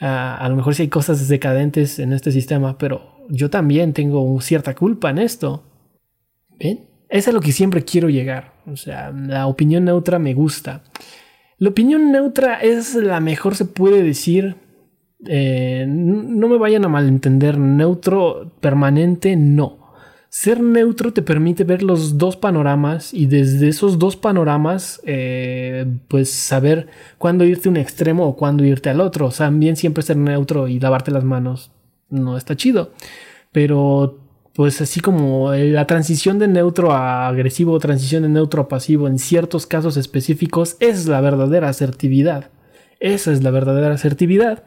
Ah, 0.00 0.38
a 0.38 0.48
lo 0.48 0.56
mejor 0.56 0.74
sí 0.74 0.82
hay 0.82 0.88
cosas 0.88 1.28
decadentes 1.28 1.98
en 1.98 2.14
este 2.14 2.32
sistema, 2.32 2.78
pero 2.78 3.26
yo 3.28 3.50
también 3.50 3.92
tengo 3.92 4.40
cierta 4.40 4.74
culpa 4.74 5.10
en 5.10 5.18
esto. 5.18 5.62
¿Ven? 6.58 6.86
Es 7.10 7.28
a 7.28 7.32
lo 7.32 7.42
que 7.42 7.52
siempre 7.52 7.84
quiero 7.84 8.08
llegar. 8.08 8.54
O 8.66 8.76
sea, 8.76 9.10
la 9.12 9.46
opinión 9.46 9.84
neutra 9.84 10.18
me 10.18 10.32
gusta. 10.32 10.84
La 11.58 11.68
opinión 11.68 12.10
neutra 12.10 12.62
es 12.62 12.94
la 12.94 13.20
mejor, 13.20 13.56
se 13.56 13.66
puede 13.66 14.02
decir. 14.02 14.56
Eh, 15.26 15.84
no 15.86 16.48
me 16.48 16.56
vayan 16.56 16.86
a 16.86 16.88
malentender. 16.88 17.58
Neutro 17.58 18.54
permanente, 18.60 19.36
no 19.36 19.83
ser 20.34 20.60
neutro 20.60 21.12
te 21.12 21.22
permite 21.22 21.62
ver 21.62 21.84
los 21.84 22.18
dos 22.18 22.36
panoramas 22.36 23.14
y 23.14 23.26
desde 23.26 23.68
esos 23.68 24.00
dos 24.00 24.16
panoramas, 24.16 25.00
eh, 25.04 25.86
pues 26.08 26.28
saber 26.28 26.88
cuándo 27.18 27.44
irte 27.44 27.68
a 27.68 27.70
un 27.70 27.76
extremo 27.76 28.26
o 28.26 28.34
cuándo 28.34 28.64
irte 28.64 28.90
al 28.90 29.00
otro. 29.00 29.26
O 29.26 29.30
sea, 29.30 29.46
también 29.46 29.76
siempre 29.76 30.02
ser 30.02 30.16
neutro 30.16 30.66
y 30.66 30.80
lavarte 30.80 31.12
las 31.12 31.22
manos 31.22 31.70
no 32.10 32.36
está 32.36 32.56
chido. 32.56 32.90
Pero, 33.52 34.18
pues 34.54 34.80
así 34.80 34.98
como 34.98 35.52
la 35.52 35.86
transición 35.86 36.40
de 36.40 36.48
neutro 36.48 36.90
a 36.90 37.28
agresivo 37.28 37.70
o 37.70 37.78
transición 37.78 38.24
de 38.24 38.28
neutro 38.28 38.62
a 38.62 38.68
pasivo 38.68 39.06
en 39.06 39.20
ciertos 39.20 39.68
casos 39.68 39.96
específicos 39.96 40.76
es 40.80 41.06
la 41.06 41.20
verdadera 41.20 41.68
asertividad. 41.68 42.50
Esa 42.98 43.30
es 43.30 43.44
la 43.44 43.52
verdadera 43.52 43.94
asertividad 43.94 44.64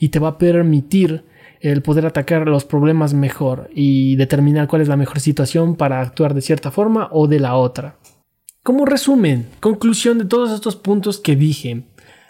y 0.00 0.08
te 0.08 0.18
va 0.18 0.30
a 0.30 0.38
permitir 0.38 1.22
el 1.72 1.80
poder 1.80 2.04
atacar 2.04 2.46
los 2.46 2.64
problemas 2.64 3.14
mejor 3.14 3.70
y 3.74 4.16
determinar 4.16 4.68
cuál 4.68 4.82
es 4.82 4.88
la 4.88 4.98
mejor 4.98 5.20
situación 5.20 5.76
para 5.76 6.00
actuar 6.00 6.34
de 6.34 6.42
cierta 6.42 6.70
forma 6.70 7.08
o 7.10 7.26
de 7.26 7.40
la 7.40 7.54
otra. 7.56 7.96
Como 8.62 8.84
resumen, 8.84 9.48
conclusión 9.60 10.18
de 10.18 10.26
todos 10.26 10.50
estos 10.50 10.76
puntos 10.76 11.18
que 11.18 11.36
dije. 11.36 11.84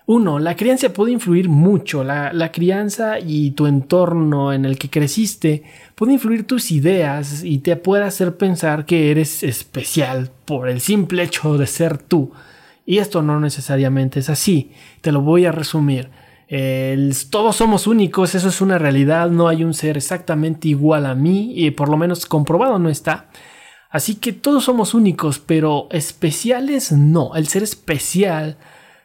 1. 0.07 0.39
La 0.39 0.55
crianza 0.55 0.93
puede 0.93 1.12
influir 1.12 1.49
mucho. 1.49 2.05
La, 2.05 2.32
la, 2.32 2.53
crianza 2.53 3.18
y 3.18 3.53
tu 3.53 3.66
entorno 3.66 4.53
en 4.53 4.64
el 4.64 4.78
que 4.78 4.91
creciste 4.91 5.64
puede 5.95 6.12
influir 6.12 6.47
tus 6.47 6.70
ideas 6.70 7.43
y 7.43 7.59
te 7.59 7.74
puede 7.76 8.05
hacer 8.05 8.37
pensar 8.37 8.85
que 8.87 9.11
eres 9.11 9.43
especial 9.43 10.30
por 10.45 10.68
el 10.68 10.80
simple 10.80 11.24
hecho 11.24 11.59
de 11.59 11.66
ser 11.66 11.99
tú. 11.99 12.30
Y 12.87 12.99
esto 12.99 13.22
no 13.22 13.41
necesariamente 13.41 14.20
es 14.20 14.30
así. 14.30 14.70
Te 15.01 15.11
lo 15.11 15.22
voy 15.22 15.47
a 15.47 15.53
resumir 15.53 16.11
todos 17.30 17.57
somos 17.57 17.86
únicos, 17.86 18.34
eso 18.34 18.49
es 18.49 18.61
una 18.61 18.78
realidad, 18.78 19.30
no 19.30 19.49
hay 19.49 19.64
un 19.64 19.74
ser 19.74 19.97
exactamente 19.97 20.68
igual 20.68 21.07
a 21.07 21.14
mí, 21.14 21.53
y 21.57 21.70
por 21.70 21.88
lo 21.88 21.97
menos 21.97 22.26
comprobado 22.26 22.78
no 22.78 22.88
está. 22.88 23.28
Así 23.95 24.16
que 24.16 24.32
todos 24.32 24.64
somos 24.64 24.92
únicos, 24.92 25.38
pero 25.38 25.86
especiales 25.92 26.90
no. 26.90 27.36
El 27.36 27.47
ser 27.47 27.62
especial 27.62 28.59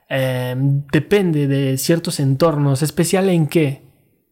em, 0.10 0.84
depende 0.92 1.48
de 1.48 1.78
ciertos 1.78 2.20
entornos. 2.20 2.82
¿Especial 2.82 3.30
en 3.30 3.46
qué? 3.46 3.84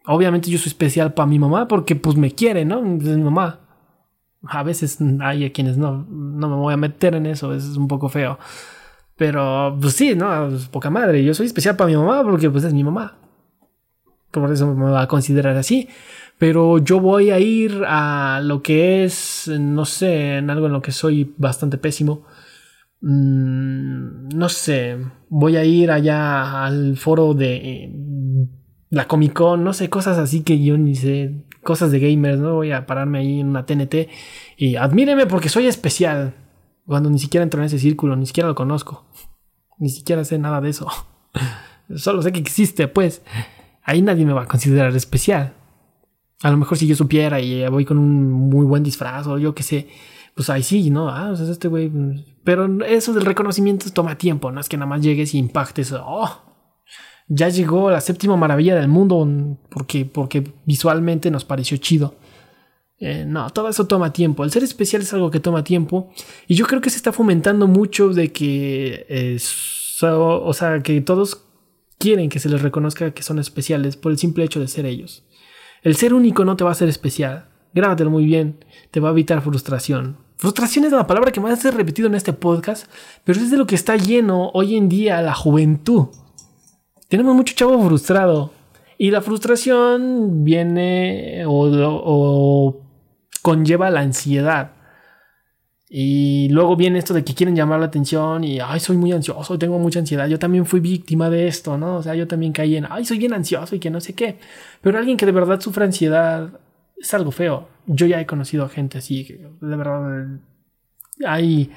Obviamente 0.07 0.49
yo 0.49 0.57
soy 0.57 0.69
especial 0.69 1.13
para 1.13 1.27
mi 1.27 1.37
mamá 1.37 1.67
porque 1.67 1.95
pues 1.95 2.15
me 2.15 2.31
quiere, 2.31 2.65
¿no? 2.65 2.81
Mi 2.81 3.17
mamá. 3.17 3.59
A 4.47 4.63
veces 4.63 4.97
hay 5.21 5.45
a 5.45 5.53
quienes 5.53 5.77
no, 5.77 6.07
no 6.09 6.49
me 6.49 6.55
voy 6.55 6.73
a 6.73 6.77
meter 6.77 7.13
en 7.13 7.27
eso, 7.27 7.53
es 7.53 7.77
un 7.77 7.87
poco 7.87 8.09
feo. 8.09 8.39
Pero, 9.17 9.77
pues 9.81 9.93
sí, 9.93 10.15
¿no? 10.15 10.49
poca 10.71 10.89
madre. 10.89 11.23
Yo 11.23 11.33
soy 11.33 11.47
especial 11.47 11.75
para 11.75 11.89
mi 11.89 11.97
mamá 11.97 12.23
porque, 12.23 12.49
pues, 12.49 12.63
es 12.63 12.73
mi 12.73 12.83
mamá. 12.83 13.17
Por 14.31 14.51
eso 14.51 14.73
me 14.75 14.91
va 14.91 15.01
a 15.01 15.07
considerar 15.07 15.57
así. 15.57 15.89
Pero 16.37 16.77
yo 16.77 16.99
voy 16.99 17.31
a 17.31 17.39
ir 17.39 17.83
a 17.87 18.41
lo 18.43 18.61
que 18.61 19.03
es, 19.03 19.49
no 19.59 19.85
sé, 19.85 20.37
en 20.37 20.49
algo 20.51 20.67
en 20.67 20.73
lo 20.73 20.81
que 20.81 20.91
soy 20.91 21.33
bastante 21.37 21.77
pésimo. 21.79 22.25
Mm, 23.01 24.29
no 24.35 24.49
sé, 24.49 24.97
voy 25.29 25.55
a 25.55 25.63
ir 25.63 25.91
allá 25.91 26.65
al 26.65 26.97
foro 26.97 27.33
de 27.33 27.91
la 28.89 29.07
Comic 29.07 29.33
Con, 29.33 29.63
no 29.63 29.73
sé, 29.73 29.89
cosas 29.89 30.17
así 30.17 30.41
que 30.41 30.63
yo 30.63 30.77
ni 30.77 30.95
sé, 30.95 31.45
cosas 31.63 31.91
de 31.91 31.99
gamers, 31.99 32.39
¿no? 32.39 32.55
Voy 32.55 32.71
a 32.71 32.85
pararme 32.85 33.19
ahí 33.19 33.39
en 33.39 33.47
una 33.49 33.65
TNT 33.65 34.09
y 34.57 34.75
admíreme 34.75 35.25
porque 35.25 35.49
soy 35.49 35.67
especial. 35.67 36.33
Cuando 36.87 37.09
ni 37.09 37.19
siquiera 37.19 37.43
entro 37.43 37.61
en 37.61 37.67
ese 37.67 37.79
círculo, 37.79 38.15
ni 38.15 38.25
siquiera 38.25 38.47
lo 38.47 38.55
conozco. 38.55 39.05
Ni 39.79 39.89
siquiera 39.89 40.25
sé 40.25 40.39
nada 40.39 40.59
de 40.59 40.69
eso. 40.69 40.87
Solo 41.95 42.23
sé 42.23 42.31
que 42.31 42.39
existe, 42.39 42.87
pues. 42.87 43.21
Ahí 43.83 44.01
nadie 44.01 44.25
me 44.25 44.33
va 44.33 44.43
a 44.43 44.47
considerar 44.47 44.95
especial. 44.95 45.53
A 46.41 46.49
lo 46.49 46.57
mejor 46.57 46.79
si 46.79 46.87
yo 46.87 46.95
supiera 46.95 47.39
y 47.39 47.67
voy 47.67 47.85
con 47.85 47.99
un 47.99 48.31
muy 48.31 48.65
buen 48.65 48.81
disfraz 48.81 49.27
o 49.27 49.37
yo 49.37 49.53
qué 49.53 49.61
sé, 49.61 49.87
pues 50.35 50.49
ahí 50.49 50.63
sí, 50.63 50.89
¿no? 50.89 51.09
Ah, 51.09 51.27
pues 51.29 51.41
este 51.41 51.67
güey. 51.67 51.89
Pues, 51.89 52.25
pero 52.43 52.83
eso 52.85 53.13
del 53.13 53.25
reconocimiento 53.25 53.89
toma 53.91 54.17
tiempo, 54.17 54.51
no 54.51 54.59
es 54.59 54.67
que 54.67 54.77
nada 54.77 54.89
más 54.89 55.01
llegues 55.01 55.35
y 55.35 55.37
impactes. 55.37 55.93
Oh, 55.93 56.29
ya 57.27 57.49
llegó 57.49 57.91
la 57.91 58.01
séptima 58.01 58.37
maravilla 58.37 58.75
del 58.75 58.87
mundo 58.87 59.27
porque, 59.69 60.05
porque 60.05 60.53
visualmente 60.65 61.29
nos 61.29 61.45
pareció 61.45 61.77
chido. 61.77 62.15
Eh, 62.99 63.25
no, 63.27 63.49
todo 63.51 63.69
eso 63.69 63.85
toma 63.85 64.11
tiempo. 64.11 64.43
El 64.43 64.51
ser 64.51 64.63
especial 64.63 65.01
es 65.01 65.13
algo 65.13 65.29
que 65.29 65.39
toma 65.39 65.63
tiempo. 65.63 66.11
Y 66.47 66.55
yo 66.55 66.65
creo 66.65 66.81
que 66.81 66.89
se 66.89 66.97
está 66.97 67.11
fomentando 67.11 67.67
mucho 67.67 68.09
de 68.09 68.31
que, 68.31 69.37
o 70.01 70.53
sea, 70.53 70.81
que 70.81 71.01
todos 71.01 71.43
quieren 71.97 72.29
que 72.29 72.39
se 72.39 72.49
les 72.49 72.61
reconozca 72.61 73.11
que 73.11 73.23
son 73.23 73.39
especiales 73.39 73.97
por 73.97 74.11
el 74.11 74.17
simple 74.17 74.43
hecho 74.43 74.59
de 74.59 74.67
ser 74.67 74.85
ellos. 74.85 75.23
El 75.83 75.95
ser 75.95 76.13
único 76.13 76.45
no 76.45 76.55
te 76.55 76.63
va 76.63 76.71
a 76.71 76.73
hacer 76.73 76.89
especial. 76.89 77.49
Grábatelo 77.73 78.09
muy 78.09 78.25
bien. 78.25 78.63
Te 78.91 78.99
va 78.99 79.09
a 79.09 79.11
evitar 79.11 79.41
frustración. 79.41 80.17
Frustración 80.37 80.85
es 80.85 80.91
la 80.91 81.07
palabra 81.07 81.31
que 81.31 81.39
más 81.39 81.65
ha 81.65 81.71
repetido 81.71 82.07
en 82.07 82.15
este 82.15 82.31
podcast, 82.31 82.91
pero 83.23 83.39
es 83.39 83.49
de 83.49 83.57
lo 83.57 83.65
que 83.65 83.73
está 83.73 83.95
lleno 83.95 84.51
hoy 84.53 84.75
en 84.75 84.87
día 84.87 85.21
la 85.21 85.33
juventud. 85.33 86.07
Tenemos 87.09 87.35
mucho 87.35 87.55
chavo 87.55 87.83
frustrado. 87.87 88.51
Y 88.99 89.11
la 89.11 89.21
frustración 89.21 90.43
viene 90.43 91.43
o 91.45 92.86
conlleva 93.47 93.89
la 93.89 94.01
ansiedad. 94.01 94.71
Y 95.89 96.49
luego 96.49 96.75
viene 96.75 96.99
esto 96.99 97.13
de 97.13 97.23
que 97.23 97.33
quieren 97.33 97.55
llamar 97.55 97.79
la 97.79 97.85
atención 97.85 98.43
y, 98.43 98.59
ay, 98.59 98.81
soy 98.81 98.97
muy 98.97 99.13
ansioso, 99.13 99.57
tengo 99.57 99.79
mucha 99.79 99.99
ansiedad. 99.99 100.27
Yo 100.27 100.37
también 100.37 100.65
fui 100.65 100.81
víctima 100.81 101.29
de 101.29 101.47
esto, 101.47 101.77
¿no? 101.77 101.95
O 101.95 102.03
sea, 102.03 102.13
yo 102.13 102.27
también 102.27 102.51
caí 102.51 102.75
en, 102.75 102.85
ay, 102.89 103.05
soy 103.05 103.19
bien 103.19 103.31
ansioso 103.31 103.73
y 103.73 103.79
que 103.79 103.89
no 103.89 104.01
sé 104.01 104.15
qué. 104.15 104.37
Pero 104.81 104.97
alguien 104.97 105.15
que 105.15 105.25
de 105.25 105.31
verdad 105.31 105.61
sufre 105.61 105.85
ansiedad 105.85 106.59
es 106.97 107.13
algo 107.13 107.31
feo. 107.31 107.69
Yo 107.85 108.05
ya 108.05 108.19
he 108.19 108.25
conocido 108.25 108.67
gente 108.67 108.97
así, 108.97 109.23
que 109.23 109.35
de 109.61 109.75
verdad 109.77 110.27
hay 111.25 111.71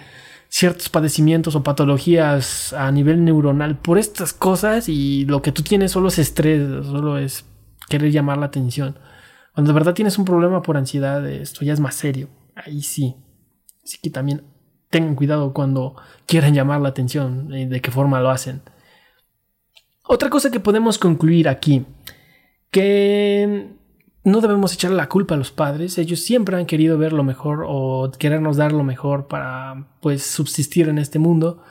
ciertos 0.48 0.88
padecimientos 0.88 1.54
o 1.54 1.62
patologías 1.62 2.72
a 2.72 2.90
nivel 2.90 3.24
neuronal 3.24 3.76
por 3.78 3.96
estas 3.96 4.32
cosas 4.32 4.88
y 4.88 5.24
lo 5.26 5.40
que 5.40 5.52
tú 5.52 5.62
tienes 5.62 5.92
solo 5.92 6.08
es 6.08 6.18
estrés, 6.18 6.84
solo 6.84 7.16
es 7.16 7.44
querer 7.88 8.10
llamar 8.10 8.38
la 8.38 8.46
atención. 8.46 8.96
Cuando 9.54 9.72
de 9.72 9.78
verdad 9.78 9.94
tienes 9.94 10.18
un 10.18 10.24
problema 10.24 10.62
por 10.62 10.76
ansiedad, 10.76 11.28
esto 11.28 11.64
ya 11.64 11.72
es 11.72 11.80
más 11.80 11.94
serio. 11.94 12.28
Ahí 12.54 12.82
sí. 12.82 13.16
Así 13.84 13.98
que 14.02 14.10
también 14.10 14.42
tengan 14.90 15.14
cuidado 15.14 15.52
cuando 15.52 15.96
quieran 16.26 16.54
llamar 16.54 16.80
la 16.80 16.90
atención 16.90 17.52
y 17.54 17.66
de 17.66 17.80
qué 17.80 17.90
forma 17.90 18.20
lo 18.20 18.30
hacen. 18.30 18.62
Otra 20.06 20.28
cosa 20.28 20.50
que 20.50 20.60
podemos 20.60 20.98
concluir 20.98 21.48
aquí, 21.48 21.86
que 22.70 23.70
no 24.24 24.40
debemos 24.40 24.74
echarle 24.74 24.96
la 24.96 25.08
culpa 25.08 25.34
a 25.34 25.38
los 25.38 25.52
padres, 25.52 25.96
ellos 25.98 26.20
siempre 26.20 26.56
han 26.56 26.66
querido 26.66 26.98
ver 26.98 27.12
lo 27.12 27.22
mejor 27.22 27.64
o 27.66 28.10
querernos 28.18 28.56
dar 28.56 28.72
lo 28.72 28.82
mejor 28.82 29.28
para 29.28 29.88
pues 30.00 30.24
subsistir 30.24 30.88
en 30.88 30.98
este 30.98 31.20
mundo, 31.20 31.62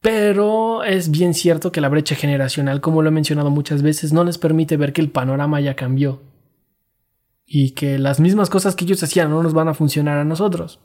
pero 0.00 0.84
es 0.84 1.10
bien 1.10 1.34
cierto 1.34 1.72
que 1.72 1.80
la 1.80 1.88
brecha 1.88 2.14
generacional, 2.14 2.80
como 2.80 3.02
lo 3.02 3.08
he 3.08 3.12
mencionado 3.12 3.50
muchas 3.50 3.82
veces, 3.82 4.12
no 4.12 4.22
les 4.22 4.38
permite 4.38 4.76
ver 4.76 4.92
que 4.92 5.00
el 5.00 5.10
panorama 5.10 5.60
ya 5.60 5.74
cambió 5.74 6.22
y 7.46 7.72
que 7.72 7.98
las 7.98 8.20
mismas 8.20 8.50
cosas 8.50 8.74
que 8.74 8.84
ellos 8.84 9.02
hacían 9.02 9.30
no 9.30 9.42
nos 9.42 9.54
van 9.54 9.68
a 9.68 9.74
funcionar 9.74 10.18
a 10.18 10.24
nosotros. 10.24 10.80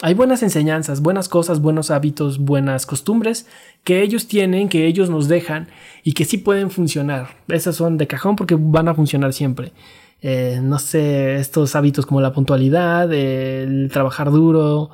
Hay 0.00 0.14
buenas 0.14 0.44
enseñanzas, 0.44 1.02
buenas 1.02 1.28
cosas, 1.28 1.60
buenos 1.60 1.90
hábitos, 1.90 2.38
buenas 2.38 2.86
costumbres 2.86 3.46
que 3.82 4.00
ellos 4.00 4.28
tienen, 4.28 4.68
que 4.68 4.86
ellos 4.86 5.10
nos 5.10 5.26
dejan 5.26 5.68
y 6.04 6.12
que 6.12 6.24
sí 6.24 6.38
pueden 6.38 6.70
funcionar. 6.70 7.30
Esas 7.48 7.74
son 7.74 7.98
de 7.98 8.06
cajón 8.06 8.36
porque 8.36 8.56
van 8.56 8.86
a 8.86 8.94
funcionar 8.94 9.32
siempre. 9.32 9.72
Eh, 10.20 10.60
no 10.62 10.78
sé, 10.78 11.36
estos 11.36 11.74
hábitos 11.74 12.06
como 12.06 12.20
la 12.20 12.32
puntualidad, 12.32 13.12
el 13.12 13.90
trabajar 13.92 14.30
duro, 14.30 14.90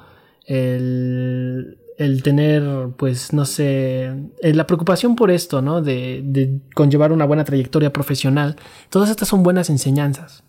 el, 0.47 1.77
tener, 2.23 2.89
pues, 2.97 3.35
no 3.35 3.45
sé, 3.45 4.05
eh, 4.41 4.55
la 4.55 4.67
preocupación 4.67 5.17
por 5.17 5.31
esto, 5.31 5.61
¿no? 5.61 5.83
De, 5.83 6.23
de 6.25 6.61
conllevar 6.75 7.13
una 7.13 7.27
buena 7.27 7.45
trayectoria 7.45 7.93
profesional. 7.93 8.57
Todas 8.89 9.11
estas 9.11 9.29
son 9.29 9.43
buenas 9.43 9.69
enseñanzas 9.69 10.45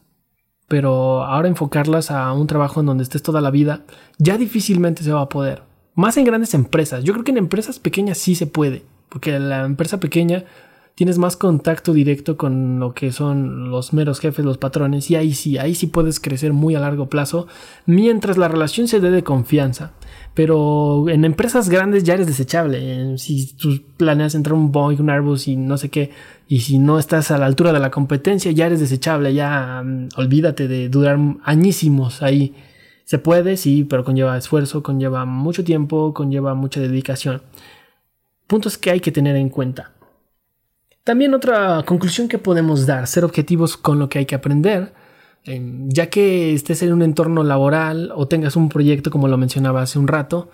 pero 0.68 1.24
ahora 1.24 1.48
enfocarlas 1.48 2.12
a 2.12 2.32
un 2.34 2.48
trabajo 2.48 2.80
en 2.80 2.88
donde 2.88 3.04
estés 3.04 3.24
toda 3.24 3.42
la 3.42 3.52
vida, 3.52 3.82
ya 4.18 4.38
difícilmente 4.38 5.04
se 5.04 5.12
va 5.12 5.22
a 5.22 5.30
poder. 5.30 5.64
Más 5.94 6.18
en 6.18 6.26
grandes 6.26 6.54
empresas. 6.54 7.04
Yo 7.04 7.14
creo 7.14 7.24
que 7.24 7.32
en 7.32 7.38
empresas 7.38 7.80
pequeñas 7.80 8.18
sí 8.18 8.36
se 8.36 8.48
puede, 8.48 8.84
porque 9.10 9.40
la 9.40 9.64
empresa 9.64 10.00
pequeña 10.00 10.44
tienes 10.96 11.18
más 11.18 11.36
contacto 11.36 11.94
directo 11.94 12.38
con 12.38 12.80
lo 12.80 12.94
que 12.94 13.12
son 13.12 13.70
los 13.70 13.92
meros 13.92 14.20
jefes, 14.20 14.46
los 14.46 14.58
patrones, 14.58 15.12
y 15.12 15.16
ahí 15.16 15.34
sí, 15.34 15.58
ahí 15.58 15.76
sí 15.76 15.88
puedes 15.88 16.22
crecer 16.22 16.54
muy 16.54 16.74
a 16.74 16.80
largo 16.80 17.10
plazo, 17.10 17.48
mientras 17.86 18.38
la 18.38 18.48
relación 18.48 18.88
se 18.88 19.02
dé 19.02 19.12
de 19.12 19.24
confianza. 19.24 19.92
Pero 20.34 21.08
en 21.10 21.24
empresas 21.24 21.70
grandes 21.70 22.04
ya 22.04 22.16
eres 22.16 22.28
desechable. 22.28 23.18
Si 23.18 23.54
tú 23.56 23.82
planeas 23.96 24.36
entrar 24.36 24.54
un 24.54 24.72
Boeing, 24.72 25.00
un 25.00 25.10
Airbus 25.10 25.48
y 25.48 25.56
no 25.56 25.78
sé 25.78 25.90
qué, 25.90 26.12
y 26.48 26.60
si 26.60 26.78
no 26.78 27.00
estás 27.00 27.32
a 27.32 27.38
la 27.38 27.46
altura 27.46 27.72
de 27.72 27.80
la 27.80 27.90
competencia, 27.90 28.52
ya 28.52 28.66
eres 28.66 28.82
desechable. 28.82 29.34
Ya 29.34 29.82
mm, 29.84 30.10
olvídate 30.18 30.68
de 30.68 30.90
durar 30.90 31.18
añísimos 31.44 32.22
ahí. 32.22 32.54
Se 33.06 33.18
puede, 33.18 33.56
sí, 33.56 33.86
pero 33.86 34.04
conlleva 34.04 34.38
esfuerzo, 34.38 34.84
conlleva 34.84 35.26
mucho 35.26 35.64
tiempo, 35.64 36.14
conlleva 36.14 36.54
mucha 36.54 36.82
dedicación. 36.82 37.42
Puntos 38.48 38.78
que 38.78 38.92
hay 38.92 39.00
que 39.00 39.12
tener 39.12 39.38
en 39.38 39.50
cuenta. 39.50 39.95
También 41.06 41.34
otra 41.34 41.84
conclusión 41.86 42.28
que 42.28 42.40
podemos 42.40 42.86
dar, 42.86 43.08
ser 43.08 43.24
objetivos 43.24 43.78
con 43.78 43.98
lo 43.98 44.10
que 44.10 44.20
hay 44.20 44.26
que 44.26 44.36
aprender 44.36 44.92
ya 45.46 46.10
que 46.10 46.54
estés 46.54 46.82
en 46.82 46.94
un 46.94 47.02
entorno 47.02 47.44
laboral 47.44 48.12
o 48.16 48.28
tengas 48.28 48.56
un 48.56 48.70
proyecto 48.70 49.12
como 49.12 49.28
lo 49.28 49.38
mencionaba 49.38 49.82
hace 49.82 50.00
un 50.00 50.08
rato, 50.08 50.50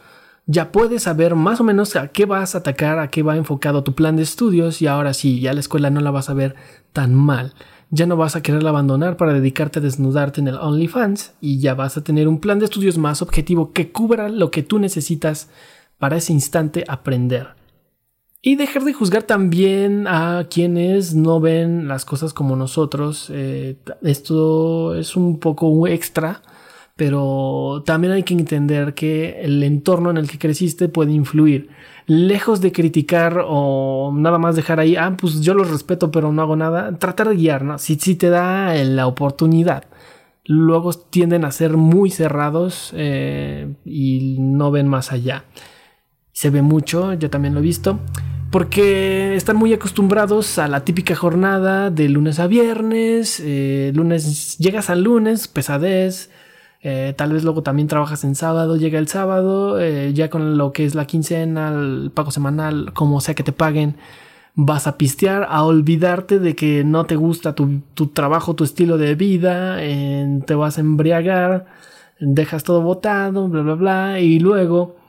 ya 0.47 0.71
puedes 0.71 1.03
saber 1.03 1.35
más 1.35 1.61
o 1.61 1.63
menos 1.63 1.95
a 1.95 2.09
qué 2.09 2.25
vas 2.25 2.55
a 2.55 2.59
atacar, 2.59 2.99
a 2.99 3.09
qué 3.09 3.23
va 3.23 3.37
enfocado 3.37 3.83
tu 3.83 3.95
plan 3.95 4.17
de 4.17 4.23
estudios 4.23 4.81
y 4.81 4.87
ahora 4.87 5.13
sí, 5.13 5.39
ya 5.39 5.53
la 5.53 5.61
escuela 5.61 5.89
no 5.89 6.01
la 6.01 6.11
vas 6.11 6.29
a 6.29 6.33
ver 6.33 6.55
tan 6.91 7.15
mal. 7.15 7.53
Ya 7.89 8.05
no 8.05 8.17
vas 8.17 8.35
a 8.35 8.41
quererla 8.41 8.69
abandonar 8.69 9.17
para 9.17 9.33
dedicarte 9.33 9.79
a 9.79 9.81
desnudarte 9.81 10.41
en 10.41 10.47
el 10.47 10.55
OnlyFans 10.55 11.33
y 11.41 11.59
ya 11.59 11.73
vas 11.73 11.97
a 11.97 12.03
tener 12.03 12.27
un 12.27 12.39
plan 12.39 12.59
de 12.59 12.65
estudios 12.65 12.97
más 12.97 13.21
objetivo 13.21 13.71
que 13.71 13.91
cubra 13.91 14.29
lo 14.29 14.49
que 14.49 14.63
tú 14.63 14.79
necesitas 14.79 15.49
para 15.99 16.17
ese 16.17 16.33
instante 16.33 16.83
aprender. 16.87 17.60
Y 18.43 18.55
dejar 18.55 18.83
de 18.85 18.93
juzgar 18.93 19.21
también 19.23 20.07
a 20.07 20.47
quienes 20.49 21.13
no 21.13 21.39
ven 21.39 21.87
las 21.87 22.05
cosas 22.05 22.33
como 22.33 22.55
nosotros. 22.55 23.29
Eh, 23.31 23.77
esto 24.01 24.95
es 24.95 25.15
un 25.15 25.39
poco 25.39 25.85
extra, 25.87 26.41
pero 26.95 27.83
también 27.85 28.13
hay 28.13 28.23
que 28.23 28.33
entender 28.33 28.95
que 28.95 29.41
el 29.41 29.61
entorno 29.61 30.09
en 30.09 30.17
el 30.17 30.27
que 30.27 30.39
creciste 30.39 30.89
puede 30.89 31.11
influir. 31.11 31.69
Lejos 32.07 32.61
de 32.61 32.71
criticar 32.71 33.43
o 33.45 34.11
nada 34.11 34.39
más 34.39 34.55
dejar 34.55 34.79
ahí, 34.79 34.95
ah, 34.95 35.15
pues 35.19 35.41
yo 35.41 35.53
los 35.53 35.69
respeto, 35.69 36.09
pero 36.09 36.31
no 36.31 36.41
hago 36.41 36.55
nada, 36.55 36.97
tratar 36.97 37.29
de 37.29 37.35
guiar, 37.35 37.63
¿no? 37.63 37.77
Si, 37.77 37.95
si 37.95 38.15
te 38.15 38.29
da 38.29 38.73
la 38.73 39.05
oportunidad. 39.05 39.83
Luego 40.45 40.93
tienden 40.93 41.45
a 41.45 41.51
ser 41.51 41.77
muy 41.77 42.09
cerrados 42.09 42.91
eh, 42.95 43.71
y 43.85 44.37
no 44.39 44.71
ven 44.71 44.87
más 44.87 45.11
allá. 45.11 45.45
Se 46.33 46.49
ve 46.49 46.61
mucho, 46.61 47.13
yo 47.13 47.29
también 47.29 47.53
lo 47.53 47.59
he 47.59 47.63
visto 47.63 47.99
porque 48.51 49.33
están 49.35 49.55
muy 49.55 49.73
acostumbrados 49.73 50.59
a 50.59 50.67
la 50.67 50.83
típica 50.83 51.15
jornada 51.15 51.89
de 51.89 52.09
lunes 52.09 52.37
a 52.39 52.47
viernes, 52.47 53.41
eh, 53.43 53.93
lunes 53.95 54.57
llegas 54.57 54.89
al 54.89 55.03
lunes, 55.03 55.47
pesadez, 55.47 56.29
eh, 56.81 57.13
tal 57.15 57.31
vez 57.31 57.45
luego 57.45 57.63
también 57.63 57.87
trabajas 57.87 58.25
en 58.25 58.35
sábado, 58.35 58.75
llega 58.75 58.99
el 58.99 59.07
sábado, 59.07 59.79
eh, 59.79 60.11
ya 60.13 60.29
con 60.29 60.57
lo 60.57 60.73
que 60.73 60.85
es 60.85 60.95
la 60.95 61.07
quincena, 61.07 61.69
el 61.69 62.11
pago 62.13 62.29
semanal, 62.31 62.91
como 62.93 63.21
sea 63.21 63.35
que 63.35 63.43
te 63.43 63.53
paguen, 63.53 63.95
vas 64.53 64.85
a 64.85 64.97
pistear, 64.97 65.47
a 65.49 65.63
olvidarte 65.63 66.37
de 66.39 66.53
que 66.53 66.83
no 66.83 67.05
te 67.05 67.15
gusta 67.15 67.55
tu, 67.55 67.79
tu 67.93 68.07
trabajo, 68.07 68.53
tu 68.53 68.65
estilo 68.65 68.97
de 68.97 69.15
vida, 69.15 69.77
te 69.77 70.55
vas 70.55 70.77
a 70.77 70.81
embriagar, 70.81 71.67
dejas 72.19 72.65
todo 72.65 72.81
botado, 72.81 73.47
bla, 73.47 73.61
bla, 73.61 73.75
bla, 73.75 74.19
y 74.19 74.39
luego 74.39 75.00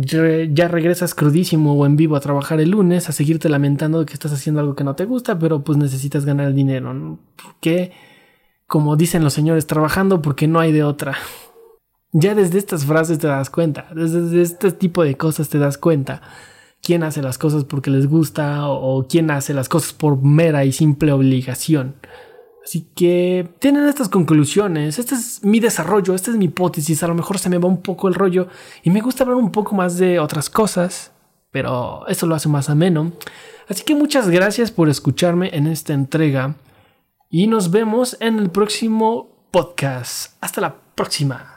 ya 0.00 0.68
regresas 0.68 1.14
crudísimo 1.14 1.74
o 1.74 1.86
en 1.86 1.96
vivo 1.96 2.16
a 2.16 2.20
trabajar 2.20 2.60
el 2.60 2.70
lunes 2.70 3.08
a 3.08 3.12
seguirte 3.12 3.48
lamentando 3.48 4.00
de 4.00 4.06
que 4.06 4.14
estás 4.14 4.32
haciendo 4.32 4.60
algo 4.60 4.74
que 4.74 4.84
no 4.84 4.96
te 4.96 5.04
gusta, 5.04 5.38
pero 5.38 5.62
pues 5.62 5.78
necesitas 5.78 6.24
ganar 6.24 6.52
dinero. 6.52 6.92
¿no? 6.94 7.18
Porque, 7.42 7.92
como 8.66 8.96
dicen 8.96 9.24
los 9.24 9.32
señores, 9.32 9.66
trabajando 9.66 10.22
porque 10.22 10.48
no 10.48 10.60
hay 10.60 10.72
de 10.72 10.84
otra. 10.84 11.16
Ya 12.12 12.34
desde 12.34 12.58
estas 12.58 12.86
frases 12.86 13.20
te 13.20 13.28
das 13.28 13.50
cuenta, 13.50 13.86
desde 13.94 14.42
este 14.42 14.72
tipo 14.72 15.04
de 15.04 15.16
cosas 15.16 15.48
te 15.48 15.60
das 15.60 15.78
cuenta 15.78 16.20
quién 16.82 17.02
hace 17.02 17.22
las 17.22 17.38
cosas 17.38 17.64
porque 17.64 17.90
les 17.90 18.06
gusta 18.06 18.68
o, 18.68 19.06
quién 19.06 19.30
hace 19.30 19.54
las 19.54 19.68
cosas 19.68 19.92
por 19.92 20.22
mera 20.22 20.64
y 20.64 20.72
simple 20.72 21.12
obligación. 21.12 21.96
Así 22.64 22.86
que 22.94 23.48
tienen 23.58 23.86
estas 23.86 24.08
conclusiones, 24.08 24.98
este 24.98 25.14
es 25.14 25.42
mi 25.42 25.60
desarrollo, 25.60 26.14
esta 26.14 26.30
es 26.30 26.36
mi 26.36 26.44
hipótesis, 26.44 27.02
a 27.02 27.08
lo 27.08 27.14
mejor 27.14 27.38
se 27.38 27.48
me 27.48 27.58
va 27.58 27.68
un 27.68 27.80
poco 27.80 28.06
el 28.06 28.14
rollo 28.14 28.48
y 28.82 28.90
me 28.90 29.00
gusta 29.00 29.24
hablar 29.24 29.38
un 29.38 29.50
poco 29.50 29.74
más 29.74 29.96
de 29.96 30.20
otras 30.20 30.50
cosas, 30.50 31.12
pero 31.50 32.06
eso 32.06 32.26
lo 32.26 32.34
hace 32.34 32.48
más 32.48 32.68
ameno. 32.68 33.12
Así 33.68 33.82
que 33.84 33.94
muchas 33.94 34.28
gracias 34.28 34.70
por 34.70 34.88
escucharme 34.88 35.50
en 35.52 35.66
esta 35.66 35.94
entrega 35.94 36.56
y 37.30 37.46
nos 37.46 37.70
vemos 37.70 38.16
en 38.20 38.38
el 38.38 38.50
próximo 38.50 39.46
podcast. 39.50 40.36
Hasta 40.40 40.60
la 40.60 40.74
próxima. 40.94 41.49